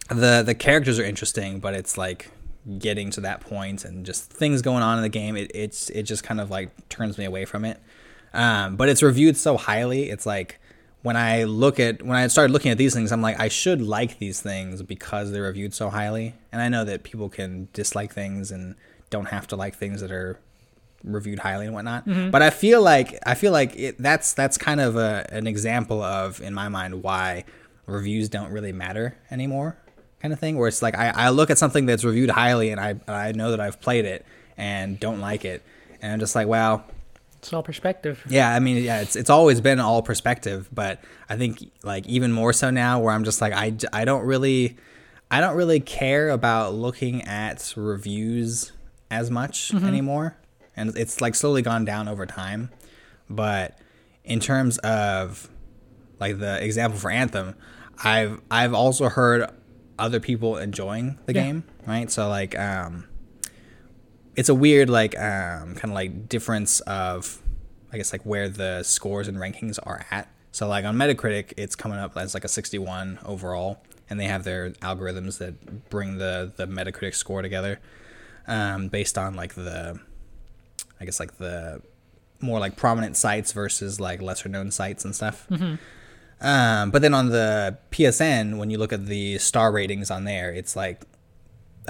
[0.08, 2.30] the the characters are interesting, but it's like
[2.78, 5.36] getting to that point and just things going on in the game.
[5.36, 7.80] It it's it just kind of like turns me away from it.
[8.32, 10.10] Um, but it's reviewed so highly.
[10.10, 10.60] It's like
[11.02, 13.80] when I look at when I started looking at these things, I'm like I should
[13.80, 16.34] like these things because they're reviewed so highly.
[16.52, 18.74] And I know that people can dislike things and
[19.08, 20.38] don't have to like things that are
[21.02, 22.04] reviewed highly and whatnot.
[22.30, 26.02] But I feel like I feel like it, that's that's kind of a, an example
[26.02, 27.44] of in my mind why
[27.86, 29.76] reviews don't really matter anymore,
[30.20, 30.58] kind of thing.
[30.58, 33.50] Where it's like I, I look at something that's reviewed highly and I I know
[33.50, 34.24] that I've played it
[34.56, 35.62] and don't like it,
[36.02, 36.84] and I'm just like, well,
[37.42, 38.22] It's all perspective.
[38.28, 42.32] yeah, I mean, yeah, it's it's always been all perspective, but I think like even
[42.32, 44.76] more so now, where I'm just like I I don't really
[45.30, 48.72] I don't really care about looking at reviews
[49.10, 50.36] as much anymore,
[50.76, 52.70] and it's like slowly gone down over time.
[53.28, 53.78] But
[54.24, 55.48] in terms of
[56.18, 57.54] like the example for Anthem,
[58.04, 59.48] I've I've also heard
[59.98, 61.42] other people enjoying the Yeah.
[61.44, 62.10] game, right?
[62.10, 63.06] So like um
[64.36, 67.42] it's a weird like um kind of like difference of
[67.92, 70.28] I guess like where the scores and rankings are at.
[70.52, 74.44] So like on Metacritic, it's coming up as like a 61 overall, and they have
[74.44, 77.80] their algorithms that bring the the Metacritic score together,
[78.46, 79.98] um, based on like the,
[81.00, 81.82] I guess like the
[82.40, 85.46] more like prominent sites versus like lesser known sites and stuff.
[86.40, 90.50] Um, but then on the PSN, when you look at the star ratings on there,
[90.52, 91.02] it's like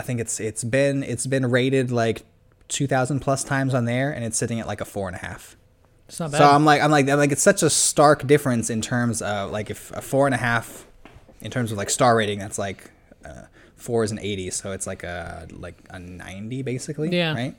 [0.00, 2.24] I think it's it's been it's been rated like
[2.68, 5.20] two thousand plus times on there, and it's sitting at like a four and a
[5.20, 5.58] half.
[6.08, 6.38] It's not bad.
[6.38, 9.50] So I'm like I'm like I'm like it's such a stark difference in terms of
[9.50, 10.86] like if a four and a half,
[11.42, 12.90] in terms of like star rating, that's like
[13.26, 13.42] uh,
[13.76, 17.14] four is an eighty, so it's like a like a ninety basically.
[17.14, 17.34] Yeah.
[17.34, 17.54] Right.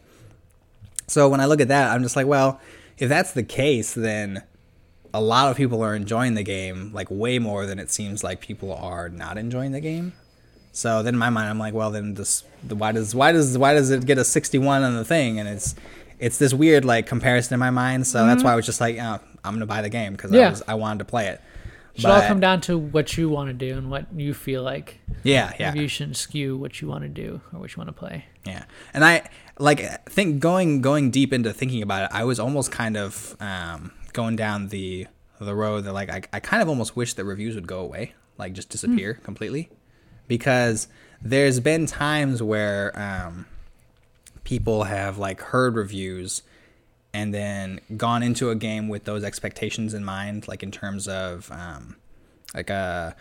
[1.05, 2.59] So when I look at that, I'm just like, well,
[2.97, 4.41] if that's the case, then
[5.13, 8.41] a lot of people are enjoying the game like way more than it seems like
[8.41, 10.13] people are not enjoying the game.
[10.72, 13.73] So then in my mind, I'm like, well, then this, why does why does why
[13.73, 15.39] does it get a 61 on the thing?
[15.39, 15.76] And it's
[16.19, 18.07] it's this weird like comparison in my mind.
[18.07, 20.48] So that's why I was just like, oh, I'm gonna buy the game because Yeah.
[20.48, 21.41] I was I wanted to play it.
[21.95, 24.99] Should all come down to what you want to do and what you feel like.
[25.23, 25.72] Yeah, yeah.
[25.72, 28.26] Maybe you shouldn't skew what you want to do or what you want to play.
[28.45, 29.27] Yeah, and I
[29.60, 32.15] like think going going deep into thinking about it.
[32.15, 35.07] I was almost kind of um, going down the
[35.39, 38.14] the road that like I, I kind of almost wish that reviews would go away,
[38.38, 39.69] like just disappear completely,
[40.27, 40.88] because
[41.22, 43.45] there's been times where um,
[44.43, 46.43] people have like heard reviews
[47.14, 51.52] and then gone into a game with those expectations in mind, like in terms of
[51.52, 51.95] um,
[52.53, 53.15] like a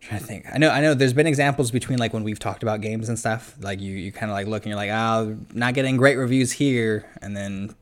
[0.00, 0.46] trying to think.
[0.52, 3.18] I know I know there's been examples between like when we've talked about games and
[3.18, 3.54] stuff.
[3.60, 6.52] Like you, you kind of like look and you're like, oh, not getting great reviews
[6.52, 7.74] here, and then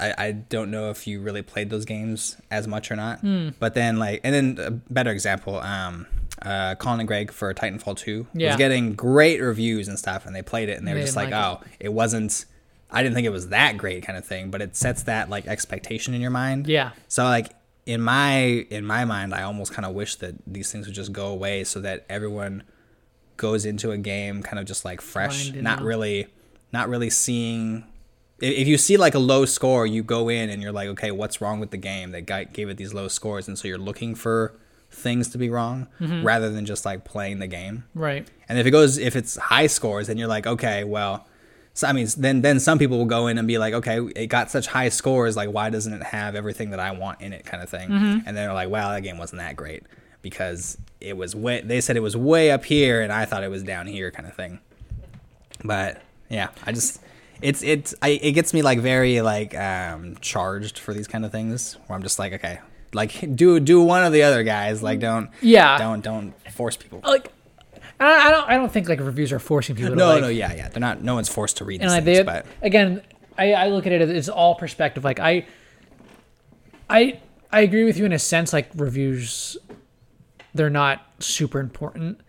[0.00, 3.20] I, I don't know if you really played those games as much or not.
[3.58, 6.06] But then like, and then a better example, um,
[6.42, 8.48] uh, Colin and Greg for Titanfall 2 Yeah.
[8.48, 11.16] was getting great reviews and stuff, and they played it and they were They just
[11.16, 12.44] like, like oh, it wasn't.
[12.90, 15.46] I didn't think it was that great kind of thing, but it sets that like
[15.46, 16.66] expectation in your mind.
[16.68, 16.92] Yeah.
[17.08, 17.50] So like
[17.86, 18.36] in my
[18.70, 21.64] in my mind, I almost kind of wish that these things would just go away
[21.64, 22.62] so that everyone
[23.36, 25.84] goes into a game kind of just like fresh, Blinded not out.
[25.84, 26.26] really
[26.72, 27.84] not really seeing
[28.40, 31.40] if you see like a low score, you go in and you're like, okay, what's
[31.40, 34.14] wrong with the game that guy gave it these low scores, and so you're looking
[34.14, 34.54] for
[34.90, 36.24] things to be wrong Mm-hmm.
[36.26, 37.84] rather than just like playing the game.
[37.94, 38.26] Right.
[38.48, 41.26] And if it goes, if it's high scores, then you're like, okay, well,
[41.74, 44.26] so I mean, then then some people will go in and be like, okay, it
[44.26, 47.44] got such high scores, like why doesn't it have everything that I want in it,
[47.44, 47.90] kind of thing?
[48.26, 49.84] And they're like, wow, that game wasn't that great
[50.22, 51.60] because it was way.
[51.60, 54.26] They said it was way up here, and I thought it was down here, kind
[54.26, 54.58] of thing.
[55.64, 57.00] But yeah, I just
[57.42, 61.30] it's it's I, it gets me like very like um charged for these kind of
[61.30, 62.58] things where I'm just like okay
[62.92, 64.82] like do do one of the other guys.
[64.82, 65.78] Like don't Yeah.
[65.78, 67.00] don't don't force people.
[67.04, 67.32] Like
[68.00, 70.28] I I don't I don't think like reviews are forcing people to no like, no
[70.28, 70.68] yeah yeah.
[70.68, 73.02] They're not no one's forced to read and like things they but again
[73.36, 75.04] I, I look at it as it's all perspective.
[75.04, 75.46] Like i
[76.90, 77.20] i
[77.52, 79.56] i agree with you in a sense like reviews
[80.54, 82.20] they're not super important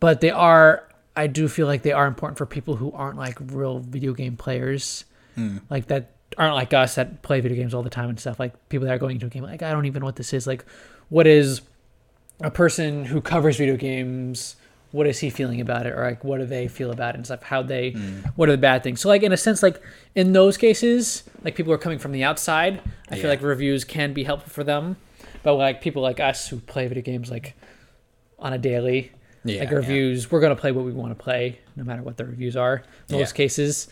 [0.00, 0.86] but they are
[1.16, 4.36] i do feel like they are important for people who aren't like real video game
[4.36, 5.04] players.
[5.34, 5.58] Hmm.
[5.70, 8.68] Like that aren't like us that play video games all the time and stuff like
[8.68, 10.46] people that are going into a game like i don't even know what this is.
[10.46, 10.64] Like
[11.08, 11.60] what is
[12.40, 14.56] a person who covers video games
[14.92, 15.92] what is he feeling about it?
[15.92, 17.42] Or like what do they feel about it and stuff?
[17.42, 18.24] How they mm.
[18.36, 19.00] what are the bad things?
[19.00, 19.80] So like in a sense like
[20.14, 22.80] in those cases like people are coming from the outside
[23.10, 23.22] i Yeah.
[23.22, 24.96] feel like reviews can be helpful for them.
[25.42, 27.54] But like people like us who play video games like
[28.38, 29.12] on a daily
[29.44, 29.76] Yeah, like yeah.
[29.76, 32.56] reviews we're going to play what we want to play no matter what the reviews
[32.56, 33.88] are in most cases.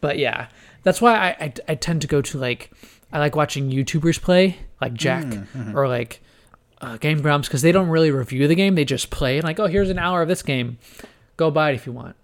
[0.00, 0.48] But yeah
[0.86, 2.70] that's why I, I i tend to go to like
[3.12, 5.76] i like watching youtubers play like jack Mm-hmm.
[5.76, 6.20] or like
[6.80, 9.58] uh, game grumps because they don't really review the game they just play and like
[9.58, 10.78] oh here's an hour of this game.
[11.38, 12.16] Go buy it if you want.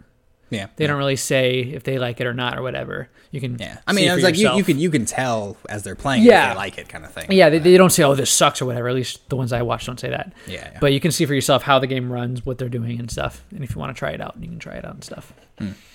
[0.51, 3.09] Yeah they don't really say if they like it or not or whatever.
[3.31, 3.79] You can yeah.
[3.87, 6.49] I mean I was like you, you can you can tell as they're playing Yeah.
[6.49, 7.33] if they like it kind of thing.
[7.33, 8.89] Yeah they, they don't say oh this sucks or whatever.
[8.89, 10.35] At least the ones i watch don't say that.
[10.47, 10.79] Yeah, yeah.
[10.81, 13.43] but you can see for yourself how the game runs what they're doing and stuff
[13.55, 15.33] and if you want to try it out you can try it out and stuff.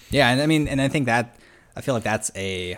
[0.09, 1.35] Yeah, and I mean, and I think that
[1.77, 2.77] I feel like that's a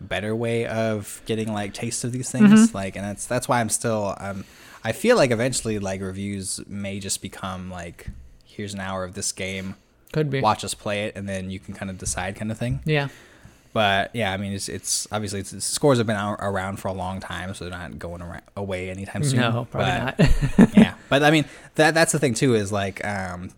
[0.00, 2.50] better way of getting like taste of these things.
[2.68, 2.76] Mm-hmm.
[2.76, 4.44] Like, and that's that's why I'm still um,
[4.84, 8.08] I feel like eventually like reviews may just become like
[8.44, 9.74] here's an hour of this game,
[10.12, 12.58] could be watch us play it, and then you can kind of decide kind of
[12.58, 12.80] thing.
[12.84, 13.08] yeah
[13.72, 16.92] But yeah, I mean, it's it's obviously it's, scores have been ar- around for a
[16.94, 19.40] long time, so they're not going ara- away anytime soon.
[19.40, 21.44] no probably But- not yeah, but I mean
[21.74, 23.50] that that's the thing too is like um,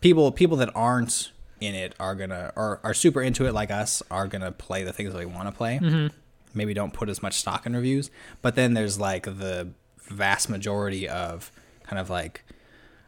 [0.00, 1.30] people people that aren't
[1.62, 4.92] in it are gonna or are super into it like us are gonna play the
[4.92, 5.78] things that they want to play.
[5.82, 6.08] Mm-hmm.
[6.54, 8.10] Maybe don't put as much stock in reviews,
[8.42, 9.68] but then there's like the
[10.08, 11.50] vast majority of
[11.84, 12.44] kind of like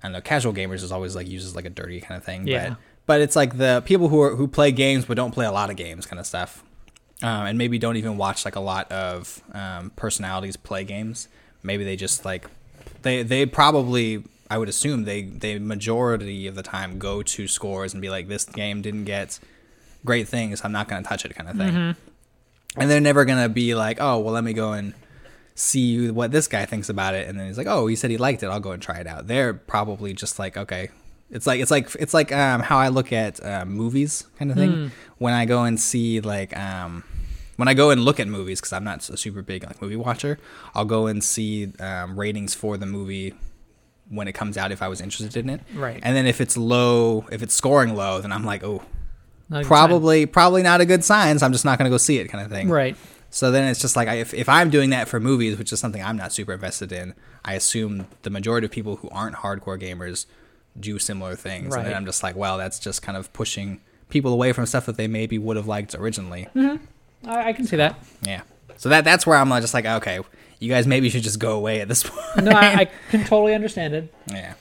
[0.03, 2.47] I don't know casual gamers is always like uses like a dirty kind of thing.
[2.47, 2.71] Yeah.
[2.71, 5.53] But but it's like the people who are who play games but don't play a
[5.53, 6.63] lot of games kind of stuff.
[7.23, 11.29] Um, and maybe don't even watch like a lot of um, personalities play games.
[11.63, 12.49] Maybe they just like
[13.03, 14.25] they they probably
[14.55, 18.29] I would assume they they majority of the time go to scores and be like
[18.29, 19.41] this game didn't get
[20.05, 21.75] great things I'm not going to touch it kind of thing.
[22.77, 24.95] And they're never going to be like oh well let me go and
[25.57, 28.17] see what this guy thinks about it and then he's like oh he said he
[28.17, 29.27] liked it I'll go and try it out.
[29.27, 30.91] They're probably just like okay
[31.31, 34.57] it's like it's like it's like um, how I look at uh, movies kind of
[34.57, 34.71] thing
[35.19, 37.03] when I go and see like um,
[37.57, 39.97] when I go and look at movies because I'm not a super big like movie
[39.97, 40.39] watcher.
[40.77, 43.35] I'll go and see um, ratings for the movie
[44.09, 45.61] when it comes out if I was interested in it.
[45.75, 46.01] Right.
[46.03, 48.83] And then if it's low, if it's scoring low, then I'm like, oh,
[49.51, 51.39] a good probably probably not a good sign.
[51.39, 52.69] So I'm just not going to go see it, kind of thing.
[52.69, 52.97] right
[53.31, 55.81] So then it's just like I- if if I'm doing that for movies, which is
[55.81, 57.15] something I'm not super invested in,
[57.45, 60.27] I assume the majority of people who aren't hardcore gamers
[60.79, 61.97] do similar things, and then Right.
[61.97, 65.07] I'm just like, well, that's just kind of pushing people away from stuff that they
[65.09, 66.49] maybe would have liked originally.
[66.55, 67.29] Mm-hmm.
[67.29, 68.43] I, I can see that Yeah.
[68.77, 70.19] So that that's where I'm like, just like, okay,
[70.65, 72.45] you guys maybe should just go away at this point.
[72.45, 74.55] no I, I can totally understand it yeah.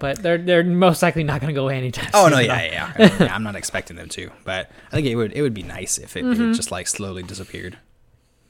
[0.00, 2.72] but they're they're most likely not going to go away anytime Oh no, yeah, yeah.
[2.72, 2.92] yeah.
[2.94, 5.52] I mean, yeah, I'm not expecting them to, but I think it would it would
[5.54, 6.50] be nice if it, Mm-hmm.
[6.52, 7.76] it just like slowly disappeared.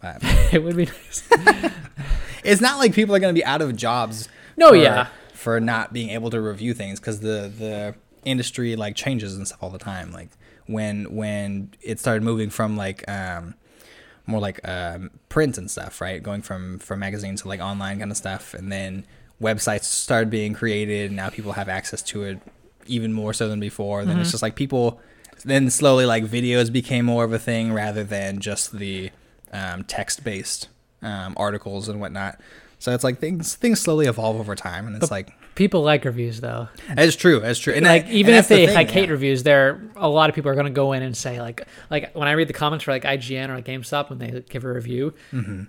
[0.53, 1.27] It would be nice
[2.45, 4.29] it's not like people are going to be out of jobs.
[4.57, 5.09] No, for, yeah.
[5.33, 7.95] for not being able to review things because the the
[8.25, 10.13] industry like changes and stuff all the time.
[10.13, 10.29] Like
[10.67, 13.55] when when it started moving from like um
[14.27, 16.23] more like um, print and stuff, right?
[16.23, 19.05] Going from from magazine to like online kind of stuff, and then
[19.41, 21.07] websites started being created.
[21.07, 22.39] And now people have access to it
[22.87, 24.05] even more so than before.
[24.05, 25.01] Then it's just like people.
[25.45, 29.11] Then slowly, like videos became more of a thing rather than just the
[29.53, 30.69] um, text based
[31.03, 32.41] um, articles and whatnot.
[32.79, 36.41] So it's like things things slowly evolve over time, and it's like people like reviews
[36.41, 37.73] though That's true, That's true.
[37.75, 39.11] And like I- even and if that's the they thing, like hate yeah.
[39.13, 42.15] reviews, there a lot of people are going to go in and say like like
[42.15, 44.73] when I read the comments for like IGN or like GameSpot when they give a
[44.73, 45.63] review, Mm-hmm.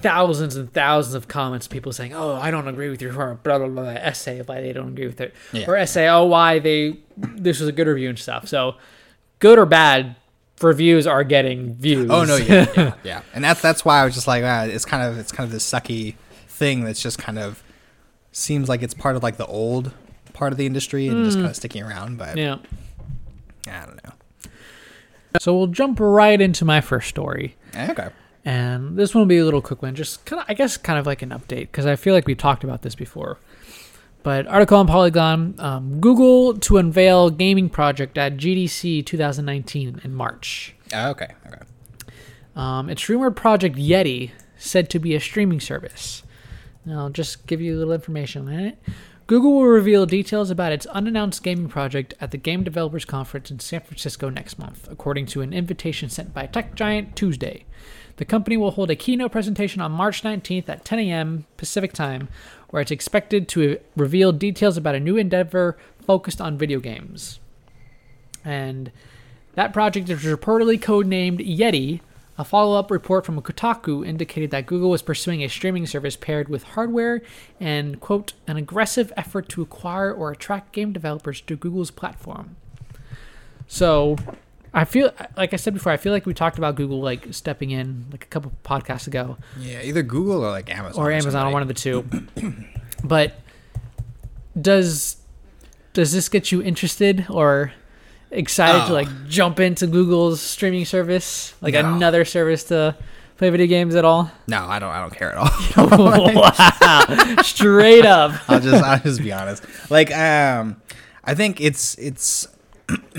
[0.00, 3.68] thousands and thousands of comments, people saying, "Oh, I don't agree with your blah blah
[3.68, 5.66] blah essay why they don't agree with it," Yeah.
[5.68, 8.76] or essay, "Oh, why they this was a good review and stuff." So,
[9.40, 10.16] good or bad,
[10.62, 12.08] reviews are getting views.
[12.10, 13.22] Oh no, yeah, yeah, yeah.
[13.34, 15.52] And that's that's why I was just like, ah, it's kind of it's kind of
[15.52, 16.14] this sucky
[16.48, 17.62] thing that's just kind of
[18.32, 19.92] seems like it's part of like the old
[20.32, 22.18] part of the industry and just kind of sticking around.
[22.18, 22.58] But yeah.
[23.66, 24.12] I don't know.
[25.38, 27.56] So we'll jump right into my first story.
[27.76, 28.08] Okay.
[28.44, 30.98] And this one will be a little quick one, just kind of, I guess, kind
[30.98, 33.38] of like an update because I feel like we talked about this before.
[34.22, 40.74] But article on Polygon: um, Google to unveil gaming project at GDC 2019 in March.
[40.92, 41.28] Oh, okay.
[41.46, 41.62] Okay.
[42.56, 46.22] Um, its rumored project Yeti, said to be a streaming service.
[46.88, 48.78] I'll just give you a little information on it.
[49.26, 53.60] Google will reveal details about its unannounced gaming project at the Game Developers Conference in
[53.60, 57.64] San Francisco next month, according to an invitation sent by Tech Giant Tuesday.
[58.16, 61.46] The company will hold a keynote presentation on March 19th at 10 a.m.
[61.56, 62.28] Pacific Time,
[62.70, 67.38] where it's expected to reveal details about a new endeavor focused on video games.
[68.44, 68.90] And
[69.54, 72.00] that project is reportedly codenamed Yeti.
[72.40, 76.48] A follow up report from Kotaku indicated that Google was pursuing a streaming service paired
[76.48, 77.20] with hardware
[77.60, 82.56] and, quote, an aggressive effort to acquire or attract game developers to Google's platform.
[83.68, 84.16] So,
[84.72, 87.72] I feel, like I said before, I feel like we talked about Google like stepping
[87.72, 91.04] in like a couple podcasts ago Yeah, either Google or like Amazon.
[91.04, 91.52] or Amazon, somebody.
[91.52, 92.06] one of the two.
[93.04, 93.34] but
[94.58, 95.18] does
[95.92, 97.72] does this get you interested or
[98.30, 98.94] excited to Oh.
[98.94, 101.94] like jump into Google's streaming service, like No.
[101.94, 102.94] another service to
[103.36, 104.30] play video games at all?
[104.46, 104.90] No, I don't.
[104.90, 105.38] I don't care at
[105.76, 106.34] all.
[106.34, 108.32] wow, straight up.
[108.48, 109.64] I'll just I'll just be honest.
[109.90, 110.80] Like um
[111.24, 112.46] I think it's it's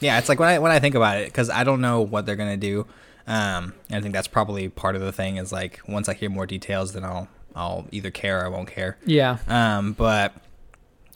[0.00, 2.26] yeah, it's like when I when I think about it cuz I don't know what
[2.26, 2.86] they're going to do.
[3.26, 6.30] Um and I think that's probably part of the thing is like once I hear
[6.30, 8.96] more details then I'll I'll either care or I won't care.
[9.04, 10.32] Yeah, Um but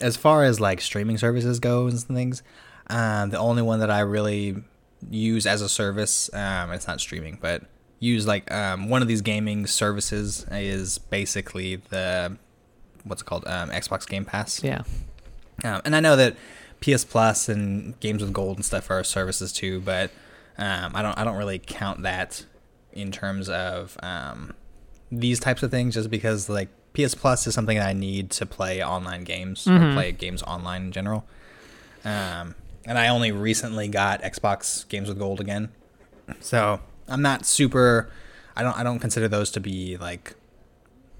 [0.00, 2.42] as far as like streaming services goes and things,
[2.90, 4.56] um the only one that I really
[5.10, 7.62] use as a service um it's not streaming but
[8.00, 12.36] use like um one of these gaming services is basically the
[13.04, 14.62] what's it called um Xbox Game Pass.
[14.62, 14.82] yeah,
[15.62, 16.36] Um, and I know that
[16.80, 20.10] PS Plus and Games with Gold and stuff are services too, but
[20.58, 22.44] um, I don't I don't really count that
[22.92, 24.52] in terms of um,
[25.10, 28.46] these types of things, just because like PS Plus is something that I need to
[28.46, 29.94] play online games or Mhm.
[29.94, 31.24] play games online in general.
[32.04, 32.54] Um,
[32.86, 35.70] and I only recently got Xbox Games with Gold again,
[36.40, 38.10] so I'm not super.
[38.56, 40.34] I don't I don't consider those to be like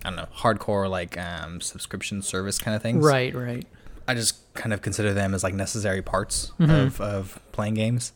[0.04, 3.04] I don't know hardcore like um, subscription service kind of things.
[3.04, 3.66] right, right.
[4.06, 6.86] I just kind of consider them as like necessary parts Mhm.
[6.88, 8.12] of, of playing games.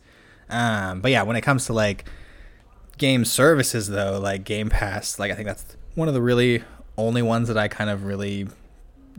[0.50, 2.04] Um, but yeah, when it comes to like
[2.98, 5.64] game services though, like Game Pass, like I think that's
[5.94, 6.62] one of the really
[6.98, 8.48] only ones that I kind of really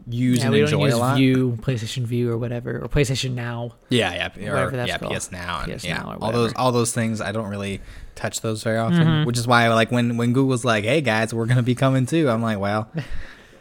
[0.08, 1.18] use Yeah, and we enjoy don't use a lot.
[1.18, 3.72] Vue, PlayStation Vue, or whatever, or PlayStation Now.
[3.90, 5.16] Yeah, yeah, or, Whatever that's yeah, called.
[5.16, 7.22] PS Now, and PS yeah, Now or all those all those things.
[7.22, 7.82] I don't really
[8.16, 9.26] touch those very often, Mhm.
[9.26, 12.30] which is why like when when Google's like, "Hey guys, we're gonna be coming too,"
[12.30, 12.90] I'm like, well.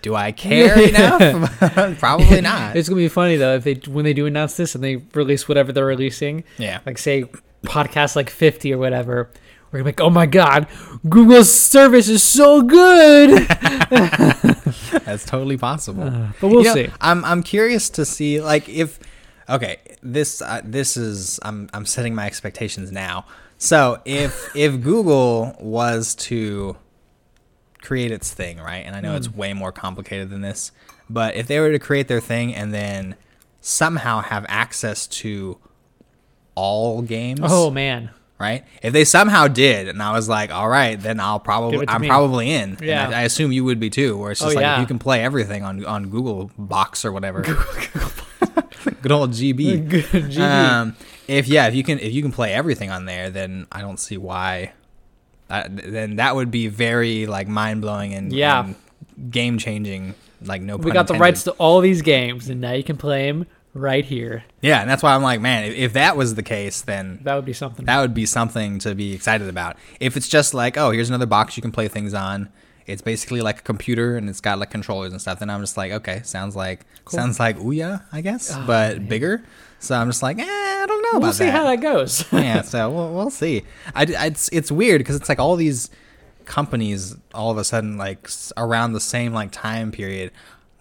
[0.01, 1.59] Do I care enough?
[1.98, 2.77] Probably not.
[2.77, 5.48] It's gonna be funny though if they when they do announce this and they release
[5.48, 6.78] whatever they're releasing, Yeah.
[6.86, 7.24] like say
[7.65, 9.28] podcast like 50 or whatever
[9.70, 10.66] we're gonna be like oh my god
[11.08, 13.46] google's service is so good
[13.88, 16.02] That's totally possible.
[16.04, 18.98] Uh, but we'll You know, see I'm I'm curious to see like if
[19.48, 23.24] okay, this uh, this is I'm I'm setting my expectations now.
[23.56, 26.76] So if if Google was to
[27.80, 28.84] create its thing, right?
[28.84, 29.16] And I know Hmm.
[29.16, 30.72] it's way more complicated than this,
[31.08, 33.14] but if they were to create their thing and then
[33.60, 35.58] somehow have access to
[36.54, 38.65] all games, oh man right?
[38.82, 42.09] If they somehow did, and I was like, all right, then I'll probably I'm me.
[42.09, 42.70] probably in.
[42.77, 43.09] And Yeah.
[43.09, 44.16] I, I assume you would be too.
[44.16, 44.74] Where it's just Oh, like yeah.
[44.77, 47.43] if you can play everything on on Google Box or whatever.
[49.02, 49.89] Good old GB.
[49.90, 50.39] Good GB.
[50.40, 50.97] Um,
[51.27, 53.98] if yeah, if you can if you can play everything on there, then I don't
[53.98, 54.73] see why.
[55.51, 58.69] Uh, then that would be very like mind blowing and Yeah.
[59.31, 60.15] game changing.
[60.43, 63.27] Like no, we got the rights to all these games and now you can play
[63.31, 63.47] them
[63.78, 66.80] right here Yeah, and that's why I'm like, man, if, if that was the case,
[66.82, 69.76] then that would be something that would be something to be excited about.
[70.00, 72.48] If it's just like, oh, here's another box you can play things on.
[72.86, 75.40] It's basically like a computer and it's got like controllers and stuff.
[75.40, 77.18] Then I'm just like, okay, sounds like Cool.
[77.20, 79.09] sounds like Ouya, I guess, Oh, but man.
[79.09, 79.42] bigger.
[79.78, 81.50] So I'm just like, eh, I don't know we'll see that.
[81.52, 83.62] how that goes yeah, so we'll, we'll see.
[83.94, 85.90] I, I- it's it's weird because it's like all these
[86.46, 90.30] companies all of a sudden like around the same like time period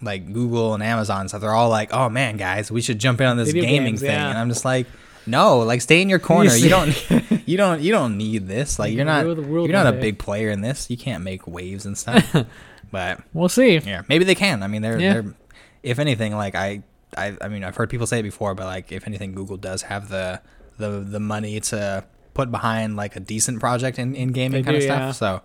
[0.00, 3.26] like google and amazon stuff they're all like oh man guys we should jump in
[3.26, 4.10] on this Video gaming games, thing.
[4.10, 4.28] yeah.
[4.30, 4.86] and i'm just like
[5.26, 6.48] no like stay in your corner.
[6.50, 7.10] See- you don't
[7.48, 8.78] you don't you don't need this.
[8.78, 10.88] Like You you're not you're not a big player in this.
[10.88, 12.34] You can't make waves and stuff.
[12.90, 13.76] But we'll see.
[13.78, 14.62] yeah maybe they can.
[14.62, 15.12] I mean they're Yeah.
[15.14, 15.34] they're
[15.82, 16.82] if anything like I,
[17.16, 19.82] I i mean i've heard people say it before but like if anything google does
[19.82, 20.40] have the
[20.78, 22.04] the the money to
[22.34, 25.00] put behind like a decent project in, in gaming They kind of stuff.
[25.00, 25.12] yeah.
[25.12, 25.42] so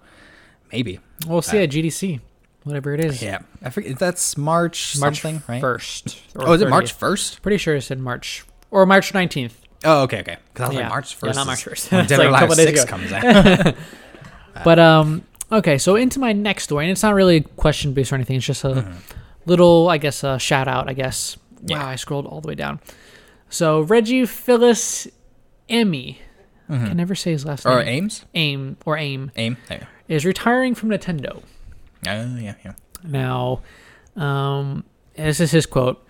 [0.72, 1.00] maybe.
[1.28, 2.22] We'll see Uh, at gdc
[2.64, 6.66] whatever it is yeah i forget that's march, march something right 1st oh is it
[6.66, 6.70] 30th.
[6.70, 9.52] march 1st pretty sure it said march or march 19th
[9.86, 10.82] oh okay okay because i was Yeah.
[10.84, 12.08] like march 1st Yeah, not March 1st.
[12.08, 12.90] Dead like Alive 6 ago.
[12.90, 13.76] comes out
[14.64, 15.80] But um, okay.
[15.80, 18.36] So into my next story, and it's not really a question based or anything.
[18.38, 18.92] It's just a Mm-hmm.
[19.48, 20.88] little, I guess, a shout out.
[20.88, 21.38] I guess.
[21.66, 21.80] Yeah.
[21.80, 22.80] Wow, I scrolled all the way down.
[23.50, 25.08] So Reggie Phyllis
[25.68, 26.20] Emmy.
[26.70, 27.78] Can never say his last Mm-hmm.
[27.78, 27.82] Or.
[27.82, 28.26] Ames?
[28.36, 29.58] Aim or Aim Aim?
[29.70, 29.88] There.
[30.08, 31.42] is retiring from Nintendo.
[32.08, 32.74] Oh, yeah, yeah.
[33.04, 33.62] Now,
[34.16, 34.84] um,
[35.16, 36.06] this is his quote.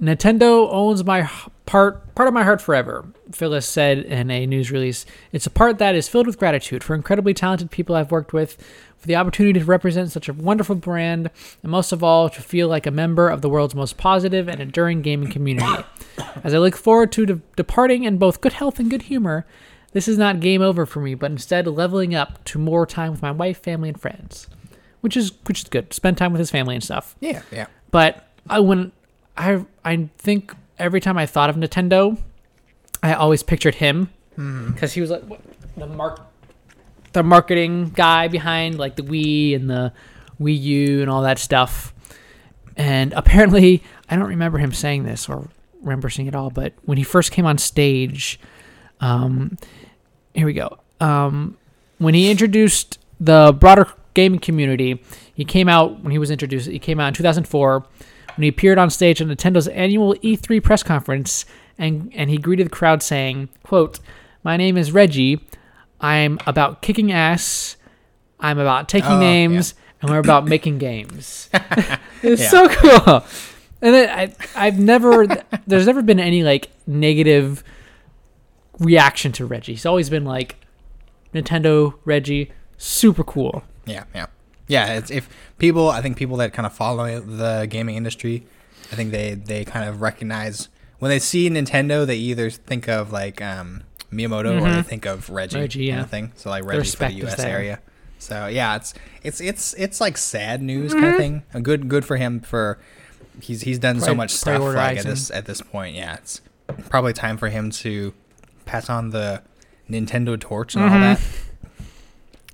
[0.00, 1.30] Nintendo owns my
[1.66, 5.06] part part of my heart forever, Fils-Aimé said in a news release.
[5.30, 8.60] It's a part that is filled with gratitude for incredibly talented people I've worked with,
[8.96, 11.30] for the opportunity to represent such a wonderful brand,
[11.62, 14.60] and most of all, to feel like a member of the world's most positive and
[14.60, 15.84] enduring gaming community.
[16.42, 19.46] As I look forward to de- departing in both good health and good humor,
[19.92, 23.22] this is not game over for me, but instead leveling up to more time with
[23.22, 24.48] my wife, family, and friends,
[25.04, 25.92] which is which is good.
[25.92, 27.14] Spend time with his family and stuff.
[27.20, 27.66] Yeah, yeah.
[27.90, 28.90] But I when
[29.36, 32.16] I I think every time I thought of Nintendo,
[33.02, 35.42] I always pictured him because he was like what,
[35.76, 36.22] the mark
[37.12, 39.92] the marketing guy behind like the Wii and the
[40.40, 41.92] Wii U and all that stuff.
[42.74, 45.50] And apparently, I don't remember him saying this or
[45.82, 48.40] remember seeing it all, but when he first came on stage,
[49.00, 49.58] um,
[50.32, 50.78] here we go.
[50.98, 51.58] Um,
[51.98, 55.02] when he introduced the broader gaming community,
[55.34, 56.68] he came out when he was introduced.
[56.68, 57.80] He came out in 2004
[58.36, 61.44] when he appeared on stage at Nintendo's annual E3 press conference,
[61.78, 64.00] and and he greeted the crowd saying, "quote
[64.42, 65.46] My name is Reggie.
[66.00, 67.76] I'm about kicking ass.
[68.40, 71.48] I'm about taking Oh, names, and we're about making games."
[72.22, 72.48] it's Yeah.
[72.48, 73.24] so cool.
[73.82, 74.34] And then I,
[74.66, 75.26] I've never,
[75.66, 77.62] there's never been any like negative
[78.78, 79.72] reaction to Reggie.
[79.72, 80.56] He's always been like,
[81.34, 83.62] Nintendo Reggie, super cool.
[83.86, 84.26] Yeah, yeah,
[84.68, 84.94] yeah.
[84.94, 85.28] It's if
[85.58, 88.46] people, I think people that kind of follow the gaming industry,
[88.92, 93.12] I think they they kind of recognize when they see Nintendo, they either think of
[93.12, 93.82] like um,
[94.12, 95.60] Miyamoto or they think of Reggie, Mm-hmm.
[95.62, 96.32] Reggie, kind of thing.
[96.36, 97.40] So like Reggie for the U.S.
[97.40, 97.80] area.
[98.18, 101.00] So yeah, it's it's it's it's like sad news Mm-hmm.
[101.02, 101.42] kind of thing.
[101.52, 102.78] A good good for him for
[103.40, 105.94] he's he's done so much stuff like at this at this point.
[105.94, 106.40] Yeah, it's
[106.88, 108.14] probably time for him to
[108.64, 109.42] pass on the
[109.90, 111.00] Nintendo torch and all Mm-hmm.
[111.00, 111.20] that.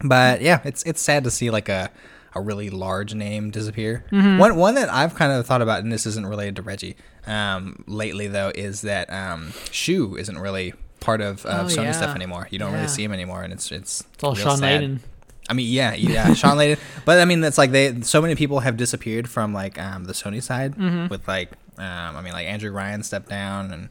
[0.02, 1.90] But yeah, it's it's sad to see like a
[2.34, 4.04] a really large name disappear.
[4.12, 4.38] Mm-hmm.
[4.38, 6.96] One one that I've kind of thought about, and this isn't related to Reggie,
[7.26, 11.92] um, lately though, is that um, Shu isn't really part of, of Oh, Sony yeah.
[11.92, 12.46] stuff anymore.
[12.50, 12.76] You don't Yeah.
[12.76, 14.82] really see him anymore, and it's it's It's all Shawn sad.
[14.82, 14.98] Layden.
[15.48, 16.78] I mean, yeah, yeah, Shawn Layden.
[17.04, 20.12] But I mean, that's like they so many people have disappeared from like um, the
[20.12, 21.08] Sony side Mm-hmm.
[21.08, 23.88] with like um, I mean like Andrew Ryan stepped down and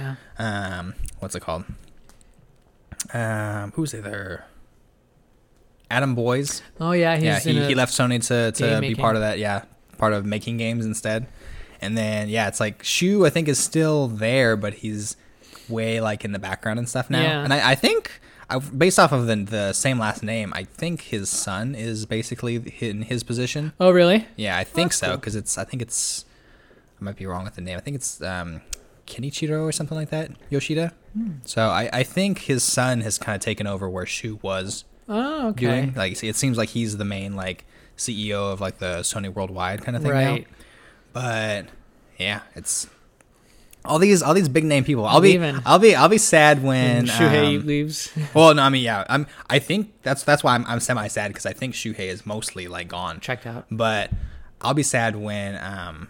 [0.00, 0.14] Yeah.
[0.80, 1.64] um, what's it called?
[3.14, 4.46] Um, who's there?
[5.90, 6.62] Adam Boyes.
[6.80, 8.96] Oh yeah, he's yeah, he, he left Sony to, to be making.
[8.96, 9.38] part of that.
[9.38, 9.64] Yeah,
[9.96, 11.26] part of making games instead.
[11.80, 13.24] And then yeah, it's like Shu.
[13.24, 15.16] I think is still there, but he's
[15.68, 17.22] way like in the background and stuff now.
[17.22, 17.44] Yeah.
[17.44, 18.20] And I, I think
[18.50, 22.56] I, based off of the, the same last name, I think his son is basically
[22.80, 23.72] in his position.
[23.78, 24.26] Oh really?
[24.36, 25.16] Yeah, I think that's so cool.
[25.16, 25.58] because it's.
[25.58, 26.24] I think it's.
[27.00, 27.76] I might be wrong with the name.
[27.76, 28.62] I think it's um,
[29.06, 30.32] Kenichiro or something like that.
[30.50, 30.92] Yoshida.
[31.12, 31.32] Hmm.
[31.44, 35.48] So I, I think his son has kind of taken over where Shu was Oh
[35.48, 35.66] okay.
[35.66, 35.94] doing.
[35.94, 37.64] Like it seems like he's the main like
[37.96, 40.46] CEO of like the Sony Worldwide kind of thing Right.
[40.48, 40.54] now.
[41.12, 41.66] But
[42.18, 42.86] yeah, it's
[43.84, 45.06] all these all these big name people.
[45.06, 45.60] I'll be Leaving.
[45.64, 48.10] I'll be I'll be sad when And Shuhei um, leaves.
[48.34, 51.28] well, no, I mean yeah, I'm I think that's that's why I'm I'm semi sad
[51.28, 53.20] because I think Shuhei is mostly like gone.
[53.20, 53.66] Checked out.
[53.70, 54.10] But
[54.60, 56.08] I'll be sad when um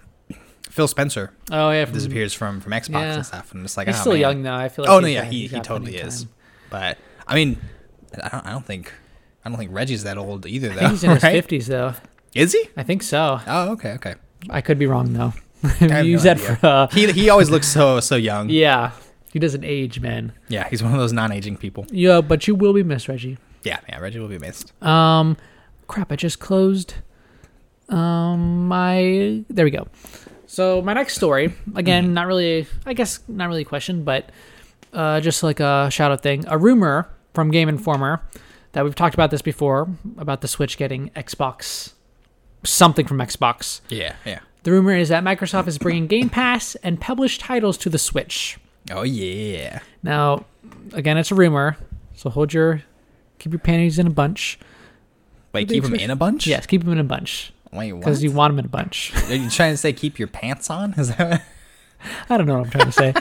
[0.68, 3.14] Phil Spencer Oh yeah, from, disappears from from Xbox Yeah.
[3.14, 3.52] and stuff.
[3.52, 4.20] And I'm just like, He's oh, still man.
[4.20, 4.54] young though.
[4.54, 4.92] I feel like.
[4.92, 6.24] oh no, yeah, he he totally is.
[6.24, 6.32] time.
[6.70, 7.58] But I mean,
[8.22, 8.92] I don't I don't think
[9.44, 10.88] I don't think Reggie's that old either though.
[10.88, 11.32] he's in his right?
[11.32, 11.94] fifties though.
[12.34, 12.68] Is he?
[12.76, 13.40] I think so.
[13.46, 14.14] Oh, okay, okay.
[14.50, 15.32] I could be wrong though.
[15.80, 16.56] Use no that idea.
[16.56, 16.66] for.
[16.66, 18.48] Uh, He he always looks so so young.
[18.50, 18.92] yeah,
[19.32, 20.32] he doesn't age, man.
[20.48, 21.86] Yeah, he's one of those non-aging people.
[21.90, 23.38] Yeah, but you will be missed, Reggie.
[23.64, 23.98] Yeah, yeah.
[23.98, 24.72] Reggie will be missed.
[24.82, 25.36] Um,
[25.88, 26.12] crap!
[26.12, 26.94] I just closed.
[27.88, 29.88] Um, my there we go.
[30.46, 32.66] So my next story, again, not really.
[32.86, 34.30] I guess not really a question, but
[34.92, 36.44] uh, just like a shout out thing.
[36.48, 38.20] A rumor from Game Informer
[38.72, 41.92] that we've talked about this before about the Switch getting Xbox
[42.64, 43.80] something from Xbox.
[43.88, 44.40] Yeah, yeah.
[44.64, 48.58] The rumor is that Microsoft is bringing Game Pass and published titles to the Switch.
[48.90, 49.78] Oh yeah.
[50.02, 50.46] Now,
[50.92, 51.76] again, it's a rumor,
[52.16, 52.82] so hold your
[53.38, 54.58] keep your panties in a bunch.
[55.52, 56.44] Wait, keep them in a bunch?
[56.48, 58.00] Yes, keep them in a bunch Wait, what?
[58.00, 59.12] because you want them in a bunch.
[59.30, 60.94] Are you trying to say keep your pants on?
[60.94, 61.46] Is that?
[62.30, 63.14] I don't know what I'm trying to say.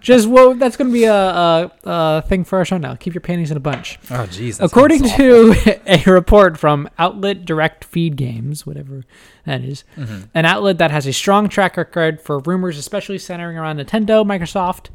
[0.00, 2.94] Just well, that's going to be a, a, a thing for our show now.
[2.96, 3.98] Keep your panties in a bunch.
[4.10, 4.60] Oh jeez.
[4.60, 5.54] According to
[5.86, 9.04] a report from Outlet Direct Feed Games, whatever
[9.46, 10.22] that is, Mm-hmm.
[10.34, 14.88] an outlet that has a strong track record for rumors, especially centering around Nintendo, Microsoft,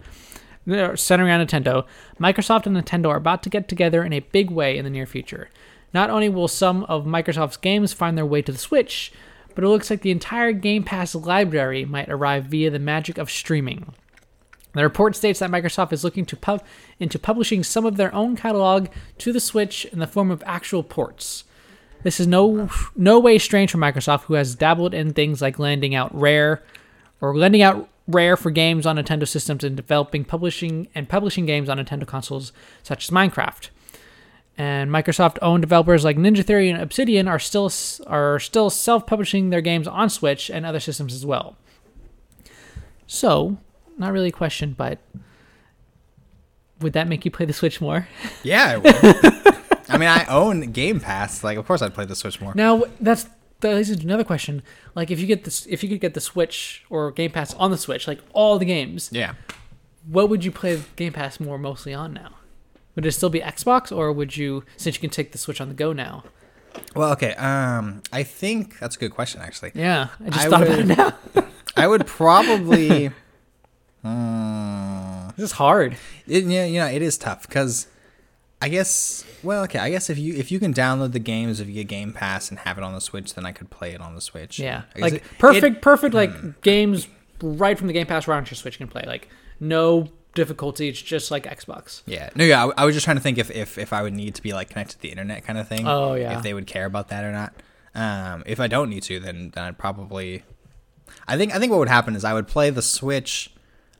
[0.69, 1.85] uh, centering around Nintendo,
[2.19, 5.05] Microsoft and Nintendo are about to get together in a big way in the near
[5.05, 5.49] future.
[5.93, 9.13] Not only will some of Microsoft's games find their way to the Switch,
[9.57, 13.31] but it looks like the entire Game Pass library might arrive via the magic of
[13.31, 13.91] streaming.
[14.73, 16.63] The report states that Microsoft is looking to pub-
[16.99, 20.83] into publishing some of their own catalog to the Switch in the form of actual
[20.83, 21.43] ports.
[22.03, 25.95] This is no no way strange for Microsoft, who has dabbled in things like lending
[25.95, 26.61] out Rare
[27.19, 31.67] or lending out Rare for games on Nintendo systems and developing, publishing, and publishing games
[31.67, 32.53] on Nintendo consoles
[32.83, 33.69] such as Minecraft.
[34.59, 37.71] And Microsoft-owned developers like Ninja Theory and Obsidian are still
[38.07, 41.55] are still self-publishing their games on Switch and other systems as well.
[43.05, 43.57] So,
[43.97, 44.99] not really a question, but
[46.79, 48.07] would that make you play the Switch more?
[48.43, 49.77] Yeah, it would.
[49.89, 51.43] I mean, I own Game Pass.
[51.43, 52.53] Like, of course, I'd play the Switch more.
[52.55, 53.27] Now that's
[53.61, 54.61] that leads into another question.
[54.95, 57.71] Like, if you get this, if you could get the Switch or Game Pass on
[57.71, 59.33] the Switch, like all the games, Yeah.
[60.07, 62.31] what would you play Game Pass more mostly on now?
[62.97, 65.69] Would it still be Xbox, or would you, since you can take the Switch on
[65.69, 66.23] the go now?
[66.95, 67.33] Well, okay.
[67.35, 69.71] Um, I think that's a good question, actually.
[69.75, 71.45] Yeah, I just I thought about would- it now.
[71.77, 73.11] I would probably.
[74.03, 75.97] Uh, This is hard.
[76.27, 77.87] it, yeah, you know, it is tough because
[78.61, 79.25] I guess.
[79.43, 79.79] Well, okay.
[79.79, 82.49] I guess if you if you can download the games, if you get Game Pass
[82.49, 84.59] and have it on the Switch, then I could play it on the Switch.
[84.59, 87.07] Yeah, like it- perfect, it- perfect, like games
[87.41, 89.03] right from the Game Pass right onto your Switch you can play.
[89.05, 89.27] Like
[89.59, 90.07] no
[90.37, 90.87] difficulty.
[90.87, 92.01] It's just like Xbox.
[92.05, 92.29] yeah.
[92.35, 92.65] No, yeah.
[92.67, 94.53] I, I was just trying to think if, if if I would need to be
[94.53, 95.85] like connected to the internet kind of thing.
[95.85, 96.37] Oh, yeah.
[96.37, 97.53] If they would care about that or not.
[97.95, 100.43] Um, if I don't need to, then then I'd probably.
[101.27, 103.49] I think I think what would happen is I would play the Switch,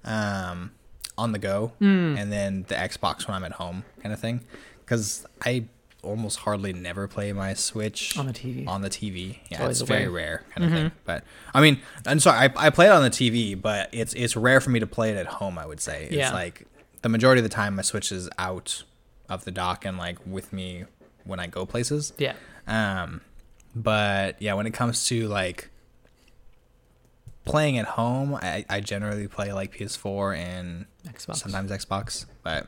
[0.06, 0.72] um,
[1.18, 2.16] on the go, Hmm.
[2.18, 4.42] and then the Xbox when I'm at home, kind of thing.
[4.86, 5.66] Because I
[6.08, 8.68] almost hardly never play my Switch On the TV.
[8.68, 10.14] On the TV, yeah, always it's very way.
[10.14, 10.92] rare kind of thing.
[11.06, 11.24] But
[11.54, 14.60] I mean, I'm sorry, I, I play it on the TV, but it's it's rare
[14.62, 15.58] for me to play it at home.
[15.58, 16.34] I would say it's Yeah.
[16.34, 16.66] like
[17.02, 18.84] the majority of the time my Switch is out
[19.30, 20.86] of the dock and like with me
[21.26, 22.14] when I go places.
[22.18, 22.34] Yeah,
[22.68, 23.22] Um,
[23.76, 25.70] but yeah, when it comes to like
[27.46, 31.38] playing at home, I, I generally play like PS4 and Xbox.
[31.38, 32.26] sometimes Xbox.
[32.44, 32.68] But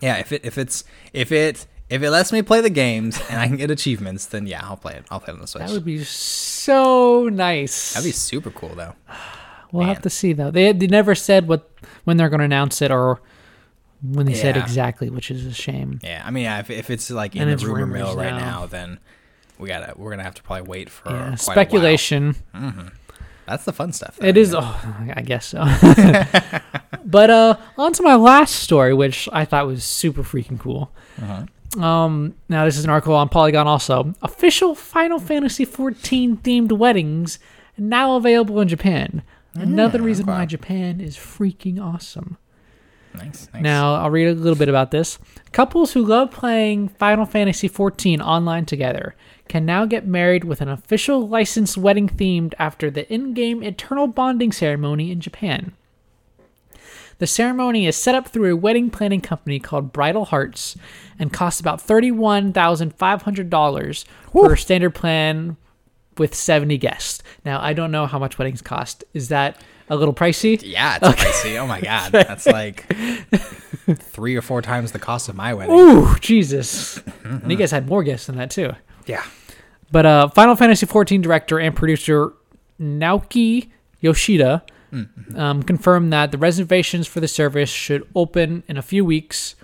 [0.00, 3.40] yeah, if it if it's if it if it lets me play the games and
[3.40, 5.04] I can get achievements, then yeah, I'll play it.
[5.10, 5.64] I'll play it on the Switch.
[5.66, 7.94] that would be so nice.
[7.94, 8.94] That'd be super cool though.
[9.72, 9.94] We'll man.
[9.94, 10.52] have to see though.
[10.52, 11.68] They they never said what
[12.04, 13.20] when they're going to announce it or
[14.00, 15.98] when they said exactly, which is a shame.
[16.04, 18.38] Yeah, I mean, yeah, if, if it's like in And the rumor mill right now.
[18.60, 19.00] now, then
[19.58, 21.36] we gotta we're gonna have to probably wait for Yeah, quite a while.
[21.38, 22.36] speculation.
[23.46, 24.16] That's the fun stuff.
[24.16, 24.52] though, It is.
[24.52, 24.60] know?
[24.62, 25.58] Oh, I guess so.
[27.04, 30.90] but uh, on to my last story, which I thought was super freaking cool.
[31.20, 31.46] Uh-huh.
[31.78, 33.66] Um, now this is an article on Polygon.
[33.66, 37.38] Also, official Final Fantasy XIV themed weddings
[37.76, 39.22] now available in Japan.
[39.54, 40.38] Another reason wow.
[40.38, 42.36] why Japan is freaking awesome.
[43.14, 43.62] Nice, nice.
[43.62, 45.18] Now, I'll read a little bit about this.
[45.52, 49.14] Couples who love playing Final Fantasy XIV online together
[49.48, 54.06] can now get married with an official licensed wedding themed after the in game eternal
[54.06, 55.72] bonding ceremony in Japan.
[57.18, 60.76] The ceremony is set up through a wedding planning company called Bridal Hearts
[61.18, 65.56] and costs about $31,500 for a standard plan
[66.18, 67.22] with 70 guests.
[67.44, 69.04] Now, I don't know how much weddings cost.
[69.14, 70.60] Is that a little pricey?
[70.62, 71.56] yeah, it's pricey.
[71.58, 72.86] Oh my god, that's like
[73.94, 75.74] three or four times the cost of my wedding.
[75.74, 77.00] Ooh, Jesus.
[77.24, 78.72] and you guys had more guests than that, too.
[79.06, 79.22] Yeah.
[79.92, 82.32] But uh, Final Fantasy XIV director and producer
[82.80, 83.68] Naoki
[84.00, 84.64] Yoshida
[85.34, 89.54] um, confirmed that the reservations for the service should open in a few weeks.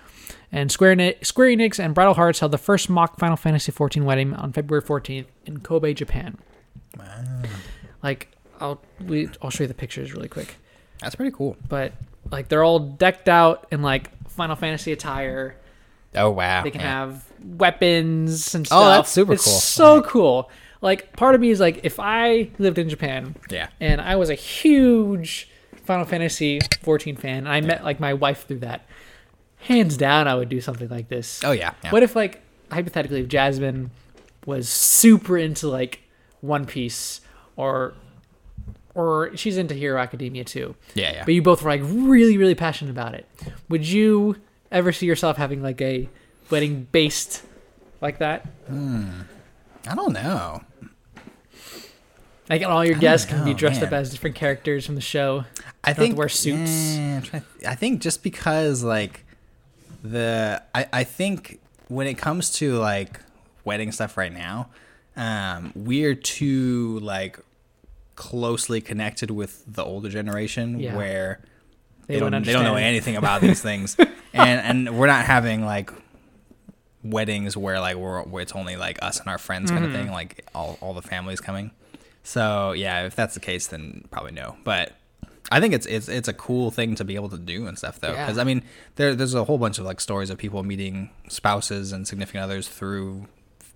[0.51, 4.03] And Square, Enix, Square Enix and Bridal Hearts held the first mock Final Fantasy XIV
[4.03, 6.37] wedding on February 14th in Kobe, Japan.
[8.03, 8.29] Like,
[8.59, 10.57] I'll we, I'll show you the pictures really quick.
[11.01, 11.57] That's pretty cool.
[11.67, 11.93] But
[12.31, 15.55] like, they're all decked out in like Final Fantasy attire.
[16.15, 16.63] Oh wow.
[16.63, 16.87] They can yeah.
[16.87, 18.79] have weapons and stuff.
[18.79, 19.53] Oh, that's super it's cool.
[19.53, 20.49] So cool.
[20.83, 23.69] Like part of me is like, if I lived in Japan Yeah.
[23.79, 25.49] and I was a huge
[25.85, 28.85] Final Fantasy 14 fan, and I met like my wife through that,
[29.57, 31.41] hands down, I would do something like this.
[31.43, 31.73] Oh yeah.
[31.83, 31.91] yeah.
[31.91, 32.41] What if like
[32.71, 33.91] hypothetically, if Jasmine
[34.45, 36.01] was super into like
[36.41, 37.21] One Piece
[37.55, 37.93] or
[38.95, 41.23] or she's into Hero Academia too, Yeah, yeah.
[41.25, 43.25] but you both were like really really passionate about it
[43.69, 44.35] would you
[44.71, 46.07] ever see yourself having like a
[46.49, 47.41] wedding based
[48.01, 49.21] like that hmm.
[49.87, 50.61] I don't know.
[52.49, 55.45] like all your guests can be know, dressed up as different characters from the show
[55.83, 56.95] I think wear suits.
[57.29, 59.25] To- I think just because like
[60.03, 63.19] the I I think when it comes to like
[63.65, 64.69] wedding stuff right now,
[65.15, 67.39] um, we're too like
[68.15, 70.95] closely connected with the older generation Yeah.
[70.95, 71.39] where
[72.07, 73.95] They they, don't they don't know anything about these things,
[74.33, 75.91] and and we're not having like
[77.03, 80.11] weddings where like we're, where it's only like us and our friends kind of thing,
[80.11, 81.71] like all all the families coming.
[82.23, 84.55] So yeah, if that's the case, then probably no.
[84.63, 84.93] But
[85.51, 87.99] I think it's it's it's a cool thing to be able to do and stuff
[87.99, 88.25] though, Yeah.
[88.25, 88.63] because I mean
[88.95, 92.67] there there's a whole bunch of like stories of people meeting spouses and significant others
[92.67, 93.27] through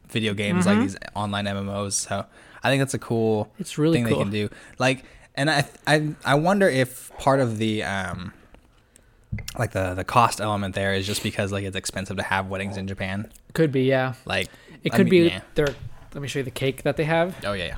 [0.10, 1.94] video games like these online MMOs.
[1.94, 2.26] So
[2.64, 4.18] I think that's a cool It's really thing cool.
[4.18, 4.49] they can do.
[4.80, 5.04] Like,
[5.36, 8.32] and I I I wonder if part of the um
[9.58, 12.78] like the the cost element there is just because like it's expensive to have weddings
[12.78, 13.32] in Japan.
[13.54, 14.14] Could be, yeah.
[14.26, 14.49] Like
[14.84, 15.41] It could be yeah.
[15.56, 15.68] their.
[16.14, 17.36] Let me show you the cake that they have.
[17.45, 17.78] Oh yeah, yeah.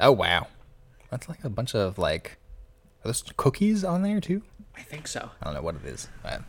[0.00, 0.46] Oh wow,
[1.10, 2.38] that's like a bunch of like
[3.04, 4.42] are those cookies on there too.
[4.76, 5.30] I think so.
[5.40, 6.42] I don't know what it is, but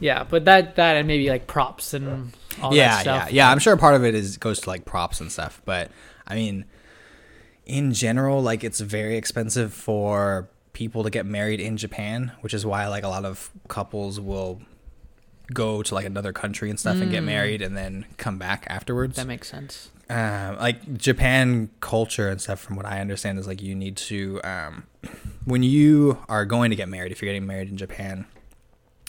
[0.00, 3.28] Yeah, but that that and maybe like props and all yeah, that stuff.
[3.30, 3.50] yeah, yeah.
[3.50, 5.90] I'm sure part of it is goes to like props and stuff, but
[6.26, 6.64] I mean,
[7.66, 12.66] in general, like it's very expensive for people to get married in Japan, which is
[12.66, 14.60] why like a lot of couples will
[15.54, 19.16] go to like another country and stuff and get married and then come back afterwards.
[19.16, 19.88] That makes sense.
[20.10, 24.38] um, like Japan culture and stuff, from what I understand, is like you need to,
[24.44, 24.84] um,
[25.46, 28.26] when you are going to get married, if you're getting married in Japan,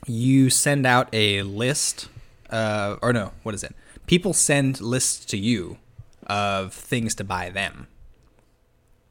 [0.05, 2.07] you send out a list,
[2.49, 3.75] uh, or no, what is it?
[4.05, 5.77] People send lists to you
[6.27, 7.87] of things to buy them.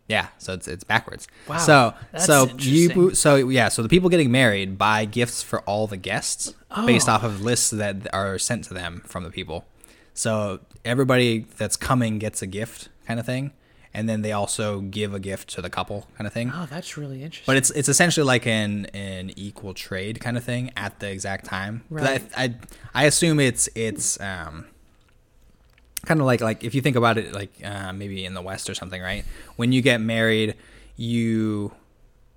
[0.08, 1.26] Yeah, so it's it's backwards.
[1.48, 5.86] Wow, so so you so yeah, so the people getting married buy gifts for all
[5.86, 6.54] the guests
[6.86, 7.12] based Oh.
[7.12, 9.64] off of lists that are sent to them from the people.
[10.14, 13.50] So everybody that's coming gets a gift kind of thing,
[13.92, 16.52] and then they also give a gift to the couple kind of thing.
[16.54, 17.44] Oh, that's really interesting.
[17.46, 21.46] But it's it's essentially like an an equal trade kind of thing at the exact
[21.46, 21.82] time.
[21.90, 22.22] Right.
[22.36, 22.54] I, I
[22.94, 24.66] I assume it's it's um
[26.06, 28.70] kind of like like if you think about it like uh, maybe in the West
[28.70, 29.24] or something, right?
[29.56, 30.54] When you get married,
[30.96, 31.72] you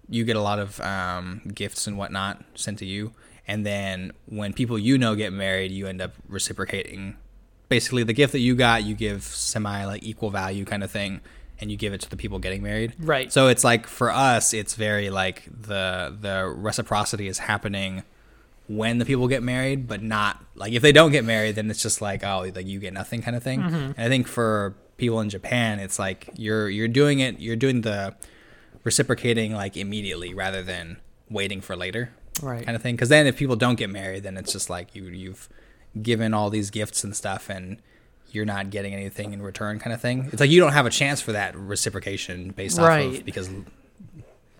[0.10, 3.14] you get a lot of um, gifts and whatnot sent to you,
[3.48, 7.16] and then when people you know get married, you end up reciprocating.
[7.70, 11.22] Basically, the gift that you got, you give semi like equal value kind of thing,
[11.62, 12.96] and you give it to the people getting married.
[13.00, 13.32] Right.
[13.32, 18.04] So it's like for us, it's very like the the reciprocity is happening
[18.70, 21.82] when the people get married, but not like if they don't get married, then it's
[21.82, 23.62] just like oh, like you get nothing kind of thing.
[23.62, 27.82] And I think for people in Japan, it's like you're you're doing it, you're doing
[27.82, 28.16] the
[28.84, 30.98] reciprocating like immediately rather than
[31.30, 32.64] waiting for later right.
[32.66, 32.96] kind of thing.
[32.96, 35.50] Because then if people don't get married, then it's just like you you've
[36.02, 37.78] given all these gifts and stuff and.
[38.32, 40.30] You're not getting anything in return, kind of thing.
[40.32, 43.18] It's like you don't have a chance for that reciprocation based off Right.
[43.18, 43.50] of because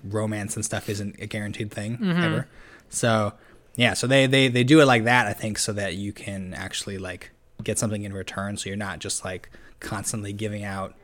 [0.04, 2.22] romance and stuff isn't a guaranteed thing Mm-hmm.
[2.24, 2.48] ever.
[2.90, 3.34] So
[3.76, 6.54] yeah, so they, they they do it like that, I think, so that you can
[6.54, 7.32] actually like
[7.64, 8.58] get something in return.
[8.58, 10.96] So you're not just like constantly giving out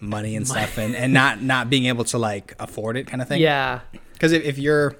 [0.00, 3.28] money and stuff and, and not not being able to like afford it kind of
[3.28, 3.40] thing.
[3.40, 3.80] yeah.
[4.12, 4.96] Because if, if you're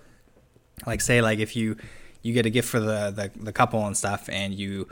[0.87, 1.77] like say like if you
[2.23, 4.89] you get a gift for the, the the couple and stuff and you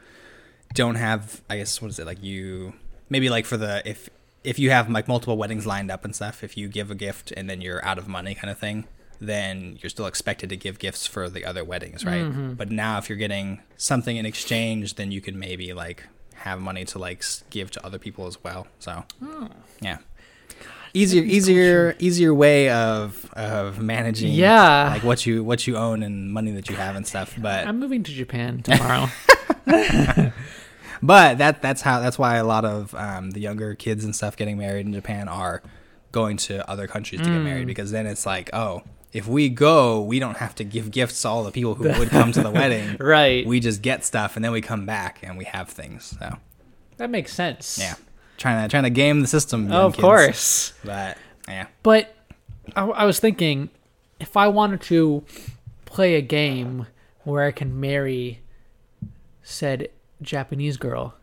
[0.75, 2.75] don't have I guess what is it like you
[3.09, 4.09] maybe like for the if
[4.45, 7.33] if you have like multiple weddings lined up and stuff if you give a gift
[7.37, 8.87] and then you're out of money kind of thing
[9.25, 13.09] then you're still expected to give gifts for the other weddings right but now if
[13.09, 16.05] you're getting something in exchange then you can maybe like
[16.35, 19.05] have money to like give to other people as well so
[19.81, 19.99] yeah
[20.95, 24.89] easier easier easier way of of managing Yeah.
[24.91, 27.79] like what you what you own and money that you have and stuff but I'm
[27.79, 29.07] moving to Japan tomorrow.
[31.03, 34.37] but that that's how that's why a lot of um, the younger kids and stuff
[34.37, 35.63] getting married in Japan are
[36.13, 37.45] going to other countries to get Mm.
[37.45, 38.83] married because then it's like oh
[39.13, 42.09] if we go we don't have to give gifts to all the people who would
[42.11, 43.47] come to the wedding right.
[43.47, 46.37] we just get stuff and then we come back and we have things so
[46.97, 47.79] that makes sense.
[47.79, 47.95] yeah
[48.39, 50.03] trying to trying to game the system Oh, of kids.
[50.03, 50.73] course.
[50.85, 51.17] but
[51.49, 52.15] yeah But
[52.77, 53.71] I, I was thinking,
[54.21, 55.25] if I wanted to
[55.85, 56.87] play a game
[57.25, 58.41] where I can marry
[59.43, 59.89] said
[60.23, 61.15] Japanese girl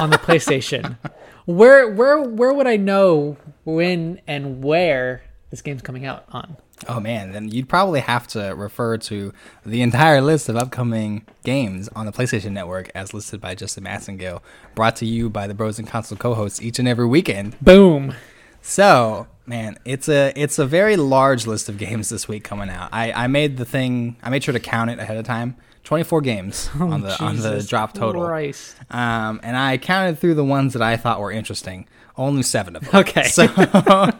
[0.00, 0.98] on the PlayStation,
[1.46, 6.56] where where where would I know when and where this game's coming out on?
[6.88, 9.32] Oh man, then you'd probably have to refer to
[9.64, 14.40] the entire list of upcoming games on the PlayStation Network as listed by Justin Massengill,
[14.74, 17.58] brought to you by the Bros and Consoles co-hosts each and every weekend.
[17.60, 18.14] Boom.
[18.62, 22.88] So, man, it's a it's a very large list of games this week coming out.
[22.92, 25.56] I, I made the thing I made sure to count it ahead of time.
[25.84, 28.24] 24 games on the on the Oh, drop total.
[28.24, 28.74] Christ.
[28.90, 31.86] Um, and I counted through the ones that I thought were interesting.
[32.16, 33.00] Only 7 of them.
[33.00, 33.24] Okay.
[33.24, 33.46] So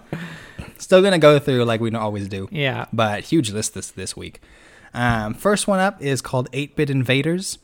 [0.78, 2.86] still going to go through like we always do Yeah.
[2.92, 4.40] but huge list this this week.
[4.92, 7.58] Um, first one up is called 8-Bit Invaders.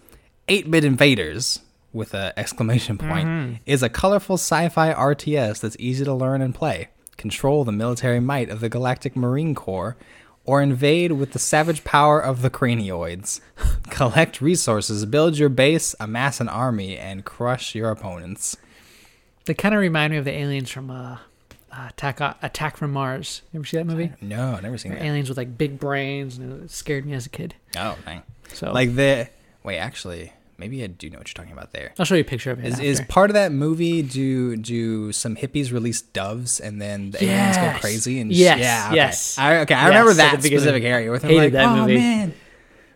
[0.48, 1.60] 8-Bit Invaders
[1.92, 6.88] with an exclamation point is a colorful sci-fi RTS that's easy to learn and play.
[7.16, 9.96] Control the military might of the Galactic Marine Corps
[10.44, 13.40] or invade with the savage power of the cranioids.
[13.90, 18.56] Collect resources, build your base, amass an army, and crush your opponents.
[19.44, 21.18] They kind of remind me of the aliens from uh,
[21.72, 23.42] uh, Attack Attack from Mars.
[23.52, 24.12] You ever see that movie?
[24.20, 25.06] No, never seen They're that.
[25.06, 27.54] aliens with like big brains, and it scared me as a kid.
[27.76, 28.22] Oh, dang.
[28.52, 29.28] So Like the
[29.62, 31.92] wait, actually, maybe I do know what you're talking about there.
[31.98, 32.64] I'll show you a picture of it.
[32.66, 32.84] Is, after.
[32.86, 37.56] is part of that movie do do some hippies release doves and then the aliens
[37.56, 37.80] go Yes.
[37.80, 38.96] crazy and Yes, yeah okay.
[38.96, 39.38] yes.
[39.38, 40.58] I, okay I Yes, remember at that beginning.
[40.58, 41.94] specific area with them Hated like that oh movie.
[41.94, 42.34] man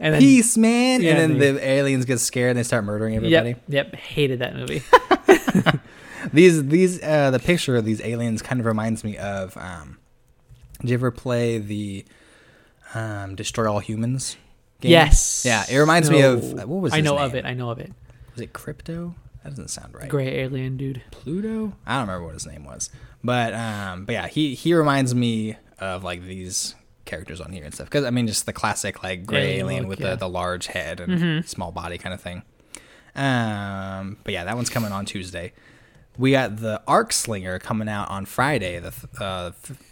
[0.00, 3.14] and then, peace man Yeah, and then the aliens get scared and they start murdering
[3.16, 4.82] everybody Yep, yep, hated that movie.
[6.32, 9.98] these these uh the picture of these aliens kind of reminds me of um
[10.80, 12.04] did you ever play the
[12.94, 14.36] um destroy all humans
[14.80, 14.92] game?
[14.92, 15.44] yes.
[15.44, 17.24] yeah it reminds me of what was I know name?
[17.24, 17.44] of it.
[17.44, 17.92] I know of it.
[18.32, 21.02] was it crypto that doesn't sound right Gray alien dude.
[21.10, 21.74] Pluto.
[21.86, 22.88] I don't remember what his name was,
[23.22, 26.74] but um, but yeah, he he reminds me of like these
[27.04, 27.86] characters on here and stuff.
[27.86, 30.10] Because I mean, just the classic like gray Alien with yeah.
[30.10, 32.42] the the large head and small body kind of thing.
[33.14, 35.52] Um, but yeah, that one's coming on Tuesday.
[36.16, 38.78] We got the Arc Slinger coming out on Friday.
[38.78, 39.50] The th- uh,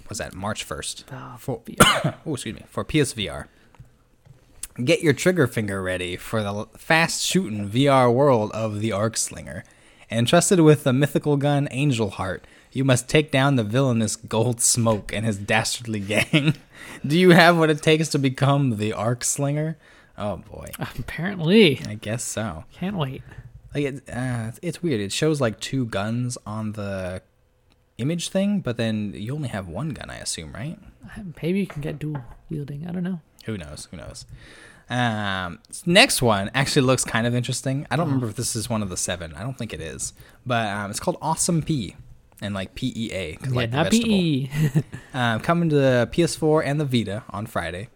[0.09, 1.05] was that March first?
[1.13, 1.61] Oh, for
[2.27, 3.47] oh, excuse me for PSVR.
[4.83, 9.65] Get your trigger finger ready for the fast shooting VR world of the Arc Slinger.
[10.11, 15.13] Entrusted with the mythical gun Angel Heart, you must take down the villainous Gold Smoke
[15.13, 16.55] and his dastardly gang.
[17.07, 19.77] Do you have what it takes to become the Arc Slinger?
[20.19, 22.65] Oh boy, Apparently, I guess so.
[22.73, 23.23] can't wait.
[23.75, 25.01] Like it, uh, it's weird.
[25.01, 27.23] It shows like two guns on the
[27.99, 30.79] image thing, but then you only have one gun, I assume, right?
[31.43, 32.87] Maybe you can get dual wielding.
[32.87, 33.21] I don't know.
[33.47, 33.89] Who knows?
[33.91, 34.25] Who knows?
[34.91, 37.87] Um, next one actually looks kind of interesting.
[37.91, 39.35] I don't remember if this is one of the seven.
[39.35, 40.13] I don't think it is,
[40.45, 41.97] but um, it's called Awesome Pea
[42.43, 43.91] and like P E A, 'cause Yeah, like not.
[43.91, 44.49] PE.
[45.15, 47.89] Um, coming to the PS4 and the Vita on Friday.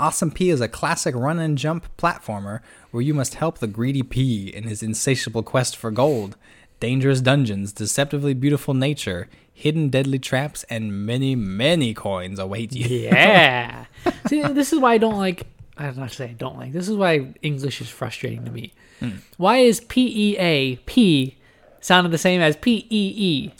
[0.00, 2.60] Awesome Pea is a classic run and jump platformer
[2.90, 6.38] where you must help the greedy Pea in his insatiable quest for gold.
[6.80, 12.88] Dangerous dungeons, deceptively beautiful nature, hidden deadly traps, and many, many coins await you.
[12.88, 13.84] yeah.
[14.26, 15.46] See, this is why I don't like.
[15.76, 16.72] I don't not say I don't like.
[16.72, 18.72] This is why English is frustrating to me.
[19.00, 19.16] Hmm.
[19.36, 21.36] Why is P E A P
[21.82, 23.52] sounded the same as P E E?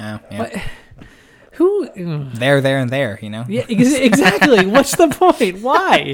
[0.00, 0.38] Oh, yeah.
[0.38, 0.54] What?
[1.54, 1.88] Who?
[2.34, 3.44] There, there, and there, you know?
[3.48, 4.66] Yeah, ex- exactly.
[4.74, 5.60] What's the point?
[5.62, 6.12] Why?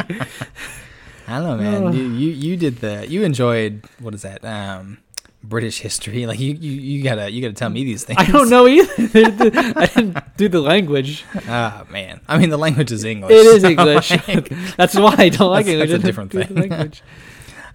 [1.29, 1.93] I don't know, man.
[1.93, 4.45] You, you you did the you enjoyed what is that?
[4.45, 4.99] Um,
[5.43, 6.27] British history.
[6.31, 8.19] Like you, you you gotta you gotta tell me these things.
[8.21, 8.93] I don't know either.
[8.99, 11.25] I didn't do the language.
[11.47, 12.21] Ah man.
[12.29, 13.31] I mean the language is English.
[13.33, 14.11] It is so, English.
[14.29, 15.91] like, That's why I don't like That's- English.
[15.91, 16.93] that's a different thing.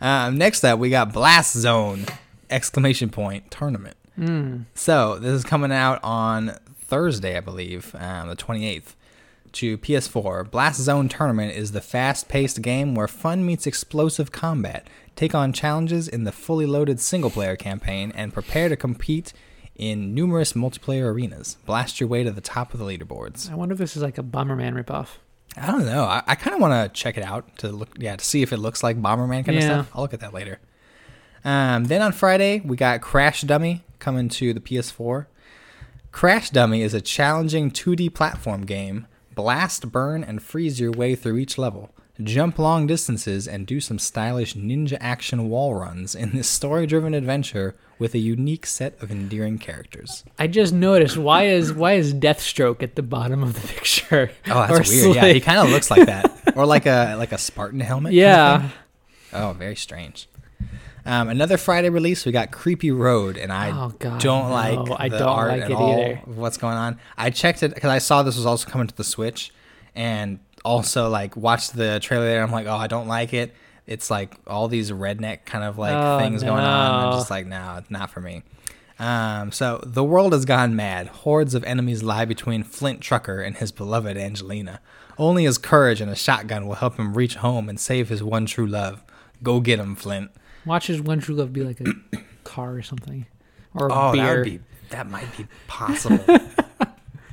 [0.02, 2.06] um, next up we got Blast Zone
[2.50, 3.96] exclamation point tournament.
[4.76, 6.56] So this is coming out on
[6.86, 8.96] Thursday, I believe, um, the twenty eighth.
[9.54, 14.86] To PS4, Blast Zone Tournament is the fast paced game where fun meets explosive combat.
[15.16, 19.32] Take on challenges in the fully loaded single player campaign and prepare to compete
[19.78, 21.56] in numerous multiplayer arenas.
[21.66, 23.50] Blast your way to the top of the leaderboards.
[23.50, 25.08] I wonder if this is like a Bomberman ripoff.
[25.56, 26.04] I don't know.
[26.04, 28.52] I, I kind of want to check it out to look, yeah, to see if
[28.52, 29.70] it looks like Bomberman kind of Yeah.
[29.84, 29.92] stuff.
[29.96, 30.60] I'll look at that later.
[31.46, 35.28] Um, then on Friday we got Crash Dummy coming to the PS4.
[36.16, 39.06] Crash Dummy is a challenging 2D platform game.
[39.36, 41.92] Blast, burn, and freeze your way through each level.
[42.24, 47.76] Jump long distances and do some stylish ninja action wall runs in this story-driven adventure
[48.00, 50.24] with a unique set of endearing characters.
[50.40, 54.32] I just noticed why is why is Deathstroke at the bottom of the picture?
[54.48, 55.16] Oh, Or that's weird.
[55.18, 58.12] Yeah, he kind of looks like that, or like a like a Spartan helmet.
[58.14, 58.70] kind of Yeah.
[59.34, 60.30] Oh, very strange.
[61.06, 65.00] Um, another Friday release, we got Creepy Road, and I Oh, God, don't no, like
[65.00, 66.22] I the don't art like at it all either.
[66.26, 67.00] of what's going on.
[67.18, 69.54] I checked it because I saw this was also coming to the Switch,
[69.96, 72.42] and also like watched the trailer there.
[72.42, 73.54] I'm like, oh, I don't like it.
[73.86, 77.06] It's like all these redneck kind of like Oh, things going on.
[77.06, 78.42] I'm just like, no, not for me.
[78.98, 81.08] Um, so the world has gone mad.
[81.08, 84.80] Hordes of enemies lie between Flint Trucker and his beloved Angelina.
[85.20, 88.46] Only his courage and a shotgun will help him reach home and save his one
[88.48, 89.04] true love.
[89.44, 90.32] Go get him, Flint.
[90.66, 91.86] Watch his one true love be like a
[92.44, 93.26] car or something,
[93.74, 94.24] or Oh, beer.
[94.24, 94.60] that would be
[94.90, 96.24] that might be possible.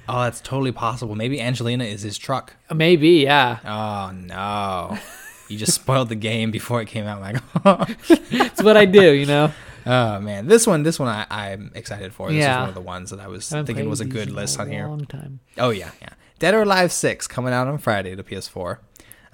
[0.09, 1.15] oh, that's totally possible.
[1.15, 2.55] Maybe Angelina is his truck.
[2.75, 3.59] Maybe, yeah.
[3.65, 4.99] Oh no.
[5.49, 7.87] You just spoiled the game before it came out, Michael.
[8.31, 9.53] It's what I do, you know.
[9.87, 12.29] oh man, this one, this one, I, I'm excited for.
[12.29, 12.55] This Yeah.
[12.55, 14.63] is one of the ones that I was I thinking was a good list a
[14.63, 14.89] on here.
[14.89, 15.41] Long time.
[15.59, 16.09] Oh yeah, yeah.
[16.39, 18.79] Dead or Alive Six coming out on Friday to PS4.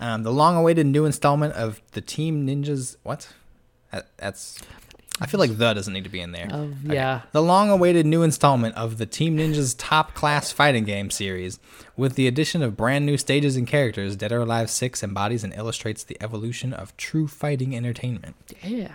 [0.00, 2.96] Um, the long-awaited new installment of the Team Ninjas.
[3.04, 3.28] What?
[3.92, 4.60] That, that's
[5.20, 6.48] I feel like the doesn't need to be in there.
[6.52, 6.94] Okay.
[6.94, 7.22] yeah.
[7.32, 11.58] The long awaited new installment of the Team Ninja's top class fighting game series,
[11.96, 15.52] with the addition of brand new stages and characters, Dead or Alive 6 embodies and
[15.54, 18.36] illustrates the evolution of true fighting entertainment.
[18.62, 18.94] Yeah.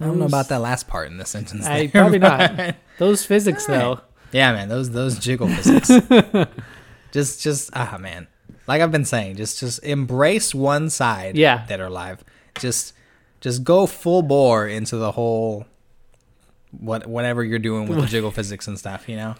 [0.00, 1.64] I don't know about that last part in the sentence.
[1.66, 2.76] I there, probably but- not.
[2.98, 4.00] Those physics though.
[4.32, 5.88] Yeah, man, those those jiggle physics.
[7.12, 8.26] just just ah man.
[8.66, 11.64] Like I've been saying, just just embrace one side Yeah.
[11.68, 12.22] that are live.
[12.58, 12.92] Just
[13.40, 15.66] just go full bore into the whole
[16.70, 19.34] what whatever you're doing with the jiggle physics and stuff, you know?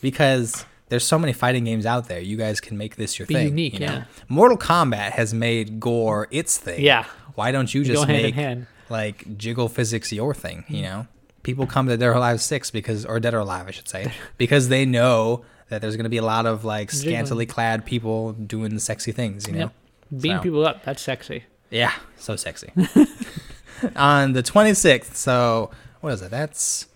[0.00, 2.20] Because there's so many fighting games out there.
[2.20, 3.48] You guys can make this your Be thing.
[3.48, 3.86] unique, you know?
[3.92, 4.04] yeah.
[4.28, 6.80] Mortal Kombat has made gore its thing.
[6.82, 7.04] Yeah.
[7.34, 8.66] Why don't you Go just hand in make hand.
[8.90, 11.06] like jiggle physics your thing, you know?
[11.44, 14.12] People come to Dead or Alive 6 because or Dead or Alive I should say,
[14.38, 18.32] because they know that there's going to be a lot of like scantily clad people
[18.32, 19.58] doing sexy things, you know?
[19.60, 19.72] Yep.
[20.20, 20.84] Beam So- people up.
[20.84, 21.44] That's sexy.
[21.72, 22.70] Yeah, so sexy.
[23.96, 25.70] On the 26th, so
[26.00, 26.30] what is it?
[26.30, 26.86] That's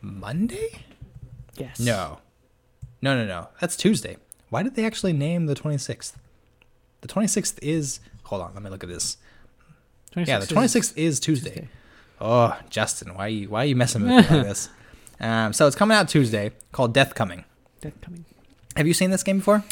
[0.00, 0.84] Monday?
[1.56, 1.80] Yes.
[1.80, 2.18] No.
[3.02, 3.48] No, no, no.
[3.60, 4.16] That's Tuesday.
[4.50, 6.12] Why did they actually name the 26th?
[7.00, 9.16] The 26th is Hold on, let me look at this.
[10.16, 11.50] Yeah, the 26th is Tuesday.
[11.50, 11.68] Tuesday.
[12.20, 14.68] Oh, Justin, why you why are you messing with me like this?
[15.20, 17.44] Um, so it's coming out Tuesday called Death Coming.
[17.80, 18.24] Death coming.
[18.76, 19.64] Have you seen this game before?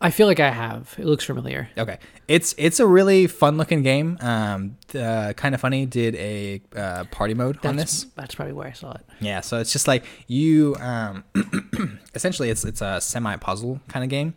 [0.00, 0.94] I feel like I have.
[0.96, 1.68] It looks familiar.
[1.76, 1.98] Okay,
[2.28, 4.16] it's it's a really fun looking game.
[4.20, 8.06] Um, uh, kind of funny did a uh, party mode That's, on this.
[8.14, 9.04] that's probably where I saw it.
[9.20, 11.24] Yeah, so it's just like you um
[12.14, 14.34] essentially it's it's a semi puzzle kind of game.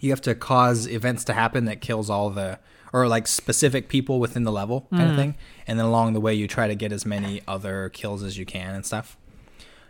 [0.00, 2.58] You have to cause events to happen that kills all the
[2.92, 5.36] or like specific people within the level kind of thing.
[5.66, 8.44] And then along the way you try to get as many other kills as you
[8.44, 9.16] can and stuff.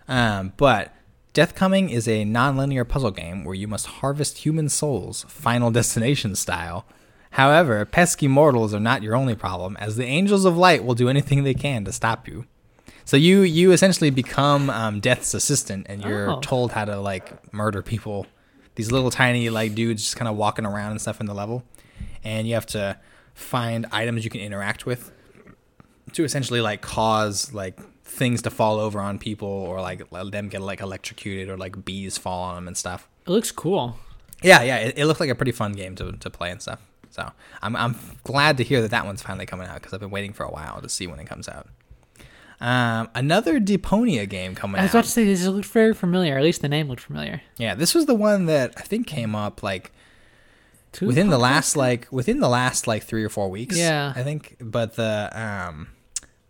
[0.07, 0.95] Um but
[1.35, 6.37] Death Coming is a non-linear puzzle game where you must harvest human souls, Final Destination
[6.37, 6.87] style.
[7.33, 11.09] However, pesky mortals are not your only problem, as the Angels of Light will do
[11.09, 12.47] anything they can to stop you.
[13.05, 16.41] So you you essentially become um, Death's assistant, and you're Oh.
[16.41, 18.27] told how to like murder people.
[18.77, 21.65] These little tiny like dudes just kind of walking around and stuff in the level,
[22.23, 22.97] and you have to
[23.35, 25.11] find items you can interact with
[26.13, 27.77] to essentially like cause like
[28.15, 31.85] things to fall over on people or like let them get like electrocuted or like
[31.85, 33.09] bees fall on them and stuff.
[33.27, 33.99] It looks cool.
[34.43, 36.81] Yeah, yeah, it, it looked like a pretty fun game to, to play and stuff.
[37.11, 37.31] So
[37.63, 40.33] I'm I'm glad to hear that that one's finally coming out because I've been waiting
[40.33, 41.69] for a while to see when it comes out.
[42.61, 44.83] Um, another Deponia game coming out.
[44.83, 44.95] I was out.
[44.95, 46.37] about to say this looked very familiar.
[46.37, 47.43] At least the name looked familiar.
[47.57, 49.93] yeah, this was the one that I think came up like
[50.93, 53.77] Two within the last like within the last like three or four weeks.
[53.77, 54.13] Yeah.
[54.15, 54.57] I think.
[54.61, 55.89] But the um,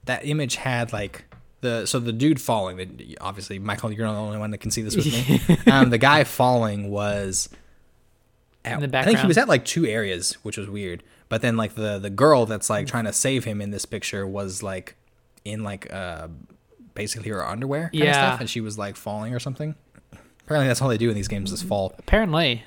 [0.05, 1.25] that image had like
[1.65, 3.17] the so the dude falling.
[3.21, 5.57] Obviously, Michael, you're not the only one that can see this with me.
[5.73, 7.49] um, the guy falling was.
[8.65, 11.03] At, In the I think he was at like two areas, which was weird.
[11.29, 14.27] But then like the the girl that's like trying to save him in this picture
[14.27, 14.97] was like
[15.45, 16.29] in like uh
[16.95, 18.13] basically her underwear kind of Yeah.
[18.29, 19.75] stuff, and she was like falling or something.
[20.45, 21.95] Apparently, that's all they do in these games is fall.
[21.99, 22.63] Apparently.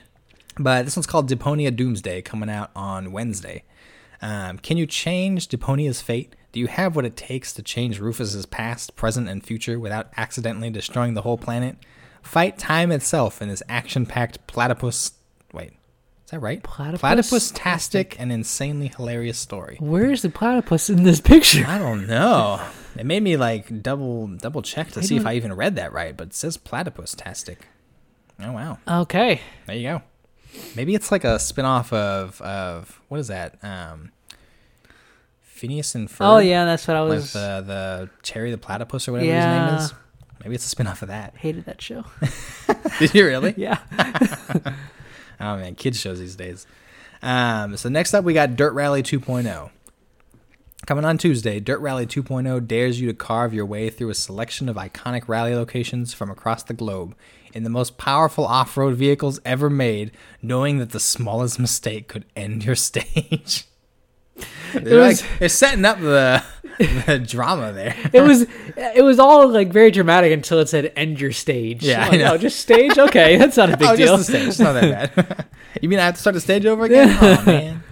[0.59, 3.63] But this one's called Deponia Doomsday, coming out on Wednesday.
[4.21, 6.35] Um, can you change Deponia's fate?
[6.57, 10.71] Do you have what it takes to change Rufus's past, present, and future without accidentally
[10.71, 11.77] destroying the whole planet?
[12.23, 15.11] Fight time itself in this action-packed platypus.
[15.53, 15.73] Wait,
[16.25, 16.63] is that right?
[16.63, 19.77] Platypus- Platypus-tastic and insanely hilarious story.
[19.79, 21.63] Where's the platypus in this picture?
[21.67, 22.59] I don't know.
[22.97, 25.75] It made me like double double check to I see if don't- I even read
[25.75, 27.67] that right, but it says platypus-tastic.
[28.39, 28.79] Oh wow.
[28.87, 29.41] Okay.
[29.67, 30.01] There you go.
[30.75, 33.63] Maybe it's like a spin-off of of what is that?
[33.63, 34.11] Um
[35.57, 36.17] Phineas and Ferb.
[36.21, 37.33] Oh yeah, that's what I was.
[37.33, 39.93] With uh, the Cherry the Platypus or whatever his name is.
[40.43, 41.35] Maybe it's a spin-off of that.
[41.35, 42.05] hated that show.
[42.99, 43.53] Did you really?
[43.57, 43.79] yeah.
[45.39, 46.65] Oh man, kids shows these days.
[47.21, 49.69] Um, so next up we got Dirt Rally 2.0.
[50.87, 54.67] Coming on Tuesday, Dirt Rally 2.0 dares you to carve your way through a selection
[54.67, 57.15] of iconic rally locations from across the globe
[57.53, 60.11] in the most powerful off-road vehicles ever made,
[60.41, 63.65] knowing that the smallest mistake could end your stage.
[64.73, 66.43] They're, was- like, they're setting up the,
[66.77, 67.95] the drama there.
[68.13, 68.45] It was
[68.77, 71.83] it was all like very dramatic until it said end your stage.
[71.83, 72.33] Yeah, I know.
[72.33, 72.97] Oh, just stage?
[72.97, 74.17] Okay, that's not a big oh, deal.
[74.17, 74.47] just the stage.
[74.49, 75.45] It's not that bad.
[75.81, 77.17] you mean I have to start the stage over again?
[77.21, 77.83] Oh man.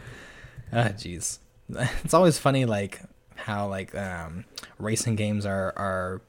[0.72, 1.40] Ah, jeez.
[2.04, 3.02] It's always funny, like
[3.36, 4.46] how like um,
[4.78, 6.22] racing games are are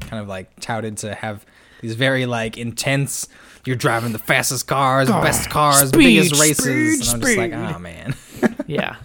[0.00, 1.44] kind of like touted to have
[1.80, 3.28] these very like intense.
[3.64, 7.52] You're driving the fastest cars, best cars, speed, biggest races, speed, and I'm just like,
[7.52, 8.14] oh man.
[8.68, 8.96] yeah.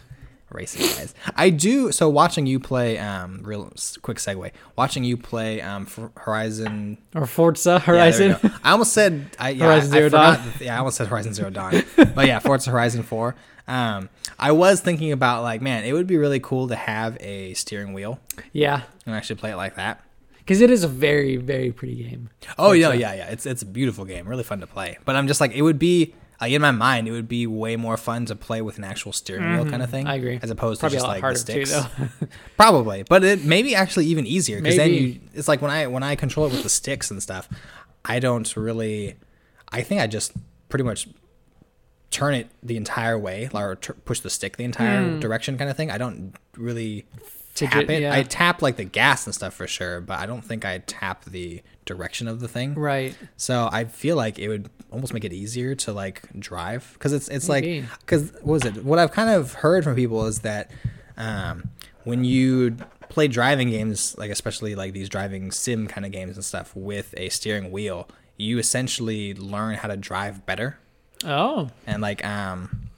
[0.53, 1.13] Racing guys.
[1.35, 1.91] I do.
[1.91, 3.71] So watching you play, um, real
[4.01, 4.51] quick segue.
[4.75, 8.37] Watching you play, um, Horizon Or Forza Horizon.
[8.41, 8.49] go.
[8.63, 10.33] I almost said I, yeah, Horizon Zero I Dawn.
[10.33, 11.83] that- yeah, I almost said Horizon Zero Dawn,
[12.15, 13.35] but yeah, Forza Horizon Four.
[13.67, 17.53] Um, I was thinking about like, man, it would be really cool to have a
[17.53, 18.19] steering wheel
[18.51, 18.81] yeah.
[19.05, 20.01] and actually play it like that.
[20.39, 22.29] Because it is a very, very pretty game.
[22.57, 23.27] Oh yeah, yeah, yeah.
[23.29, 24.97] It's it's a beautiful game, really fun to play.
[25.05, 27.75] But I'm just like, it would be like in my mind, it would be way
[27.75, 30.05] more fun to play with an actual steering wheel kind of thing.
[30.05, 30.11] Mm-hmm.
[30.11, 30.39] I agree.
[30.41, 31.71] As opposed Probably to just like the too, sticks.
[31.71, 32.27] though.
[32.57, 35.19] Probably, but it may be actually even easier because then you.
[35.33, 37.47] It's like when I when I control it with the sticks and stuff,
[38.05, 39.15] I don't really.
[39.71, 40.33] I think I just
[40.69, 41.07] pretty much
[42.11, 45.75] turn it the entire way or t- push the stick the entire direction kind of
[45.75, 45.89] thing.
[45.89, 47.05] I don't really
[47.55, 48.01] tap Fidget, it.
[48.03, 48.13] yeah.
[48.13, 51.25] I tap like the gas and stuff for sure, but I don't think I tap
[51.25, 52.75] the direction of the thing.
[52.75, 53.15] Right.
[53.37, 57.27] So I feel like it would almost make it easier to like drive because it's
[57.27, 57.65] it's like
[58.01, 58.85] because what was it?
[58.85, 60.71] What I've kind of heard from people is that
[61.17, 61.69] um,
[62.03, 62.77] when you
[63.09, 67.13] play driving games, like especially like these driving sim kind of games and stuff with
[67.17, 68.07] a steering wheel,
[68.37, 70.77] you essentially learn how to drive better.
[71.25, 71.69] Oh.
[71.85, 72.89] And like um,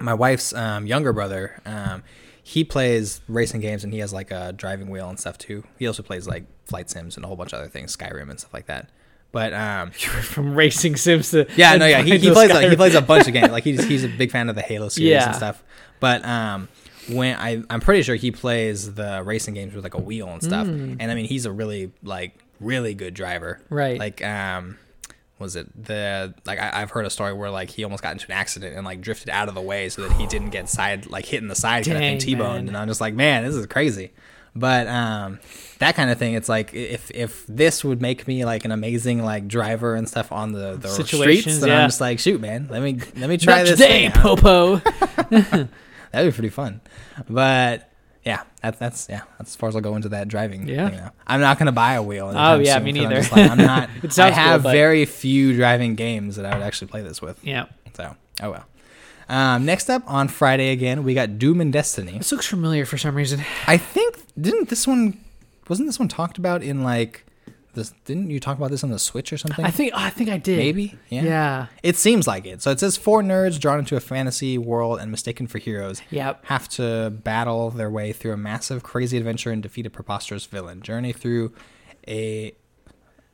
[0.00, 2.02] my wife's um, younger brother, um,
[2.42, 5.64] he plays racing games and he has like a driving wheel and stuff too.
[5.78, 8.38] He also plays like flight sims and a whole bunch of other things, Skyrim and
[8.38, 8.90] stuff like that.
[9.30, 12.94] But um, From racing sims to yeah, no, yeah, he, he plays a, he plays
[12.94, 13.50] a bunch of games.
[13.50, 15.26] Like he's he's a big fan of the Halo series Yeah.
[15.28, 15.62] and stuff.
[16.00, 16.68] But um,
[17.10, 20.42] when I I'm pretty sure he plays the racing games with like a wheel and
[20.42, 20.66] stuff.
[20.66, 23.60] And I mean, he's a really like really good driver.
[23.68, 23.98] Right.
[23.98, 24.78] Like um,
[25.38, 28.26] was it the like I, I've heard a story where like he almost got into
[28.26, 31.06] an accident and like drifted out of the way so that he didn't get side
[31.06, 32.54] like hit in the side kind of thing t-boned.
[32.64, 32.68] man.
[32.68, 34.10] And I'm just like, man, this is crazy.
[34.56, 35.38] But um,
[35.78, 39.22] that kind of thing, it's like if if this would make me like an amazing
[39.24, 41.82] like driver and stuff on the the streets, then yeah.
[41.82, 43.78] I'm just like, shoot, man, let me let me try Not this.
[43.78, 44.20] today, thing.
[44.20, 44.76] Popo.
[45.30, 45.68] That'd
[46.12, 46.80] be pretty fun.
[47.28, 47.90] But
[48.24, 49.22] yeah, that, that's yeah.
[49.38, 50.66] That's as far as I'll go into that driving.
[50.68, 50.88] Yeah.
[50.88, 51.12] thing now.
[51.26, 52.32] I'm not gonna buy a wheel.
[52.34, 53.20] Oh, yeah, soon, me 'cause I'm neither.
[53.20, 53.90] just like, I'm not.
[54.02, 57.20] I sounds cool, have but- very few driving games that I would actually play this
[57.22, 57.38] with.
[57.44, 57.66] yeah.
[57.94, 58.64] So oh well.
[59.28, 62.16] Um, next up on Friday again, we got Doom and Destiny.
[62.18, 63.42] This looks familiar for some reason.
[63.66, 65.18] I think didn't this one
[65.68, 67.24] wasn't this one talked about in like
[67.74, 67.92] this?
[68.06, 69.64] Didn't you talk about this on the Switch or something?
[69.64, 70.56] I think I think I did.
[70.56, 70.94] maybe.
[71.10, 71.22] Yeah.
[71.24, 71.66] Yeah.
[71.82, 72.62] It seems like it.
[72.62, 76.46] So it says four nerds drawn into a fantasy world and mistaken for heroes Yep.
[76.46, 80.80] have to battle their way through a massive, crazy adventure and defeat a preposterous villain.
[80.80, 81.52] Journey through
[82.08, 82.54] a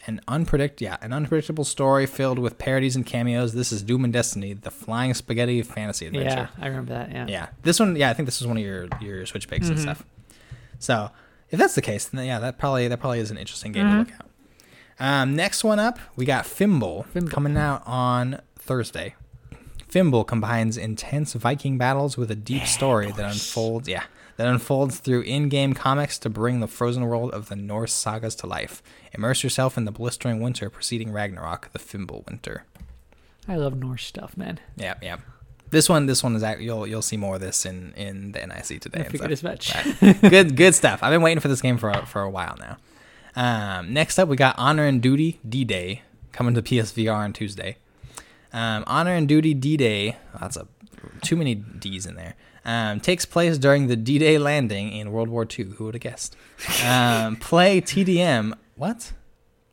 [0.07, 3.53] an unpredict yeah an unpredictable story filled with parodies and cameos.
[3.55, 6.49] This is Doom and Destiny, the flying spaghetti fantasy adventure.
[6.57, 6.65] Yeah.
[6.65, 7.11] I remember that.
[7.11, 7.27] Yeah.
[7.29, 7.97] Yeah, this one.
[7.97, 9.73] Yeah, I think this is one of your your Switch picks Mm-hmm.
[9.73, 10.05] and stuff.
[10.79, 11.11] So
[11.51, 14.05] if that's the case, then yeah, that probably that probably is an interesting game Mm-hmm.
[14.05, 14.27] to look at.
[15.01, 17.31] Um, next one up, we got Fimbul, Fimbul.
[17.31, 19.17] coming out on Thursday.
[19.91, 23.89] Fimbul combines intense Viking battles with a deep story that unfolds.
[23.89, 24.05] Yeah,
[24.37, 28.47] that unfolds through in-game comics to bring the frozen world of the Norse sagas to
[28.47, 28.83] life.
[29.15, 32.65] Immerse yourself in the blistering winter preceding Ragnarok, the Fimbul winter.
[33.49, 34.59] I love Norse stuff, man.
[34.77, 35.17] Yeah, yeah.
[35.71, 38.47] This one, this one is act- you'll you'll see more of this in in the
[38.47, 39.01] NIC today.
[39.01, 39.73] I figured as much.
[40.21, 41.03] Good good stuff.
[41.03, 42.77] I've been waiting for this game for a, for a while now.
[43.37, 47.77] Um, next up, we got Honor and Duty D Day coming to PSVR on Tuesday.
[48.53, 50.17] Um, Honor and Duty D Day.
[50.41, 50.69] That's a
[51.23, 52.35] too many D's in there.
[52.65, 55.67] Um, takes place during the D Day landing in World War II.
[55.77, 56.37] Who would have guessed?
[56.85, 58.55] Um, play TDM.
[58.77, 59.13] What?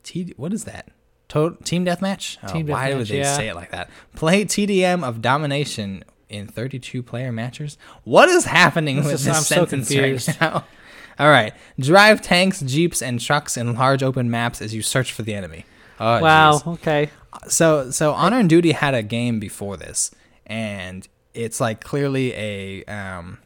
[0.03, 0.34] T.
[0.38, 0.90] What is that?
[1.30, 2.38] To- team deathmatch.
[2.44, 3.36] Oh, Team why would deathmatch, they yeah.
[3.38, 3.90] say it like that?
[4.15, 7.78] Play TDM of domination in 32 player matches.
[8.03, 10.28] What is happening This with is- this I'm sentence confused.
[10.28, 10.65] right now?
[11.19, 11.53] All right.
[11.80, 15.65] Drive tanks, jeeps, and trucks in large open maps as you search for the enemy.
[15.99, 16.53] Oh, wow.
[16.53, 16.73] jeez.
[16.73, 17.10] Okay.
[17.48, 20.11] So so Honor and Duty had a game before this,
[20.48, 23.38] and it's like clearly a um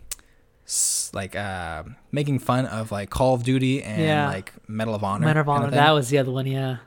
[1.13, 4.27] like uh making fun of like Call of Duty and Yeah.
[4.27, 5.25] like Medal of Honor.
[5.27, 5.71] Medal of kind Honor.
[5.71, 6.47] That was the other one.
[6.47, 6.77] Yeah.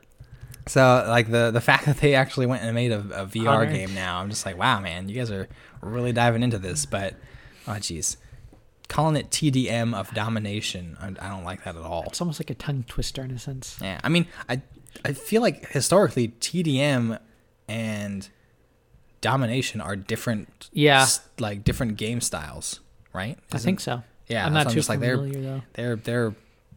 [0.67, 3.65] So like the the fact that they actually went and made a, a VR Honor.
[3.71, 5.47] game now, I'm just like, wow, man, you guys are
[5.81, 6.85] really diving into this.
[6.85, 7.15] But
[7.67, 8.17] oh, jeez,
[8.89, 12.03] calling it TDM of domination, I, I don't like that at all.
[12.07, 13.77] It's almost like a tongue twister in a sense.
[13.81, 14.61] Yeah, I mean, I
[15.05, 17.17] I feel like historically TDM
[17.69, 18.27] and
[19.21, 20.69] domination are different.
[20.73, 21.07] Yeah.
[21.39, 22.79] like different game styles,
[23.19, 23.37] right?
[23.51, 24.03] I Isn't- think so.
[24.27, 25.61] Yeah, I'm not too just like they're familiar though.
[25.73, 26.33] they're they're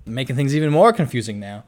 [0.06, 1.64] making things even more confusing now.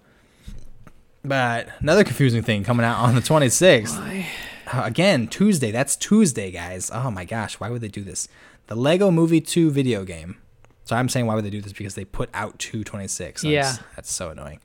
[1.24, 3.98] But another confusing thing coming out on the 26th.
[3.98, 4.26] Why?
[4.72, 5.70] Uh, Again, Tuesday.
[5.70, 6.90] That's Tuesday, guys.
[6.92, 8.28] Oh my gosh, why would they do this?
[8.66, 10.36] The Lego Movie 2 video game.
[10.84, 13.42] So I'm saying why would they do this because they put out 226.
[13.42, 13.74] That's, Yeah.
[13.96, 14.60] That's so annoying.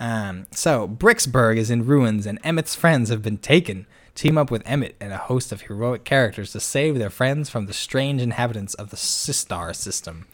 [0.00, 3.86] Um, so, Bricksburg is in ruins and Emmett's friends have been taken.
[4.18, 7.66] Team up with Emmett and a host of heroic characters to save their friends from
[7.66, 10.26] the strange inhabitants of the Systar system.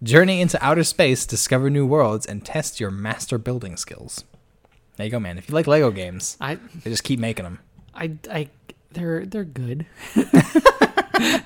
[0.00, 4.22] Journey into outer space, discover new worlds, and test your master building skills.
[4.96, 5.38] There you go, man.
[5.38, 7.58] If you like Lego games, I, they just keep making them.
[7.92, 8.48] I, I,
[8.92, 9.86] they're they're good.
[10.14, 11.42] they're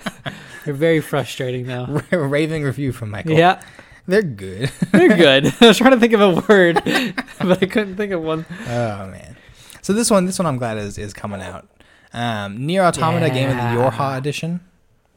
[0.74, 2.02] very frustrating though.
[2.12, 3.32] Raving review from Michael.
[3.32, 3.62] Yeah,
[4.06, 4.70] They're good.
[4.92, 5.46] they're good.
[5.62, 8.44] I was trying to think of a word, but I couldn't think of one.
[8.68, 9.38] oh man.
[9.80, 11.69] So this one, this one, I'm glad is is coming out.
[12.12, 13.90] Um, NieR Automata Game of the Yeah.
[13.90, 14.60] Yorha edition.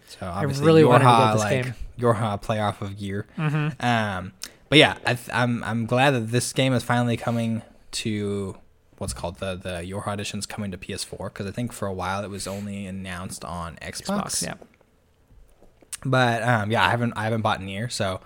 [0.08, 1.74] So obviously, really Yorha, like game.
[2.00, 3.26] Yorha play off of Gear.
[3.38, 4.34] Um,
[4.70, 7.62] but yeah, I th- I'm I'm glad that this game is finally coming
[7.94, 8.56] to
[9.00, 12.24] what's called the the Yorha edition's coming to PS4 because I think for a while
[12.24, 14.06] it was only announced on Xbox.
[14.24, 14.54] Xbox, yeah.
[16.06, 18.20] But um, yeah, I haven't I haven't bought NieR, so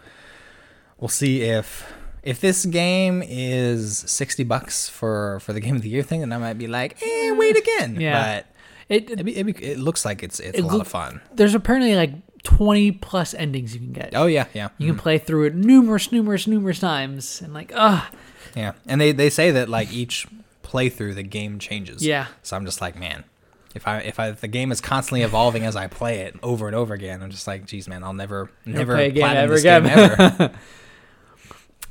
[1.00, 1.90] we'll see if
[2.24, 6.34] if this game is sixty bucks for for the game of the year thing, then
[6.34, 8.00] I might be like, eh, wait again.
[8.02, 8.42] Yeah.
[8.42, 8.48] But
[8.90, 11.22] It, it, it, it looks like it's it's It a lot look- of fun.
[11.34, 12.12] there's apparently like
[12.44, 14.12] 20 plus endings you can get.
[14.16, 18.10] Oh yeah, yeah, You can play through it numerous, numerous, numerous times, and like, ah,
[18.56, 18.74] yeah.
[18.86, 20.26] And they they say that like each
[20.64, 22.06] playthrough the game changes.
[22.06, 22.28] Yeah.
[22.44, 23.24] So I'm just like, man.
[23.76, 26.66] If I if I if the game is constantly evolving as I play it over
[26.68, 29.54] and over again, I'm just like, geez, man, I'll never never play a game ever
[29.54, 30.16] this game again.
[30.20, 30.52] ever.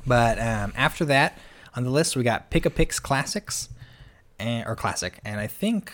[0.05, 1.37] but um, after that,
[1.75, 3.69] on the list we got Pic-a-Pix Classics,
[4.39, 5.91] and or Classic, and I think,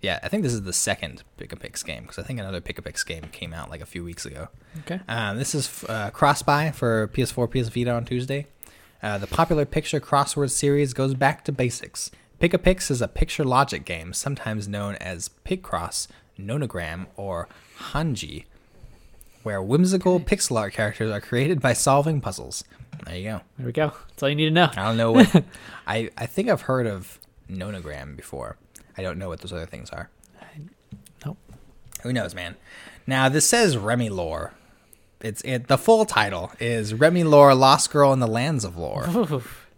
[0.00, 3.24] yeah, I think this is the second Pic-a-Pix game because I think another Pic-a-Pix game
[3.32, 4.48] came out like a few weeks ago.
[4.80, 5.00] okay.
[5.08, 8.46] Um, this is uh, cross-buy for PS4, PS Vita on Tuesday.
[9.02, 12.10] Uh, the popular picture crossword series goes back to basics.
[12.38, 16.06] Pic-a-Pix is a picture logic game, sometimes known as Picross,
[16.38, 17.48] Nonogram, or
[17.92, 18.44] Hanjie,
[19.42, 22.62] where whimsical pixel art characters are created by solving puzzles.
[23.04, 23.40] There you go.
[23.56, 23.92] There we go.
[24.08, 24.70] That's all you need to know.
[24.76, 25.44] I don't know what.
[25.86, 27.18] I, I think I've heard of
[27.50, 28.56] Nonogram before.
[28.98, 30.10] I don't know what those other things are.
[31.24, 31.38] Nope.
[32.02, 32.56] Who knows, man?
[33.06, 34.50] Now this says RemiLore.
[35.20, 35.68] It's it.
[35.68, 39.08] The full title is RemiLore, Lost Girl in the Lands of Lore.
[39.08, 39.68] Oof,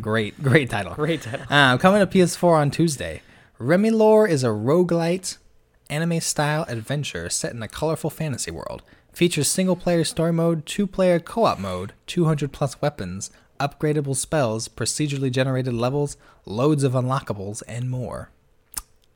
[0.00, 0.94] Great, great title.
[0.94, 1.46] Great title.
[1.50, 3.22] Uh, coming to PS4 on Tuesday.
[3.58, 5.36] RemiLore is a roguelite
[5.90, 8.82] anime style adventure set in a colorful fantasy world.
[9.12, 14.68] Features single player story mode, two player co op mode, 200 plus weapons, upgradable spells,
[14.68, 16.16] procedurally generated levels,
[16.46, 18.30] loads of unlockables, and more.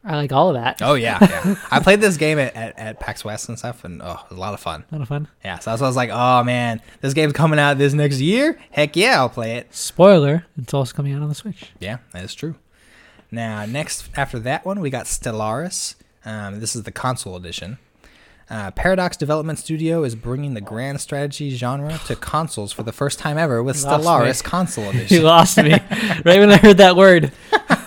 [0.06, 0.82] I like all of that.
[0.82, 1.18] Oh, yeah.
[1.20, 1.54] yeah.
[1.70, 4.36] I played this game at, at, at PAX West and stuff, and oh, it was
[4.36, 4.84] a lot of fun.
[4.90, 5.28] A lot of fun.
[5.44, 8.20] Yeah, so that's why I was like, oh man, this game's coming out this next
[8.20, 8.58] year.
[8.70, 9.74] Heck yeah, I'll play it.
[9.74, 11.72] Spoiler: It's also coming out on the Switch.
[11.80, 12.54] Yeah, that is true.
[13.30, 15.94] Now, next after that one, we got Stellaris.
[16.24, 17.78] Um, this is the console edition.
[18.50, 23.18] Uh, Paradox Development Studio is bringing the grand strategy genre to consoles for the first
[23.18, 25.22] time ever with You Stellaris console You edition.
[25.22, 25.70] lost me
[26.24, 27.32] right when I heard that word.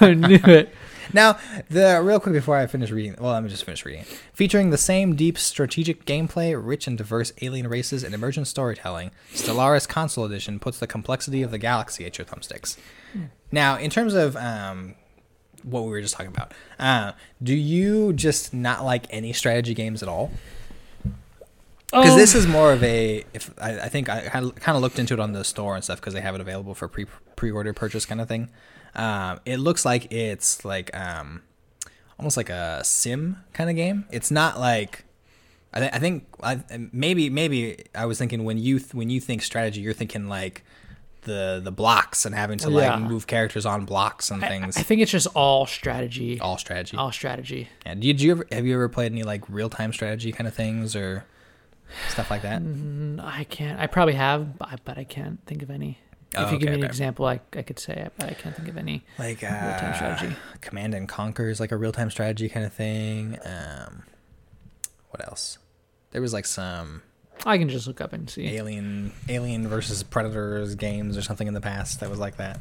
[0.01, 0.73] I knew it.
[1.13, 1.37] Now,
[1.69, 4.01] the real quick before I finish reading, well, let me just finish reading.
[4.01, 4.21] it.
[4.33, 9.87] Featuring the same deep strategic gameplay, rich and diverse alien races, and emergent storytelling, Stellaris
[9.87, 12.77] Console Edition puts the complexity of the galaxy at your thumbsticks.
[13.51, 14.95] Now, in terms of um,
[15.63, 20.03] what we were just talking about, uh, do you just not like any strategy games
[20.03, 20.31] at all?
[21.91, 22.17] Because Oh.
[22.17, 25.21] this is more of a, if I, I think I kind of looked into it
[25.21, 27.05] on the store and stuff because they have it available for pre
[27.37, 28.49] pre order purchase kind of thing.
[28.97, 31.43] Um, it looks like it's like um,
[32.19, 34.05] almost like a sim kind of game.
[34.11, 35.05] It's not like
[35.73, 36.59] I, th- I think I,
[36.91, 40.63] maybe maybe I was thinking when you th- when you think strategy, you're thinking like
[41.23, 42.95] the the blocks and having to Yeah.
[42.95, 44.77] like move characters on blocks and things.
[44.77, 46.39] I think it's just all strategy.
[46.39, 46.97] all strategy.
[46.97, 47.67] All strategy.
[47.85, 47.95] Yeah.
[47.95, 50.95] Did you ever have you ever played any like real time strategy kind of things
[50.95, 51.25] or
[52.09, 52.61] stuff like that?
[52.61, 53.79] Mm, I can't.
[53.79, 55.99] I probably have, but I, but I can't think of any.
[56.35, 58.33] Oh, if you give okay, me an example, I, I could say it, but I
[58.33, 59.03] can't think of any.
[59.17, 60.35] Like uh, Real-time strategy.
[60.61, 63.39] Command and Conquer is like a real time strategy kind of thing.
[63.45, 64.03] Um,
[65.09, 65.57] what else?
[66.11, 67.01] There was like some
[67.45, 68.47] I can just look up and see.
[68.47, 72.59] alien alien versus predators games or something in the past that was like that.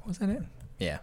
[0.00, 0.42] What was that it?
[0.78, 0.98] Yeah.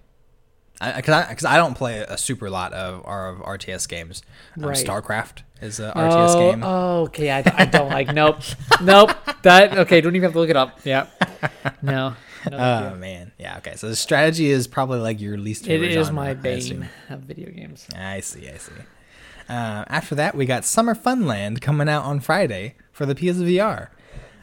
[0.81, 4.23] I, cause I, cause I don't play a super lot of, of RTS games.
[4.57, 4.75] Um, Right.
[4.77, 6.63] StarCraft is a RTS oh, game.
[6.63, 7.29] Oh, okay.
[7.29, 8.13] I, I don't like.
[8.13, 8.39] Nope.
[8.81, 9.11] Nope.
[9.43, 10.01] That okay.
[10.01, 10.79] Don't even have to look it up.
[10.83, 11.07] Yeah.
[11.83, 12.15] No.
[12.49, 13.57] no Oh man, yeah.
[13.57, 15.63] Okay, so the strategy is probably like your least.
[15.63, 17.87] it favorite is genre, my bane of video games.
[17.95, 18.71] I see, I see.
[19.49, 23.87] Uh, after that, we got Summer Funland coming out on Friday for the PSVR.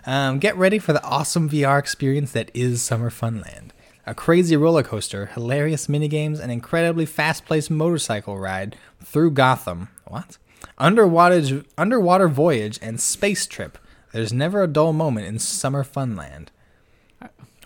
[0.07, 3.71] Um, get ready for the awesome VR experience that is Summer Funland.
[4.09, 8.75] A crazy roller coaster, hilarious minigames, and incredibly fast-paced motorcycle ride
[9.05, 9.91] through Gotham.
[10.07, 10.39] What?
[10.79, 13.77] Underwater, underwater voyage and space trip.
[14.15, 16.47] There's never a dull moment in Summer Funland.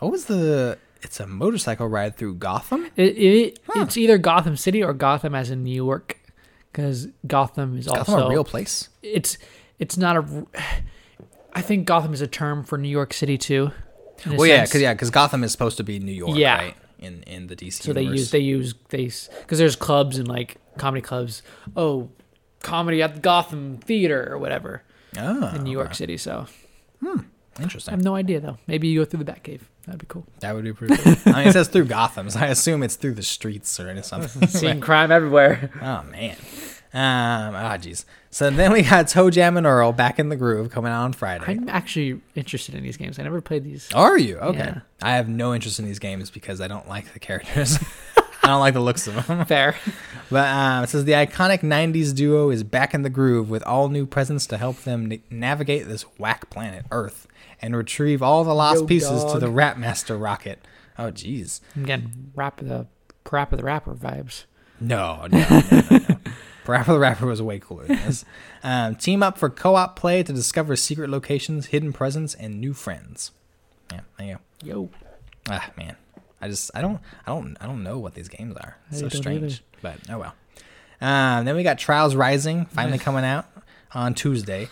[0.00, 0.78] What was the?
[1.00, 2.86] It's a motorcycle ride through Gotham.
[2.96, 6.18] It, it it's either Gotham City or Gotham as in New York,
[6.72, 8.88] because Gotham is Gotham also a real place.
[9.00, 9.38] it's
[9.78, 10.46] it's not a.
[11.54, 13.70] I think Gotham is a term for New York City too.
[14.26, 16.56] Well, yeah, because yeah, because Gotham is supposed to be New York, Yeah.
[16.56, 16.76] right?
[16.98, 18.20] In in the DC So they universe.
[18.20, 19.04] use they use they
[19.40, 21.42] because there's clubs and like comedy clubs.
[21.76, 22.10] Oh,
[22.60, 24.82] comedy at the Gotham Theater or whatever
[25.18, 26.16] oh, in New York City.
[26.16, 26.46] So
[27.04, 27.92] I Interesting.
[27.92, 28.56] I have no idea though.
[28.66, 29.60] Maybe you go through the Batcave.
[29.84, 30.26] That'd be cool.
[30.40, 30.96] That would be pretty.
[30.96, 31.16] Cool.
[31.26, 34.48] I mean, it says through Gotham, so I assume it's through the streets or something.
[34.48, 35.70] Seeing crime everywhere.
[35.82, 36.36] Oh man.
[36.94, 37.54] Um.
[37.54, 38.04] Ah, jeez.
[38.34, 41.44] So then we got ToeJam and Earl back in the groove coming out on Friday.
[41.46, 43.18] I'm actually interested in these games.
[43.18, 43.92] I never played these.
[43.92, 44.58] Are you okay?
[44.58, 44.80] Yeah.
[45.02, 47.78] I have no interest in these games because I don't like the characters.
[48.42, 49.44] I don't like the looks of them.
[49.46, 49.76] Fair.
[50.30, 53.90] But um, it says the iconic '90s duo is back in the groove with all
[53.90, 57.26] new presents to help them na- navigate this whack planet Earth
[57.60, 59.40] and retrieve all the lost Yo, pieces to dog.
[59.40, 60.58] the Rapmaster rocket.
[60.98, 61.60] Oh, jeez.
[61.76, 62.86] I'm getting rap of the
[63.30, 64.44] rap of the rapper vibes.
[64.80, 66.16] No, no, no, no, no.
[66.64, 68.24] PaRappa the Rapper was way cooler than this.
[68.64, 73.32] Um, team up for co-op play to discover secret locations, hidden presents, and new friends.
[73.90, 74.40] Yeah, there you go.
[74.64, 74.90] Yo.
[75.50, 75.96] Ah, man,
[76.40, 78.76] I just I don't I don't I don't know what these games are.
[78.88, 79.62] It's so strange, either.
[79.82, 80.34] but oh well.
[81.00, 83.46] Um, then we got Trials Rising finally coming out
[83.92, 84.68] on Tuesday.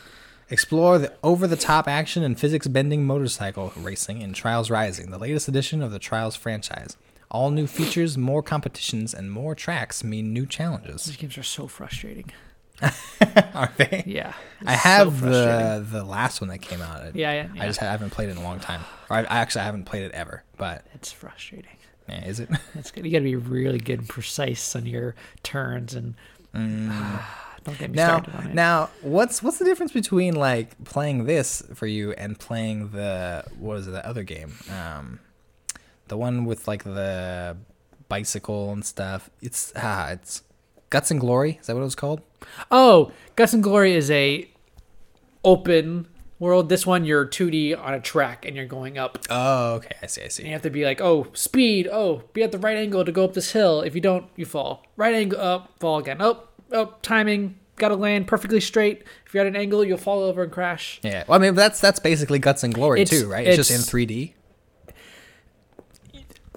[0.49, 5.91] Explore the over-the-top action and physics-bending motorcycle racing in Trials Rising, the latest edition of
[5.93, 6.97] the Trials franchise.
[7.31, 11.05] All new features, more competitions, and more tracks mean new challenges.
[11.05, 12.33] These games are so frustrating.
[13.55, 14.03] Are they?
[14.07, 14.33] Yeah.
[14.65, 15.85] I have frustrating.
[15.85, 17.03] the the last one that came out.
[17.03, 17.67] I- Yeah, yeah, I yeah.
[17.67, 18.81] just haven't played it in a long time.
[19.11, 20.43] Or I, I actually haven't played it ever.
[20.57, 21.77] But It's frustrating.
[22.09, 22.49] yeah, is it?
[22.75, 23.05] That's good.
[23.05, 26.15] You got to be really good and precise on your turns and
[26.55, 27.97] don't get me Mm.
[27.97, 28.55] now, started on it.
[28.55, 33.75] now, what's what's the difference between like playing this for you and playing the what
[33.77, 34.55] was it, the other game?
[34.71, 35.21] Um,
[36.11, 37.57] the one with like the
[38.11, 39.31] bicycle and stuff.
[39.41, 40.43] It's ah, it's
[40.91, 41.57] Guts and Glory.
[41.61, 42.21] Is that what it was called?
[42.71, 44.51] oh, Guts and Glory is a
[45.45, 46.09] open
[46.39, 46.69] world.
[46.69, 49.19] This one you're 2D on a track and you're going up.
[49.31, 49.95] Oh, okay.
[50.03, 50.21] I see.
[50.21, 50.45] I And see.
[50.47, 51.89] you have to be like, oh, speed.
[51.91, 53.83] Oh, be at the right angle to go up this hill.
[53.83, 54.85] If you don't, you fall.
[54.97, 56.17] Right angle, up, fall again.
[56.21, 57.57] Oh, oh, timing.
[57.77, 59.05] Got to land perfectly straight.
[59.27, 61.01] If you're at an angle, you'll fall over and crash.
[61.03, 61.25] Yeah.
[61.27, 63.47] Well, I mean, that's that's basically Guts and Glory It's- too, right?
[63.47, 64.35] It's, just in 3D.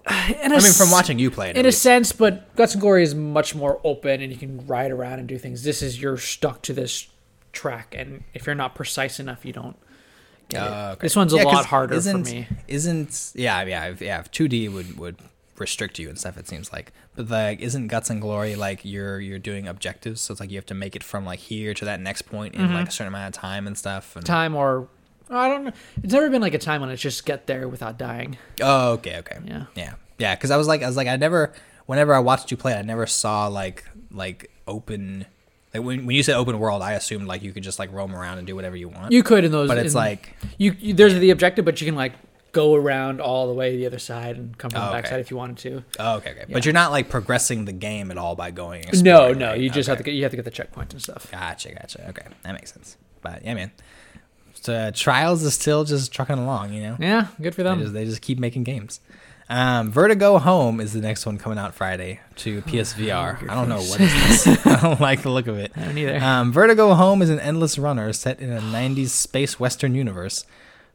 [0.43, 1.55] In a I mean, from watching you play it.
[1.57, 1.81] in a least.
[1.81, 5.27] sense, but Guts and Glory is much more open, and you can ride around and
[5.27, 5.63] do things.
[5.63, 7.07] This is you're stuck to this
[7.53, 9.77] track, and if you're not precise enough, you don't.
[10.49, 10.69] Get it.
[10.69, 10.99] Oh, okay.
[11.05, 12.47] This one's a Yeah, 'cause lot harder for isn't, me.
[12.67, 15.15] Isn't yeah yeah if, yeah if 2D would would
[15.57, 19.21] restrict you and stuff it seems like but like isn't guts and glory like you're
[19.21, 21.85] you're doing objectives so it's like you have to make it from like here to
[21.85, 22.73] that next point in Mm-hmm.
[22.73, 24.87] like a certain amount of time and stuff and, Time or
[25.29, 25.71] Oh, I don't know.
[26.03, 28.37] It's never been like a time when it's just get there without dying.
[28.61, 29.65] oh okay okay Yeah.
[29.75, 31.51] yeah yeah because I was like I was like I never
[31.85, 35.25] whenever I watched you play I never saw like like open
[35.73, 38.13] like when, when you said open world I assumed like you could just like roam
[38.15, 40.75] around and do whatever you want You could in those, but it's in- like you,
[40.79, 40.93] you.
[40.93, 42.13] There's the objective, but you can like
[42.51, 44.97] go around all the way to the other side and come from Oh, the okay.
[45.01, 45.83] backside if you wanted to.
[45.99, 46.53] oh okay okay Yeah.
[46.53, 49.59] but you're not like progressing the game at all by going No, no, right?
[49.59, 49.91] you just Okay.
[49.93, 51.31] have to get you have to get the checkpoint and stuff.
[51.31, 52.07] Gotcha, gotcha.
[52.09, 52.97] Okay, that makes sense.
[53.23, 53.71] But yeah, man.
[54.63, 56.95] So Trials is still just trucking along, you know.
[56.99, 57.79] Yeah, good for They them.
[57.81, 59.01] just, they just keep making games.
[59.49, 63.41] Um, Vertigo Home is the next one coming out Friday to PSVR.
[63.41, 64.65] your I don't know what is this.
[64.65, 65.73] I don't like the look of it.
[65.75, 66.17] I don't either.
[66.17, 70.45] Um, Vertigo Home is an endless runner set in a 90s space western universe.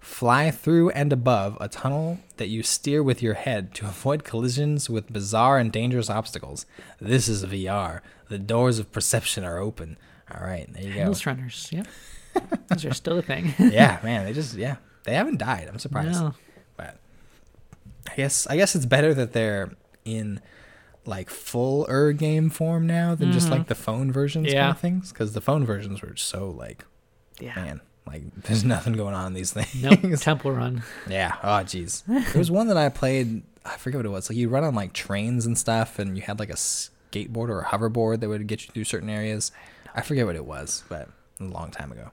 [0.00, 4.88] Fly through and above a tunnel that you steer with your head to avoid collisions
[4.88, 6.64] with bizarre and dangerous obstacles.
[7.00, 8.00] This is VR.
[8.30, 9.98] The doors of perception are open.
[10.34, 11.00] All right, there you go.
[11.00, 11.68] Endless runners.
[11.70, 11.86] Yep.
[12.68, 13.54] Those are still a thing.
[13.58, 15.68] yeah, man, they just yeah, they haven't died.
[15.68, 16.20] I'm surprised.
[16.20, 16.34] No.
[16.76, 16.98] But
[18.10, 19.70] I guess I guess it's better that they're
[20.04, 20.40] in
[21.06, 24.70] like full er game form now than just like the phone versions kind Mm-hmm.
[24.70, 26.84] Of things because the phone versions were so like
[27.40, 27.54] Yeah.
[27.56, 29.82] man like there's nothing going on in these things.
[29.82, 30.00] Nope.
[30.20, 30.82] Temple Run.
[31.08, 31.36] yeah.
[31.42, 32.04] Oh jeez.
[32.06, 33.42] there was one that I played.
[33.64, 34.28] I forget what it was.
[34.30, 37.60] Like you run on like trains and stuff, and you had like a skateboard or
[37.60, 39.52] a hoverboard that would get you through certain areas.
[39.94, 41.08] I forget what it was, but
[41.40, 42.10] a long time ago.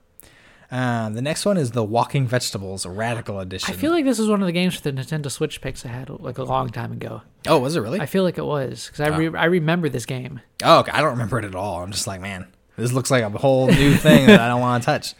[0.70, 3.72] Um, the next one is the Walking Vegetables Radical Edition.
[3.72, 5.88] I feel like this is one of the games for the Nintendo Switch picks I
[5.90, 7.22] had like a long time ago.
[7.46, 8.00] oh, was it really?
[8.00, 9.16] I feel like it was because I Oh.
[9.18, 10.40] re- I remember this game.
[10.64, 10.90] Oh, okay.
[10.92, 11.82] I don't remember it at all.
[11.82, 14.82] I'm just like, man, this looks like a whole new thing that I don't want
[14.82, 15.14] to touch.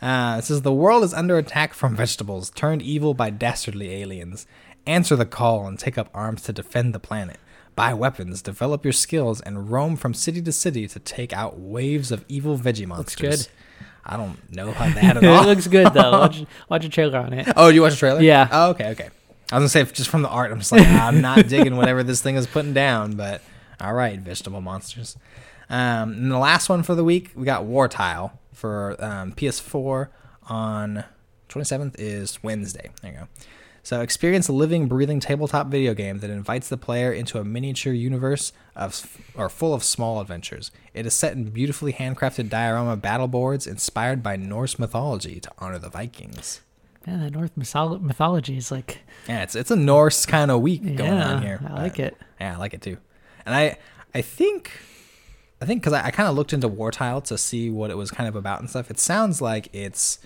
[0.00, 4.46] Uh, it says the world is under attack from vegetables turned evil by dastardly aliens.
[4.86, 7.38] Answer the call and take up arms to defend the planet.
[7.76, 12.10] Buy weapons, develop your skills, and roam from city to city to take out waves
[12.12, 13.46] of evil veggie monsters.
[13.46, 13.48] good.
[14.04, 15.42] I don't know how that at all.
[15.44, 16.10] it looks good though.
[16.20, 17.48] Watch, watch a trailer on it.
[17.56, 18.20] Oh, you watch a trailer?
[18.20, 18.48] Yeah.
[18.50, 19.08] Oh, okay, okay.
[19.50, 22.02] I was gonna say just from the art, I'm just like I'm not digging whatever
[22.02, 23.14] this thing is putting down.
[23.16, 23.42] But
[23.80, 25.16] all right, vegetable monsters.
[25.68, 30.08] Um, and the last one for the week, we got Wartile for um, PS4
[30.48, 31.04] on
[31.48, 32.90] 27th is Wednesday.
[33.02, 33.28] There you go.
[33.84, 37.92] So experience a living, breathing tabletop video game that invites the player into a miniature
[37.92, 40.70] universe of or full of small adventures.
[40.94, 45.78] It is set in beautifully handcrafted diorama battle boards inspired by Norse mythology to honor
[45.78, 46.60] the Vikings.
[47.06, 50.82] Yeah, the North mytholo- mythology is like Yeah, it's it's a Norse kind of week
[50.82, 51.60] going yeah, on here.
[51.68, 52.16] I like it.
[52.40, 52.98] Yeah, I like it too.
[53.44, 53.78] And I
[54.14, 54.70] I think
[55.60, 58.12] I think because I, I kind of looked into Wartile to see what it was
[58.12, 58.90] kind of about and stuff.
[58.90, 60.20] It sounds like it's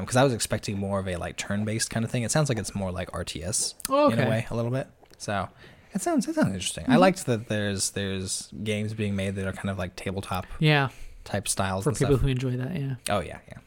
[0.00, 2.22] because I was expecting more of a like turn-based kind of thing.
[2.22, 4.88] It sounds like it's more like RTS Oh, in a way, a little bit.
[5.18, 5.48] So
[5.94, 6.84] it sounds it sounds interesting.
[6.84, 6.92] Mm-hmm.
[6.92, 10.88] I liked that there's there's games being made that are kind of like tabletop Yeah,
[11.24, 12.20] type styles for people stuff.
[12.22, 12.74] who enjoy that.
[12.74, 13.58] Yeah, oh yeah, yeah.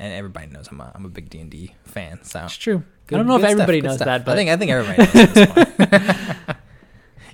[0.00, 2.22] And everybody knows I'm a I'm a big D and D fan.
[2.22, 2.82] So it's true.
[3.06, 4.06] Good- I don't know if good stuff, everybody knows stuff.
[4.06, 6.06] that, but I think I think everybody
[6.38, 6.56] knows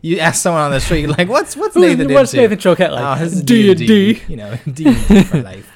[0.02, 2.58] you ask someone on the street, you're like, "What's what's Who- Nathan what's into?" Nathan
[2.58, 3.20] Choquette like?
[3.20, 4.22] oh, D and D D.
[4.28, 5.70] You know, D and D for life.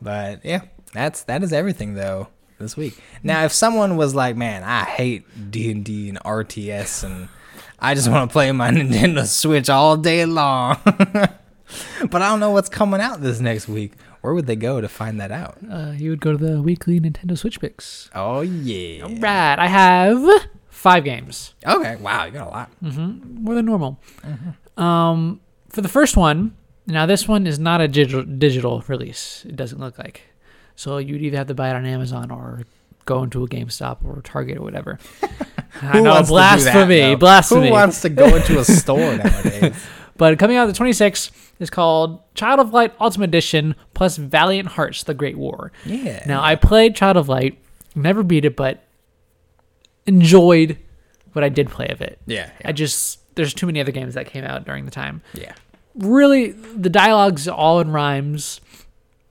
[0.00, 0.62] But yeah,
[0.96, 2.28] that's that is everything though
[2.58, 2.98] this week.
[3.22, 7.28] Now, if someone was like, "Man, I hate D and D and RTS, and
[7.78, 12.50] I just want to play my Nintendo Switch all day long," but I don't know
[12.50, 13.92] what's coming out this next week.
[14.22, 15.58] Where would they go to find that out?
[15.70, 18.10] Uh, you would go to the weekly Nintendo Switch picks.
[18.14, 19.04] Oh yeah.
[19.04, 21.54] All right, I have five games.
[21.64, 21.96] Okay.
[21.96, 22.70] Wow, you got a lot.
[22.80, 24.00] more than normal.
[24.76, 26.56] Um, for the first one,
[26.86, 29.44] now this one is not a digital digital release.
[29.48, 30.22] It doesn't look like.
[30.76, 32.62] So you'd either have to buy it on Amazon or
[33.06, 34.98] go into a GameStop or Target or whatever.
[35.22, 37.66] I Who know, wants to do that, blasphemy, blasphemy.
[37.68, 39.74] Who wants to go into a store nowadays?
[40.16, 45.02] But coming out the 26th is called Child of Light Ultimate Edition plus Valiant Hearts:
[45.02, 45.72] The Great War.
[45.84, 46.24] Yeah.
[46.26, 47.58] Now I played Child of Light,
[47.94, 48.82] never beat it, but
[50.06, 50.78] enjoyed
[51.32, 52.18] what I did play of it.
[52.26, 52.50] Yeah.
[52.64, 55.22] I just there's too many other games that came out during the time.
[55.34, 55.54] yeah.
[55.94, 58.60] Really, the dialogue's all in rhymes.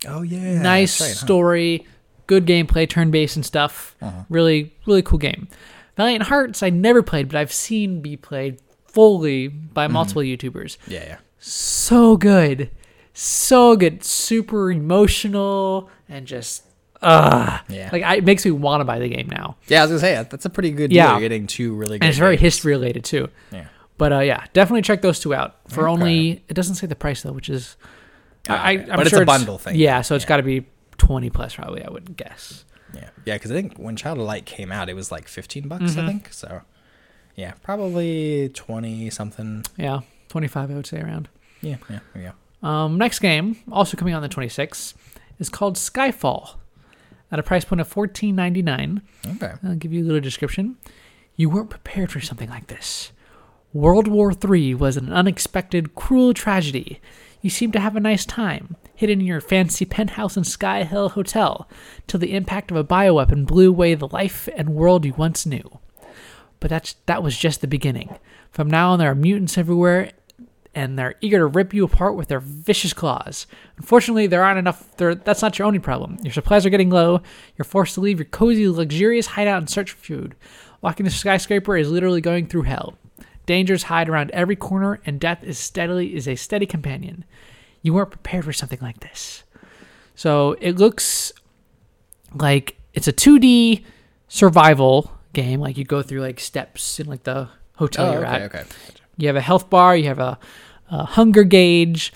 [0.07, 0.61] Oh yeah.
[0.61, 1.14] nice right, huh?
[1.15, 1.86] story,
[2.27, 3.95] good gameplay, turn based and stuff.
[4.02, 4.23] Uh-huh.
[4.30, 5.48] Really, really cool game.
[5.98, 9.94] Valiant Hearts I never played, but I've seen be played fully by Mm-hmm.
[9.94, 10.77] multiple YouTubers.
[10.88, 11.03] Yeah.
[11.06, 11.18] Yeah.
[11.40, 12.69] So good,
[13.14, 16.64] so good, super emotional and just
[17.02, 17.90] uh Yeah.
[17.91, 19.57] like I, it makes me want to buy the game now.
[19.68, 20.98] Yeah, I was gonna say that's a pretty good deal.
[20.98, 21.11] Yeah.
[21.11, 22.03] You're getting two really good.
[22.06, 23.30] And it's very history related too.
[23.52, 23.68] Yeah.
[23.98, 25.91] But uh, yeah, definitely check those two out for Okay.
[25.91, 26.44] only.
[26.49, 27.77] It doesn't say the price though, which is.
[28.50, 28.72] I.
[28.72, 29.76] I'm But it's a bundle thing.
[29.76, 30.30] Yeah, so it's Yeah.
[30.30, 30.66] got to be
[30.98, 31.84] twenty plus probably.
[31.84, 32.66] I would guess.
[32.94, 33.10] Yeah.
[33.26, 35.84] Yeah, because I think when Child of Light came out, it was like 15 bucks.
[35.84, 36.00] Mm-hmm.
[36.00, 36.62] I think so.
[37.36, 39.66] Yeah, probably 20 something.
[39.78, 40.72] Yeah, twenty five.
[40.72, 41.28] I would say around.
[41.62, 41.78] Yeah.
[41.90, 42.32] Yeah.
[42.62, 42.68] Go.
[42.68, 44.94] Um, next game, also coming out on the twenty sixth,
[45.40, 46.56] is called Skyfall,
[47.32, 49.02] at a price point of fourteen ninety nine.
[49.28, 49.52] Okay.
[49.64, 50.78] I'll give you a little description.
[51.36, 53.12] You weren't prepared for something like this.
[53.74, 57.02] World War III was an unexpected, cruel tragedy.
[57.46, 61.10] You seemed to have a nice time, hidden in your fancy penthouse in Sky Hill
[61.10, 61.70] Hotel,
[62.08, 65.78] till the impact of a bioweapon blew away the life and world you once knew.
[66.60, 68.18] But that's, that was just the beginning.
[68.50, 70.14] From now on, there are mutants everywhere,
[70.74, 73.46] and they're eager to rip you apart with their vicious claws.
[73.78, 74.98] Unfortunately, there aren't enough.
[74.98, 76.18] There, that's not your only problem.
[76.24, 77.22] Your supplies are getting low.
[77.60, 80.36] You're forced to leave your cozy, luxurious hideout and search for food.
[80.82, 82.98] Walking the skyscraper is literally going through hell.
[83.46, 87.26] Dangers hide around every corner, and death is steadily is a steady companion.
[87.82, 89.44] You weren't prepared for something like this.
[90.16, 91.32] So it looks
[92.34, 93.84] like it's a 2D
[94.28, 95.60] survival game.
[95.60, 98.36] Like you go through like steps in like the hotel Oh, you're okay.
[98.36, 98.42] at.
[98.56, 98.64] Okay.
[99.18, 100.38] You have a health bar, you have a,
[100.90, 102.12] a hunger gauge,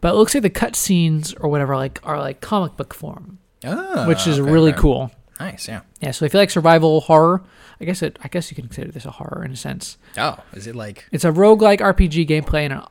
[0.00, 4.08] but it looks like the cutscenes or whatever like are like comic book form, Oh,
[4.08, 4.80] which is okay, really okay.
[4.80, 5.10] cool.
[5.42, 5.66] Nice.
[5.66, 5.80] Yeah.
[6.00, 7.42] Yeah, so if you like survival horror,
[7.80, 9.98] I guess it I guess you can consider this a horror in a sense.
[10.16, 11.08] Oh, is it like?
[11.10, 12.82] It's a roguelike RPG gameplay in an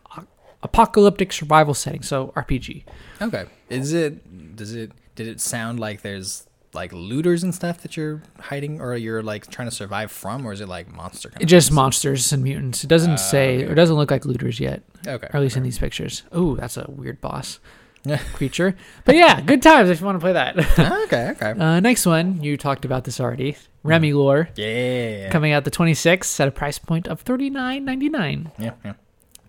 [0.64, 2.84] apocalyptic survival setting, so RPG.
[3.22, 3.46] Okay.
[3.70, 4.56] Is it?
[4.56, 4.92] Does it?
[5.16, 9.50] Did it sound like there's like looters and stuff that you're hiding, or you're like
[9.50, 11.30] trying to survive from, or is it like monster?
[11.30, 12.84] Kind just monsters and mutants.
[12.84, 13.68] It doesn't ah, say okay.
[13.68, 15.28] or it doesn't look like looters yet, Okay.
[15.28, 16.24] or at least in these pictures.
[16.36, 17.60] Ooh, that's a weird boss.
[18.34, 18.76] creature.
[19.06, 20.58] But yeah, good times if you want to play that.
[21.06, 21.30] okay.
[21.32, 21.52] Okay.
[21.52, 23.56] Uh, next one, you talked about this already.
[23.86, 25.30] RemiLore Yeah.
[25.32, 28.52] coming out the 26th at a price point of $39.99.
[28.60, 28.72] Yeah.
[28.86, 28.94] Yeah.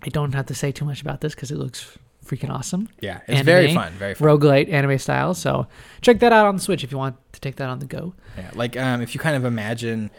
[0.03, 1.97] I don't have to say too much about this because it looks
[2.27, 2.89] freaking awesome.
[3.01, 3.21] Yeah.
[3.29, 3.93] It's very fun.
[3.95, 4.27] Very fun.
[4.29, 5.35] Roguelite anime style.
[5.35, 5.67] So
[6.01, 8.15] check that out on the Switch if you want to take that on the go.
[8.37, 10.11] Yeah, like um, if you kind of imagine,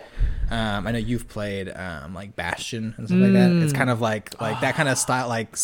[0.51, 3.51] um, I know you've played um, like Bastion and stuff like that.
[3.51, 3.77] It's Mm.
[3.77, 5.55] kind of like like that kind of style, like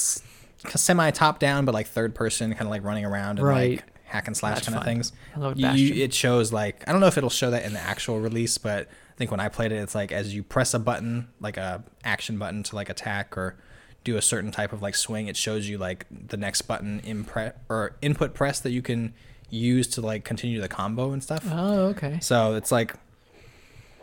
[0.68, 3.72] semi top down, but like third person, kind of like running around and Right.
[3.78, 5.12] like hack and slash That's kind of things.
[5.36, 7.80] I love You, it shows like I don't know if it'll show that in the
[7.80, 10.80] actual release, but I think when I played it, it's like as you press a
[10.80, 13.56] button, like a action button to like attack or
[14.04, 17.54] do a certain type of like swing, it shows you like the next button impre-
[17.70, 19.14] or input press that you can
[19.50, 21.44] use to like continue the combo and stuff.
[21.52, 22.18] oh, okay.
[22.22, 22.96] So it's like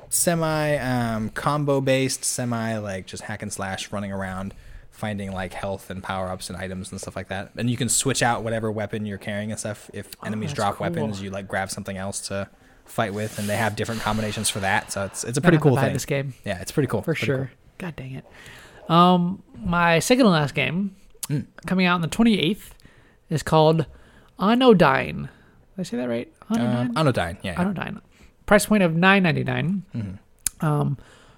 [0.08, 4.54] semi um, combo based, semi like just hack and slash running around,
[4.96, 7.50] finding like health and power ups and items and stuff like that.
[7.56, 9.90] And you can switch out whatever weapon you're carrying and stuff.
[9.92, 10.86] If Oh, enemies drop cool.
[10.88, 12.48] weapons, you like grab something else to
[12.86, 14.90] fight with, and they have different combinations for that.
[14.92, 15.92] So it's it's a pretty cool thing.
[15.92, 17.02] This game Yeah, it's pretty cool.
[17.02, 17.50] for Pretty sure.
[17.78, 18.24] God dang it.
[18.90, 20.96] Um, my second and last game
[21.28, 21.44] Mm.
[21.66, 22.70] coming out on the 28th
[23.28, 23.84] is called
[24.38, 25.22] Anodyne.
[25.76, 26.32] Did I say that right?
[26.40, 26.58] cool.
[26.60, 27.52] Um, Anodyne, yeah.
[27.52, 27.60] yeah.
[27.60, 28.00] Anodyne.
[28.46, 29.82] Price point of 9.99.
[29.94, 30.18] Mhm.
[30.64, 30.96] Um,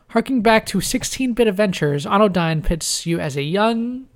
[0.09, 4.07] harking back to 16-bit adventures, Anodyne pits you as a young,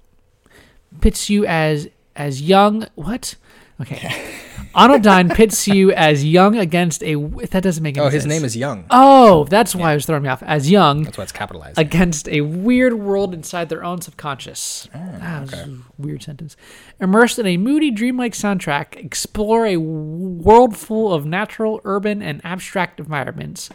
[1.01, 2.87] pits you as as young.
[2.95, 3.37] What?
[3.81, 4.31] Okay.
[4.75, 7.15] Anodyne pits you as young against a.
[7.17, 8.23] That doesn't make any Oh, sense.
[8.25, 8.85] his name is Young.
[8.91, 10.43] Oh, that's why I was throwing me off.
[10.43, 11.79] As young That's why it's capitalized.
[11.79, 14.89] against a weird world inside their own subconscious.
[14.95, 15.71] Ah, this okay.
[15.71, 16.57] a weird sentence.
[17.01, 22.99] Immersed in a moody, dreamlike soundtrack, explore a world full of natural, urban, and abstract
[22.99, 23.69] environments,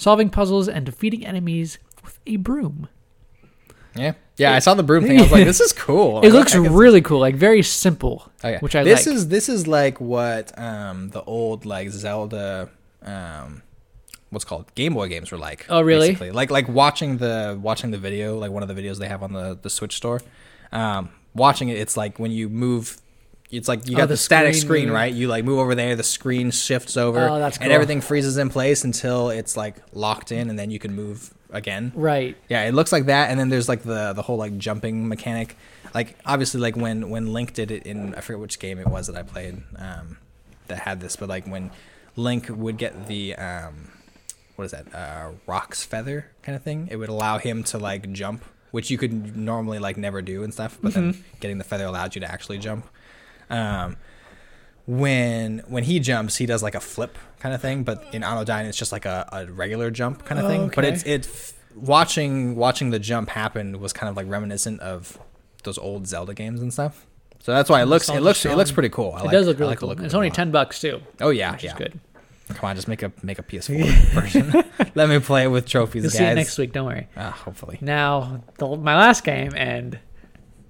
[0.00, 2.88] solving puzzles and defeating enemies with a broom.
[3.96, 4.54] Yeah, yeah.
[4.54, 5.18] I saw the broom thing.
[5.18, 6.20] I was like, this is cool.
[6.22, 8.60] It looks really cool, like very simple, Oh, yeah.
[8.60, 9.14] which I this like.
[9.16, 12.68] is this is like what um the old like Zelda
[13.02, 13.62] um
[14.30, 15.66] what's called Game Boy games were like.
[15.68, 16.08] Oh, really?
[16.10, 16.30] Basically.
[16.30, 19.32] Like like watching the watching the video, like one of the videos they have on
[19.32, 20.20] the the Switch store.
[20.72, 22.96] Um watching it it's like when you move
[23.50, 25.12] it's like you Oh, got the the, static screen screen, right?
[25.12, 28.48] You like move over there, the screen shifts over, Oh, that's and everything freezes in
[28.50, 31.92] place until it's like locked in, and then you can move again.
[31.94, 32.36] right.
[32.48, 35.56] Yeah, it looks like that, and then there's like the the whole like jumping mechanic.
[35.94, 39.08] Like obviously, like when when Link did it in I forget which game it was
[39.08, 40.18] that I played um,
[40.68, 41.70] that had this, but like when
[42.14, 43.90] Link would get the um,
[44.54, 48.12] what is that uh, Roc's feather kind of thing, it would allow him to like
[48.12, 50.78] jump, which you could normally like never do and stuff.
[50.80, 52.86] But then getting the feather allowed you to actually jump.
[53.50, 53.96] Um,
[54.86, 58.66] when when he jumps, he does like a flip kind of thing, but in Anodyne,
[58.66, 60.68] it's just like a, a regular jump kind of Oh, thing.
[60.74, 60.94] But okay.
[60.94, 65.18] it's it watching watching the jump happen was kind of like reminiscent of
[65.62, 67.06] those old Zelda games and stuff.
[67.40, 69.12] So that's why it looks it looks it looks pretty cool.
[69.14, 69.88] I it like, does look really like cool.
[69.90, 71.72] look It's only ten bucks too, Oh yeah, which yeah.
[71.72, 72.00] is good.
[72.48, 74.52] Come on, just make a make a PS4 version.
[74.96, 76.18] Let me play it with trophies, You'll guys.
[76.18, 76.72] see it next week.
[76.72, 77.06] Don't worry.
[77.16, 77.78] Ah, hopefully.
[77.80, 80.00] Now, the, my last game and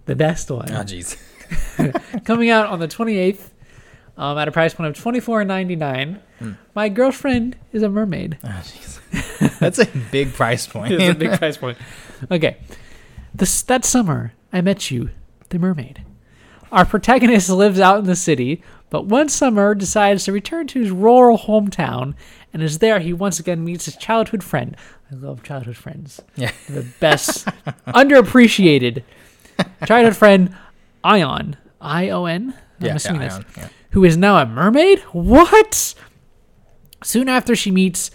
[0.05, 0.71] the best one.
[0.71, 1.17] Oh jeez.
[2.25, 3.51] coming out on the 28th
[4.17, 6.21] um, at a price point of twenty four ninety nine.
[6.39, 6.53] Hmm.
[6.75, 8.39] My girlfriend is a mermaid.
[8.45, 8.63] Oh.
[9.59, 10.93] That's a big price point.
[10.93, 11.79] it's a big price point.
[12.31, 12.59] Okay.
[13.35, 15.11] This, that summer, I met you,
[15.49, 16.05] the mermaid.
[16.71, 20.91] Our protagonist lives out in the city, but one summer decides to return to his
[20.91, 22.15] rural hometown,
[22.53, 24.77] and is there he once again meets his childhood friend.
[25.11, 26.21] I love childhood friends.
[26.37, 26.53] yeah.
[26.69, 27.47] The best,
[27.87, 29.03] underappreciated
[29.87, 30.55] childhood friend,
[31.05, 31.57] Ion.
[31.81, 32.55] I O N?
[32.81, 33.69] I'm Yeah, assuming yeah, that's Ion, yeah.
[33.91, 35.01] who is now a mermaid?
[35.13, 35.95] What?
[37.03, 38.11] Soon after she meets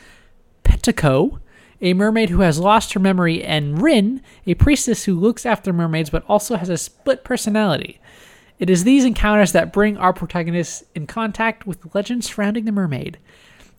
[0.64, 1.40] Petiko,
[1.82, 6.10] a mermaid who has lost her memory, and Rin, a priestess who looks after mermaids
[6.10, 8.00] but also has a split personality.
[8.60, 12.72] It is these encounters that bring our protagonists in contact with the legends surrounding the
[12.72, 13.18] mermaid.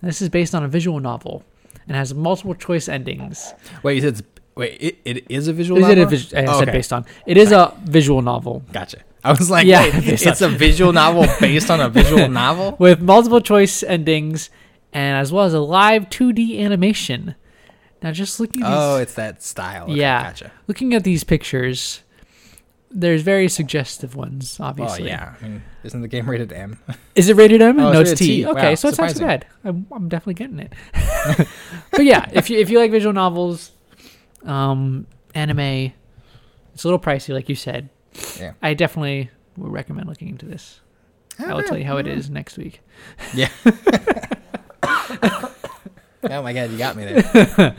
[0.02, 1.42] This is based on a visual novel
[1.88, 3.54] and has multiple choice endings.
[3.82, 4.22] Wait, you said it's,
[4.56, 6.18] wait, it, it is a visual Is it a novel?
[6.34, 6.78] I Oh, said okay.
[6.78, 7.04] based on?
[7.26, 8.98] It is a visual novel Gotcha.
[9.22, 12.76] I was like, Yeah, wait, it's on- a visual novel based on a visual novel?
[12.78, 14.50] with multiple choice endings
[14.92, 17.34] and as well as a live 2D animation.
[18.02, 19.84] Now, just looking at these, Oh, it's that style.
[19.84, 20.52] Okay, yeah, Gotcha.
[20.68, 22.02] looking at these pictures,
[22.90, 24.58] there's very suggestive ones.
[24.60, 25.04] obviously.
[25.04, 25.34] Oh, yeah.
[25.40, 26.78] I mean, isn't the game rated M?
[27.14, 27.80] Is it rated M?
[27.80, 28.26] Oh, no, it's it's T.
[28.42, 28.46] T.
[28.46, 29.46] Okay, Wow, so it's not too bad.
[29.64, 30.72] I'm, I'm definitely getting it.
[31.90, 33.72] but yeah, if you if you like visual novels,
[34.46, 35.92] um, anime,
[36.74, 37.90] it's a little pricey, like you said.
[38.38, 38.52] Yeah.
[38.62, 40.80] I definitely would recommend looking into this.
[41.38, 42.80] I will tell you how it is next week.
[43.34, 43.50] Yeah.
[44.82, 47.76] oh my god, you got me there.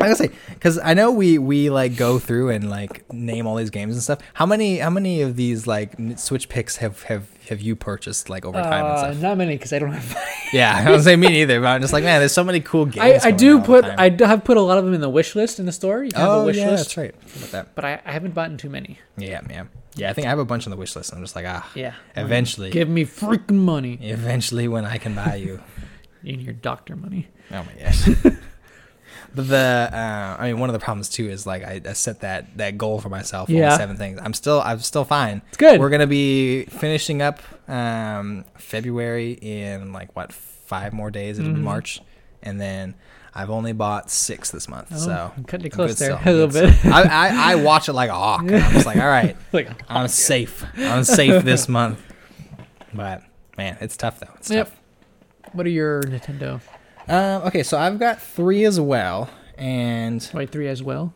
[0.00, 3.56] I gotta say, because I know we we like go through and like name all
[3.56, 4.18] these games and stuff.
[4.34, 8.44] How many how many of these like Switch picks have have have you purchased like
[8.46, 9.22] over time and Uh, stuff?
[9.22, 10.16] not many because I don't have.
[10.52, 12.84] Yeah, I don't saying me neither, but I'm just like, man, there's so many cool
[12.86, 13.24] games.
[13.24, 13.84] I, I do on all the put.
[14.24, 16.02] I have put a lot of them in the wish list in the store.
[16.02, 17.14] You can have oh a wish yeah, list, that's right.
[17.36, 17.74] About that?
[17.76, 18.98] but I, I haven't bought too many.
[19.16, 19.64] Yeah, yeah,
[19.94, 20.10] yeah.
[20.10, 21.12] I think I have a bunch on the wish list.
[21.12, 21.94] I'm just like, ah, Yeah.
[22.16, 23.96] eventually, Give me freaking money.
[24.02, 25.60] eventually, when I can buy you.
[26.24, 27.28] In your doctor money.
[27.52, 28.08] Oh my gosh.
[29.34, 32.20] But the uh, I mean, one of the problems too is like I, I set
[32.20, 33.48] that that goal for myself.
[33.48, 33.76] Yeah.
[33.76, 34.18] seven things.
[34.22, 35.42] I'm still I'm still fine.
[35.48, 35.78] It's good.
[35.80, 41.38] We're gonna be finishing up um, February in like what five more days.
[41.38, 41.62] It'll be Mhm.
[41.64, 42.00] March,
[42.42, 42.94] and then
[43.32, 44.88] I've only bought six this month.
[44.92, 46.84] Oh, so I'm cutting it close there still, a little bit.
[46.86, 48.40] I, I I watch it like a hawk.
[48.42, 50.64] and I'm just like, all right, like, I'm safe.
[50.76, 52.00] I'm safe this month.
[52.92, 53.22] But
[53.56, 54.32] man, it's tough though.
[54.38, 54.66] It's Yep.
[54.68, 55.52] tough.
[55.54, 56.60] what are your Nintendo?
[57.08, 59.28] Um, okay, so I've got three as well,
[59.58, 61.12] and Wait, three as well.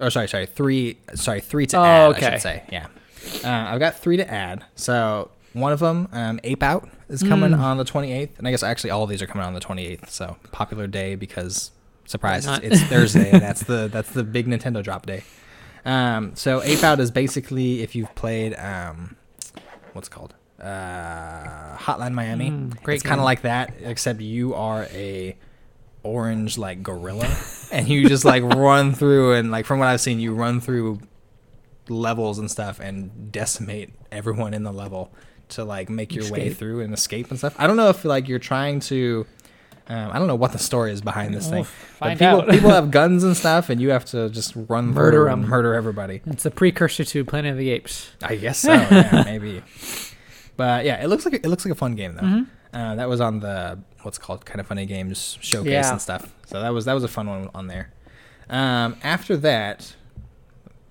[0.00, 2.00] oh, sorry, sorry, three, sorry, three to Oh, add.
[2.00, 2.30] I okay.
[2.32, 2.86] should say, yeah.
[3.44, 4.64] Uh, I've got three to add.
[4.74, 7.58] So one of them, um, Ape Out, is coming Mm.
[7.60, 10.08] on the 28th, and I guess actually all of these are coming on the 28th.
[10.10, 11.70] So popular day because
[12.06, 12.72] surprise, Why it's, not?
[12.72, 13.30] it's Thursday.
[13.30, 15.22] and that's the that's the big Nintendo drop day.
[15.84, 19.16] Um, so Ape Out is basically if you've played um,
[19.92, 22.50] what's it called uh, Hotline Miami.
[22.50, 25.36] Mm, great it's kind of like that, except you are a
[26.02, 27.28] orange like gorilla,
[27.72, 31.00] and you just like run through and like from what I've seen, you run through
[31.88, 35.12] levels and stuff and decimate everyone in the level
[35.48, 37.54] to like make your way through and escape and stuff.
[37.58, 39.26] I don't know if like you're trying to.
[39.88, 41.66] Um, I don't know what the story is behind this Oh, thing.
[41.98, 45.32] but people, people have guns and stuff, and you have to just run Murder through
[45.32, 46.20] and murder everybody.
[46.26, 48.12] It's a precursor to Planet of the Apes.
[48.22, 48.72] I guess so.
[48.72, 49.64] yeah, maybe.
[50.60, 52.22] But yeah, it looks like it looks like a fun game though.
[52.32, 52.46] Mhm.
[52.74, 55.90] Uh, that was on the what's called kind of funny games showcase Yeah.
[55.92, 56.34] and stuff.
[56.50, 57.86] So that was that was a fun one on there.
[58.50, 59.94] Um, after that,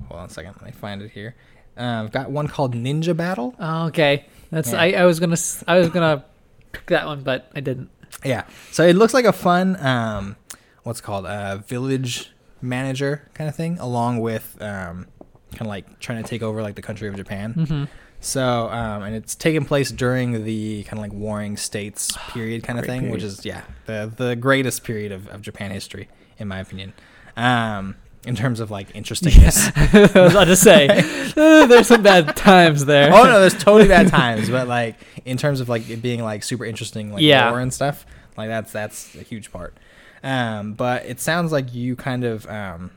[0.07, 1.35] hold on a second, let me find it here.
[1.77, 3.53] Uh, I've got one called Ninja Battle.
[3.59, 4.25] Oh, okay.
[4.51, 4.81] That's Yeah.
[4.81, 5.37] I, I was gonna
[5.67, 6.25] I was gonna
[6.71, 7.89] pick that one, but I didn't.
[8.25, 10.35] Yeah, so it looks like a fun um,
[10.83, 12.31] what's called a village
[12.61, 15.05] manager kind of thing, along with um,
[15.51, 17.53] kind of like trying to take over like the country of Japan.
[17.53, 17.83] Mm-hmm.
[18.21, 22.77] So, um, and it's taken place during the kind of like warring states period kind
[22.79, 26.59] of thing, which is yeah, the the greatest period of, of Japan history, in my
[26.59, 26.93] opinion.
[27.37, 29.67] Um, in terms of like interestingness.
[29.75, 30.87] I was about to say
[31.37, 33.13] uh, there's some bad times there.
[33.13, 36.43] oh no, there's totally bad times, but like in terms of like it being like
[36.43, 37.49] super interesting, like Yeah.
[37.49, 38.05] lore and stuff,
[38.35, 39.73] like that's that's a huge part.
[40.21, 42.91] Um, but it sounds like you kind of um,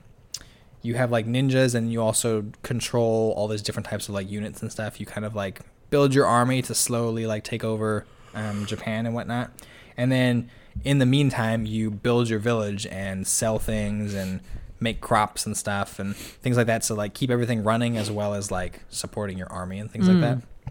[0.83, 4.63] you have like ninjas, and you also control all these different types of like units
[4.63, 4.99] and stuff.
[5.01, 5.61] You kind of like
[5.91, 8.05] build your army to slowly like take over
[8.35, 9.51] um, Japan and whatnot,
[9.97, 10.51] and then
[10.85, 14.41] in the meantime, you build your village and sell things and
[14.81, 16.83] make crops and stuff and things like that.
[16.83, 20.17] So like keep everything running as well as like supporting your army and things like
[20.17, 20.21] Mm.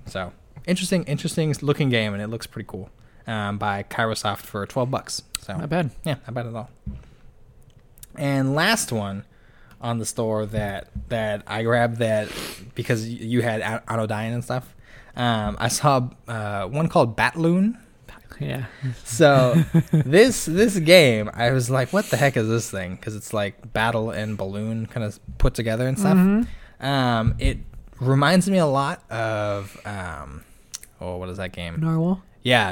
[0.06, 0.12] that.
[0.12, 0.34] So
[0.66, 2.90] interesting, interesting looking game, and it looks pretty cool.
[3.28, 5.22] Um, by Kairosoft for twelve bucks.
[5.40, 5.92] So Not bad.
[6.04, 6.70] yeah, not bad at all.
[8.16, 9.24] And last one
[9.82, 12.30] on the store that that I grabbed that
[12.76, 14.76] because you had An- Anodyne and stuff.
[15.16, 17.78] Um, I saw uh, one called Batloon.
[18.40, 18.66] Yeah.
[19.04, 19.54] So
[19.92, 22.96] this this game, I was like, what the heck is this thing?
[22.96, 26.18] Because it's like battle and balloon kind of put together and stuff.
[26.18, 26.48] Mhm.
[26.80, 27.60] Um, it
[28.00, 30.44] reminds me a lot of um,
[31.00, 31.80] oh, what is that game?
[31.80, 32.24] Narwhal.
[32.42, 32.70] Yeah,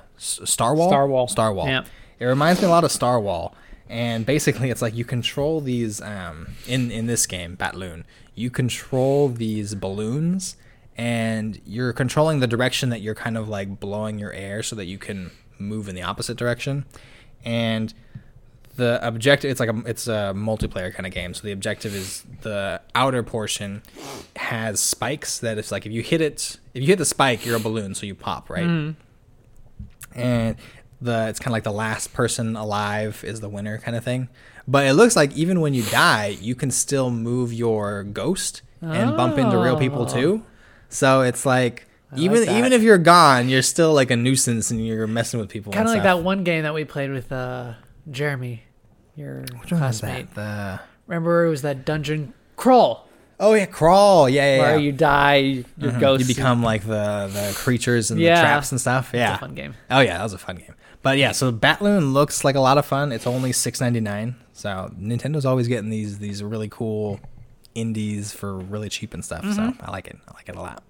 [0.00, 0.88] uh, S- Starwhal.
[0.88, 1.28] Star Wall.
[1.28, 1.66] Starwhal.
[1.66, 1.84] Yeah.
[2.18, 3.52] It reminds me a lot of Starwhal,
[3.92, 8.04] and basically, it's like you control these um, in in this game, Batloon.
[8.34, 10.56] You control these balloons,
[10.96, 14.86] and you're controlling the direction that you're kind of like blowing your air, so that
[14.86, 16.86] you can move in the opposite direction.
[17.44, 17.92] And
[18.76, 22.24] the objective it's like a it's a multiplayer kind of game so the objective is
[22.40, 23.82] the outer portion
[24.36, 27.56] has spikes that it's like if you hit it if you hit the spike you're
[27.56, 28.94] a balloon so you pop right Mm.
[30.14, 30.56] and
[31.02, 34.28] the it's kind of like the last person alive is the winner kind of thing.
[34.68, 39.16] But it looks like even when you die, you can still move your ghost and
[39.16, 40.14] bump into real people Oh.
[40.14, 40.42] too.
[40.88, 42.58] So it's like I even that.
[42.58, 45.72] even if you're gone, you're still like a nuisance and you're messing with people.
[45.72, 46.18] Kind of like stuff.
[46.18, 47.72] that one game that we played with uh,
[48.10, 48.62] Jeremy,
[49.16, 50.34] your Which classmate.
[50.34, 53.08] The Remember, it was that dungeon crawl
[53.40, 54.28] oh yeah, crawl.
[54.28, 54.60] Yeah, yeah.
[54.62, 54.82] where yeah.
[54.82, 55.36] you die,
[55.76, 56.00] your Mhm.
[56.00, 56.20] ghost.
[56.28, 58.36] You become like the the creatures and Yeah.
[58.36, 59.10] the traps and stuff.
[59.12, 59.34] Yeah.
[59.34, 59.74] a fun game.
[59.90, 60.74] Oh yeah, that was a fun game.
[61.02, 63.12] But yeah, so Batloon looks like a lot of fun.
[63.12, 64.36] It's only six ninety nine.
[64.52, 67.20] So Nintendo's always getting these these really cool
[67.74, 69.44] indies for really cheap and stuff.
[69.54, 70.18] So I like it.
[70.28, 70.82] I like it a lot.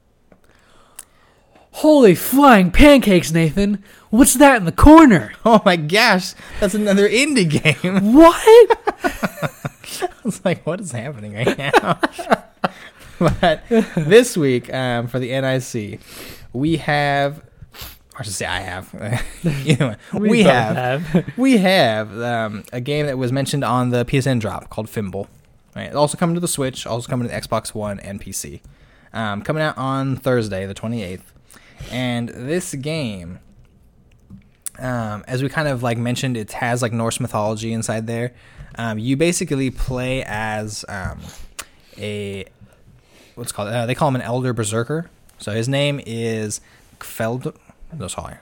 [1.76, 3.82] Holy flying pancakes, Nathan!
[4.10, 5.32] What's that in the corner?
[5.44, 8.12] Oh my gosh, that's another indie game.
[8.12, 8.36] What?
[9.05, 11.99] I was like, what is happening right now?
[13.18, 16.00] but this week, um, for the NIC,
[16.52, 17.42] we have.
[18.16, 18.92] I should say I have.
[19.66, 21.32] you know, we, both have.
[21.36, 25.28] we have um, a game that was mentioned on the PSN drop called Fimbul.
[25.74, 25.86] Right.
[25.86, 28.60] It's also coming to the Switch, also coming to the Xbox One and PC.
[29.15, 31.23] Um, coming out on Thursday, the 28th.
[31.91, 33.41] And this game
[34.78, 38.34] um, as we kind of like mentioned, it has like Norse mythology inside there.
[38.76, 41.20] Um, you basically play as um,
[41.99, 42.47] a
[43.34, 45.10] what's it called uh, they call him an elder berserker.
[45.39, 46.60] So his name is
[46.99, 47.55] Kfeld.
[47.99, 48.37] No, sorry,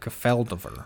[0.00, 0.84] Kfeldover.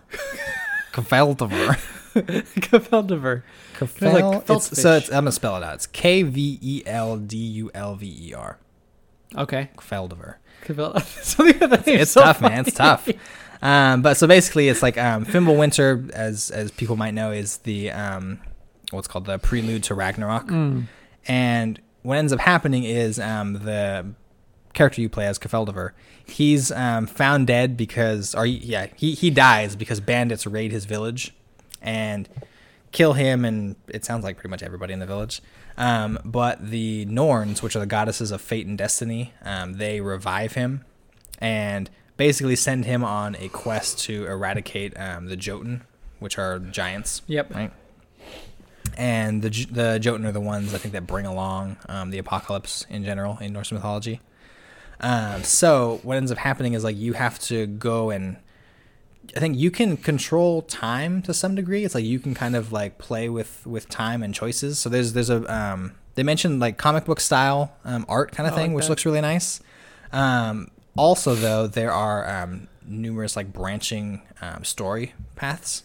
[0.93, 1.78] Kfeldover.
[2.15, 3.43] Kveldiver.
[3.75, 5.75] Kfel, like it's, so it's, I'm gonna spell it out.
[5.75, 8.59] It's K V E L D U L V E R.
[9.37, 9.70] Okay.
[9.77, 10.37] Kfeldover.
[10.65, 12.67] Kvel- Something about that name is It's so tough, man.
[12.67, 13.09] It's tough.
[13.61, 17.91] Um, but so basically, it's like um, Fimbulwinter, as as people might know, is the
[17.91, 18.41] um,
[18.91, 20.47] what's called the prelude to Ragnarok.
[20.47, 20.85] Mm.
[21.27, 24.07] And what ends up happening is um, the
[24.74, 25.90] character you play as Kfeldover,
[26.24, 30.84] he's um, found dead because, or he- yeah, he he dies because bandits raid his
[30.84, 31.34] village
[31.82, 32.28] and
[32.92, 35.40] kill him, and it sounds like pretty much everybody in the village.
[35.76, 40.52] Um, but the Norns, which are the goddesses of fate and destiny, um, they revive
[40.55, 40.84] him
[41.38, 45.82] and basically send him on a quest to eradicate um, the Jotun,
[46.18, 47.22] which are giants.
[47.28, 47.55] Yep.
[47.55, 47.72] Right.
[48.97, 52.84] And the the Jotun are the ones I think that bring along um, the apocalypse
[52.90, 54.20] in general in Norse mythology.
[55.01, 58.36] Um, so what ends up happening is like you have to go and
[59.36, 61.85] I think you can control time to some degree.
[61.85, 64.78] It's like you can kind of like play with with time and choices.
[64.78, 68.55] So there's there's a um, they mentioned like comic book style um, art kind of
[68.55, 68.91] thing, like which that.
[68.91, 69.60] looks really nice.
[70.12, 75.85] Um, also, though, there are um, numerous like branching um, story paths.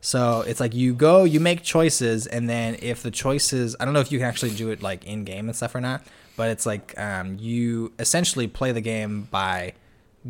[0.00, 3.94] So it's like you go, you make choices, and then if the choices, I don't
[3.94, 6.02] know if you can actually do it like in game and stuff or not,
[6.40, 9.74] but it's like um, you essentially play the game by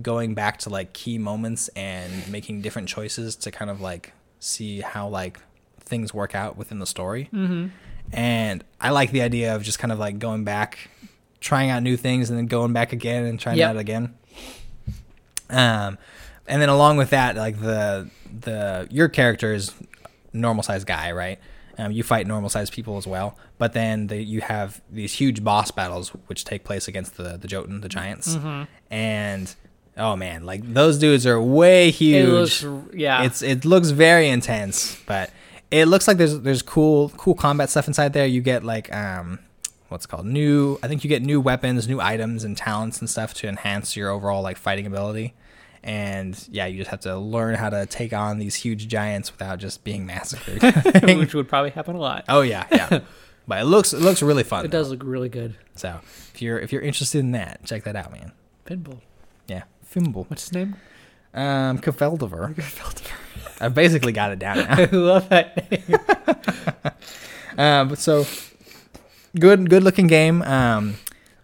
[0.02, 4.80] going back to like key moments and making different choices to kind of like see
[4.80, 5.38] how like
[5.78, 7.28] things work out within the story.
[7.32, 7.68] Mm-hmm.
[8.12, 10.90] And I like the idea of just kind of like going back,
[11.38, 13.68] trying out new things, and then going back again and trying Yep.
[13.68, 14.14] it out again.
[15.48, 15.96] Um,
[16.48, 19.72] and then along with that, like the the your character is
[20.32, 21.38] normal sized guy, right?
[21.78, 25.42] Um, you fight normal sized people as well, but then the, you have these huge
[25.42, 28.64] boss battles which take place against the the Jotun, the giants, Mm-hmm.
[28.92, 29.54] and
[29.96, 32.62] oh man, like those dudes are way huge.
[32.62, 33.22] It looks, yeah.
[33.22, 35.30] It's it looks very intense, but
[35.70, 38.26] it looks like there's there's cool cool combat stuff inside there.
[38.26, 39.38] You get like um
[39.88, 43.08] what's it called new I think you get new weapons, new items and talents and
[43.08, 45.34] stuff to enhance your overall like fighting ability.
[45.82, 49.58] And yeah, you just have to learn how to take on these huge giants without
[49.58, 50.62] just being massacred.
[51.18, 52.24] which would probably happen a lot.
[52.28, 53.00] oh yeah, yeah.
[53.48, 54.64] But it looks it looks really fun.
[54.64, 55.56] It does look really good.
[55.74, 55.98] So
[56.34, 58.30] if you're if you're interested in that, check that out, man.
[58.64, 59.00] Pinball.
[59.48, 60.30] Yeah, Fimbul.
[60.30, 60.76] What's his name?
[61.34, 62.54] Um, Kfeldover.
[63.60, 64.66] I basically got it down now.
[64.68, 65.98] I love that name.
[67.58, 68.26] Um, but so
[69.38, 70.42] good, good looking game.
[70.42, 70.94] Um,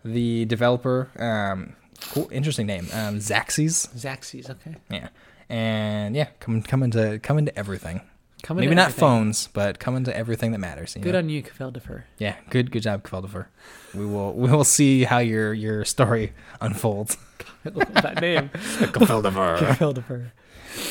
[0.04, 1.74] the developer, um,
[2.12, 3.88] cool, interesting name, um, Zaxis.
[3.94, 4.76] Zaxis, okay.
[4.90, 5.08] Yeah,
[5.48, 8.00] and yeah, come coming to coming to everything.
[8.42, 9.00] Coming Maybe to not everything.
[9.00, 10.94] phones, but coming to everything that matters.
[10.94, 11.18] you Good know?
[11.18, 12.02] on you, Kveldifer.
[12.18, 13.46] yeah, good, good job, Kveldifer.
[13.94, 17.16] We will, we will see how your your story unfolds.
[17.64, 18.50] That name.
[18.54, 19.58] Kveldifer.
[19.76, 20.30] Kveldifer.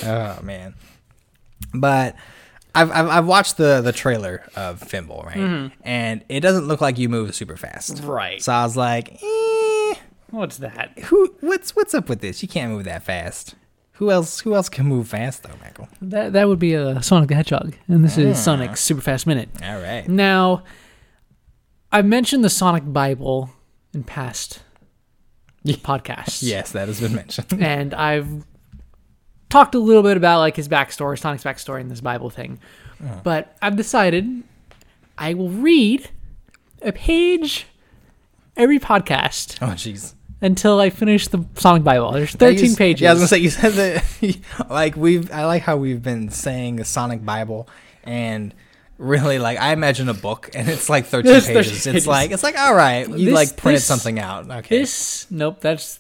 [0.03, 0.74] Oh man,
[1.74, 2.16] but
[2.74, 5.72] I've, I've I've watched the the trailer of Fimbul, right?
[5.84, 8.02] And it doesn't look like you move super fast.
[8.03, 8.42] Right.
[8.42, 9.85] So I was like, eh,
[10.32, 10.98] What's that?
[11.00, 11.36] who?
[11.42, 12.42] What's what's up with this?
[12.42, 13.56] You can't move that fast.
[13.94, 14.42] Who else?
[14.42, 15.88] Who else can move fast though, Michael?
[16.02, 18.42] That that would be a Sonic the Hedgehog, and this is ah.
[18.42, 19.50] Sonic Super Fast Minute.
[19.64, 20.08] All right.
[20.08, 20.64] Now,
[21.92, 23.52] I've mentioned the Sonic Bible
[23.94, 24.62] in past
[25.66, 26.44] podcasts.
[26.44, 27.54] Yes, that has been mentioned.
[27.62, 28.45] and I've
[29.50, 32.60] talked a little bit about like his backstory, Sonic's backstory and this Bible thing.
[33.02, 33.22] Uh-huh.
[33.24, 34.44] But I've decided
[35.18, 36.10] I will read
[36.82, 37.68] a page
[38.58, 40.14] every podcast oh jeez.
[40.42, 42.11] until I finish the Sonic Bible.
[42.11, 43.01] There's 13 You- pages.
[43.01, 44.38] Yeah, I was gonna say you said that.
[44.69, 47.67] like we've, I like how we've been saying the Sonic Bible,
[48.03, 48.53] and
[48.98, 51.74] really like I imagine a book, and it's like thirteen It's 13 pages.
[51.75, 52.08] It's pages.
[52.08, 54.50] like it's like all right, you This- like printed this- something out.
[54.50, 54.80] Okay.
[54.80, 56.00] This nope, that's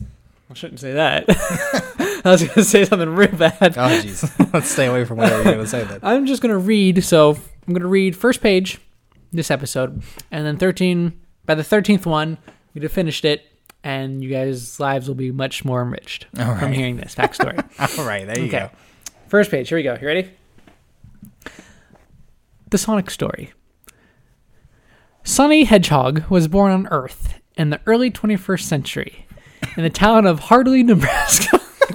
[0.49, 1.25] I shouldn't say that.
[2.25, 3.57] I was gonna say something real bad.
[3.77, 5.83] Oh jeez, let's stay away from whatever you're gonna say.
[5.83, 5.99] that.
[6.03, 7.03] I'm just gonna read.
[7.03, 7.31] So
[7.67, 8.79] I'm gonna read first page
[9.33, 10.01] this episode,
[10.31, 11.19] and then 13.
[11.45, 12.37] By the 13th one,
[12.73, 13.45] we'd have finished it,
[13.83, 16.73] and you guys' lives will be much more enriched All from right.
[16.73, 17.57] hearing this backstory.
[17.99, 18.71] All right, there you okay, go.
[19.27, 19.69] first page.
[19.69, 19.97] Here we go.
[19.99, 20.29] You ready?
[22.69, 23.53] The Sonic story.
[25.23, 29.25] Sonny Hedgehog was born on Earth in the early 21st century
[29.77, 31.59] in the town of Hardly, Nebraska.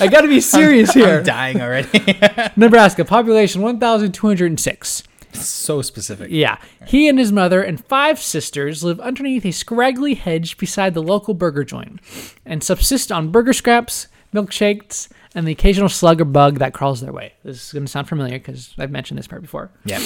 [0.00, 1.18] I got to be serious here.
[1.18, 2.18] I'm dying already.
[2.56, 5.02] Nebraska, population 1,206.
[5.40, 6.30] So specific.
[6.30, 6.58] Yeah.
[6.86, 11.34] He and his mother and five sisters live underneath a scraggly hedge beside the local
[11.34, 12.00] burger joint
[12.44, 17.12] and subsist on burger scraps, milkshakes, and the occasional slug or bug that crawls their
[17.12, 17.32] way.
[17.42, 19.70] This is going to sound familiar because I've mentioned this part before.
[19.84, 20.00] Yeah.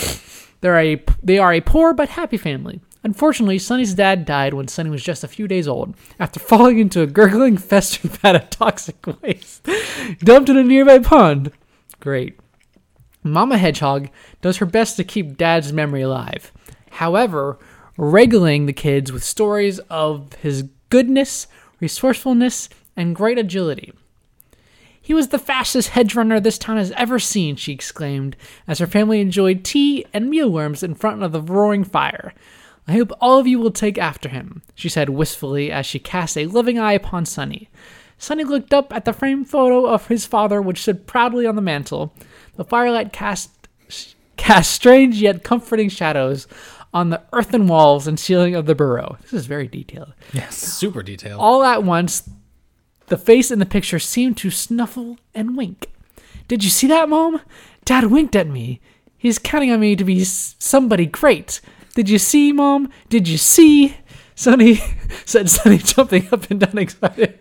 [0.60, 2.80] They're a, they are a poor but happy family.
[3.04, 7.02] Unfortunately, Sonny's dad died when Sonny was just a few days old after falling into
[7.02, 9.68] a gurgling, festering vat of toxic waste
[10.20, 11.52] dumped in a nearby pond.
[12.00, 12.38] Great.
[13.32, 14.08] Mama Hedgehog
[14.40, 16.52] does her best to keep Dad's memory alive.
[16.90, 17.58] However,
[17.96, 21.46] regaling the kids with stories of his goodness,
[21.80, 23.92] resourcefulness, and great agility.
[25.00, 28.86] He was the fastest hedge runner this town has ever seen, she exclaimed, as her
[28.86, 32.34] family enjoyed tea and mealworms in front of the roaring fire.
[32.86, 36.36] I hope all of you will take after him, she said wistfully as she cast
[36.36, 37.68] a loving eye upon Sonny.
[38.18, 41.62] Sonny looked up at the framed photo of his father, which stood proudly on the
[41.62, 42.12] mantel.
[42.58, 43.50] The firelight cast
[44.36, 46.48] cast strange yet comforting shadows
[46.92, 49.16] on the earthen walls and ceiling of the burrow.
[49.22, 50.12] This is very detailed.
[50.32, 50.56] Yes.
[50.56, 51.40] Super detailed.
[51.40, 52.28] All at once,
[53.06, 55.86] the face in the picture seemed to snuffle and wink.
[56.48, 57.40] Did you see that, Mom?
[57.84, 58.80] Dad winked at me.
[59.16, 61.60] He's counting on me to be somebody great.
[61.94, 62.90] Did you see, Mom?
[63.08, 63.96] Did you see?
[64.34, 64.80] Sonny
[65.24, 67.38] said Sonny jumping up and down excitedly.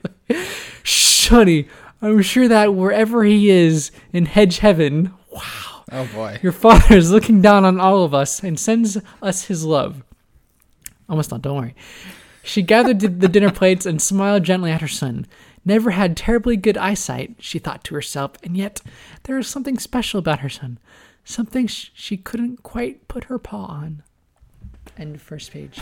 [0.84, 1.68] Sonny,
[2.01, 6.40] I'm sure that wherever he is in Hedge Heaven, wow, oh boy.
[6.43, 10.03] your father is looking down on all of us and sends us his love.
[11.09, 11.76] Almost not, don't worry.
[12.43, 15.26] She gathered the- dinner plates and smiled gently at her son.
[15.66, 18.80] Never had terribly good eyesight, she thought to herself, and yet
[19.24, 20.80] there was something special about her son.
[21.26, 24.03] Something sh- she couldn't quite put her paw on.
[24.98, 25.80] End of first page.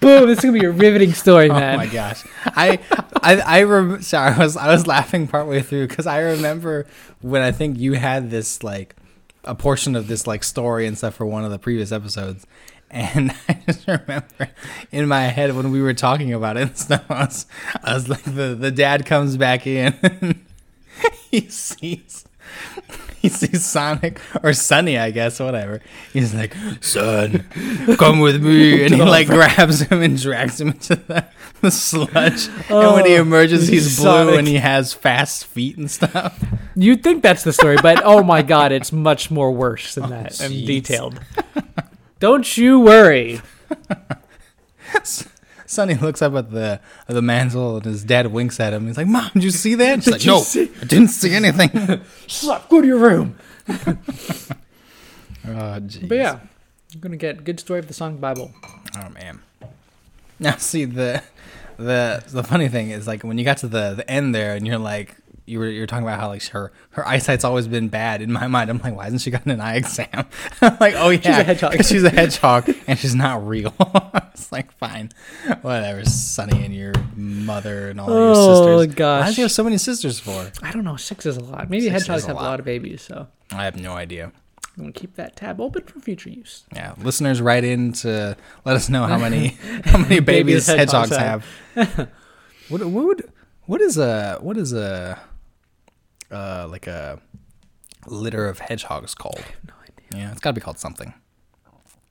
[0.00, 0.26] Boom!
[0.28, 1.74] This is gonna be a riveting story, oh man.
[1.74, 2.78] Oh my gosh, I,
[3.22, 6.86] I, I rem- sorry, I was, I was laughing partway through because I remember
[7.20, 8.96] when I think you had this like
[9.44, 12.46] a portion of this like story and stuff for one of the previous episodes,
[12.90, 14.48] and I just remember
[14.90, 17.46] in my head when we were talking about it and stuff, I was,
[17.84, 20.40] I was like, the the dad comes back in, and
[21.30, 22.24] he sees.
[23.22, 25.82] He sees Sonic or Sunny, I guess, whatever.
[26.12, 27.44] He's like, "Son,
[27.98, 31.26] come with me," and he like grabs him and drags him into the,
[31.60, 32.48] the sludge.
[32.70, 36.42] and when he Oh, emerges, he's blue and he has fast feet and stuff.
[36.74, 40.08] You'd think that's the story, but oh my god, it's much more worse than oh,
[40.08, 41.20] that and detailed.
[42.20, 43.42] Don't you worry.
[45.70, 48.88] Sonny looks up at the at the mantle and his dad winks at him.
[48.88, 52.00] He's like, "Mom, did you see that?" She's like, "No, see- I didn't see anything."
[52.26, 53.36] Stop, go to your room.
[53.68, 53.94] oh,
[55.46, 56.08] jeez.
[56.08, 56.40] But yeah,
[56.92, 58.50] I'm gonna get good story of the song Bible.
[58.96, 59.42] Oh man.
[60.40, 61.22] Now see the
[61.76, 64.66] the the funny thing is like when you got to the the end there and
[64.66, 65.14] you're like
[65.50, 68.46] you were you're talking about how like her her eyesight's always been bad in my
[68.56, 68.70] mind.
[68.70, 70.08] I'm like, why hasn't she gotten an eye exam?
[70.62, 71.84] I'm like, oh yeah, she's a hedgehog.
[71.84, 73.74] she's a hedgehog and she's not real.
[74.32, 75.10] it's like fine,
[75.62, 76.04] whatever.
[76.04, 78.76] Sonny and your mother and all Oh, your sisters.
[78.88, 79.20] Why gosh.
[79.22, 80.50] Why does she have so many sisters for?
[80.62, 81.68] I don't know, six is a lot.
[81.68, 82.44] Maybe Six hedgehogs a have a lot.
[82.50, 84.32] lot of babies, so I have no idea.
[84.76, 86.64] I'm gonna keep that tab open for future use.
[86.74, 91.10] Yeah, listeners, write in to let us know how many how many babies, Babies hedgehogs
[91.10, 91.44] hedgehogs
[91.76, 92.08] have.
[92.68, 93.32] what what would
[93.66, 95.18] what is a what is a
[96.30, 97.20] uh like a
[98.06, 99.42] litter of hedgehogs called?
[99.66, 100.22] No idea.
[100.26, 101.12] Yeah, it's got to be called something.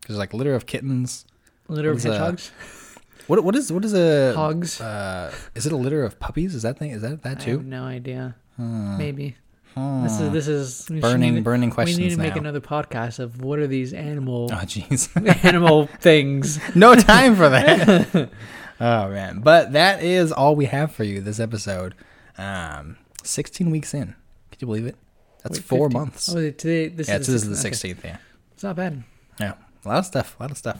[0.01, 1.25] Because like litter of kittens.
[1.67, 2.51] Litter of hedgehogs,
[3.27, 4.81] What what is what is a hogs.
[4.81, 6.55] uh is it a litter of puppies?
[6.55, 7.61] Is that thing is that that I have too?
[7.61, 8.35] no idea.
[8.55, 8.97] Hmm.
[8.97, 9.35] Maybe
[9.75, 10.03] Hmm.
[10.03, 11.99] this is this is burning need- burning questions.
[11.99, 15.09] We need to make another podcast of what are these animal Oh jeez.
[15.45, 16.59] animal things.
[16.75, 18.31] no time for that.
[18.81, 21.93] oh man, but that is all we have for you this episode.
[22.35, 22.97] Um,
[23.29, 24.15] sixteen weeks in.
[24.51, 24.95] Could you believe it?
[25.43, 25.99] That's Wait, four 15.
[26.01, 26.29] months.
[26.29, 27.59] Oh, today this yeah, is this is the 16th.
[27.59, 27.69] Okay.
[27.69, 28.05] sixteenth.
[28.05, 28.17] Yeah,
[28.53, 29.03] It's not bad.
[29.39, 29.53] yeah,
[29.85, 30.35] a lot of stuff.
[30.39, 30.79] A lot of stuff.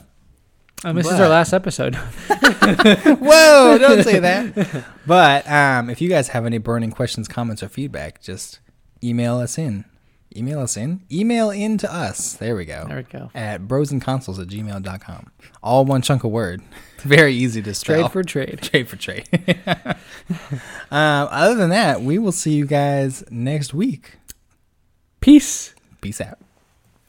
[0.84, 1.94] Um, this is our last episode.
[2.64, 3.78] Whoa!
[3.78, 4.84] Don't say that.
[5.06, 8.60] But um, if you guys have any burning questions, comments, or feedback, just
[9.02, 9.84] email us in.
[10.36, 11.02] Email us in.
[11.10, 12.34] Email in to us.
[12.34, 12.84] There we go.
[12.86, 13.30] There we go.
[13.34, 15.30] At brosandconsoles at gmail.com.
[15.62, 16.62] All one chunk of word.
[17.04, 18.08] Very easy to spell.
[18.08, 18.58] Trade for trade.
[18.62, 19.26] trade for trade.
[19.66, 19.96] um,
[21.30, 24.18] other than that, we will see you guys next week.
[25.20, 25.74] Peace.
[26.00, 26.38] Peace out.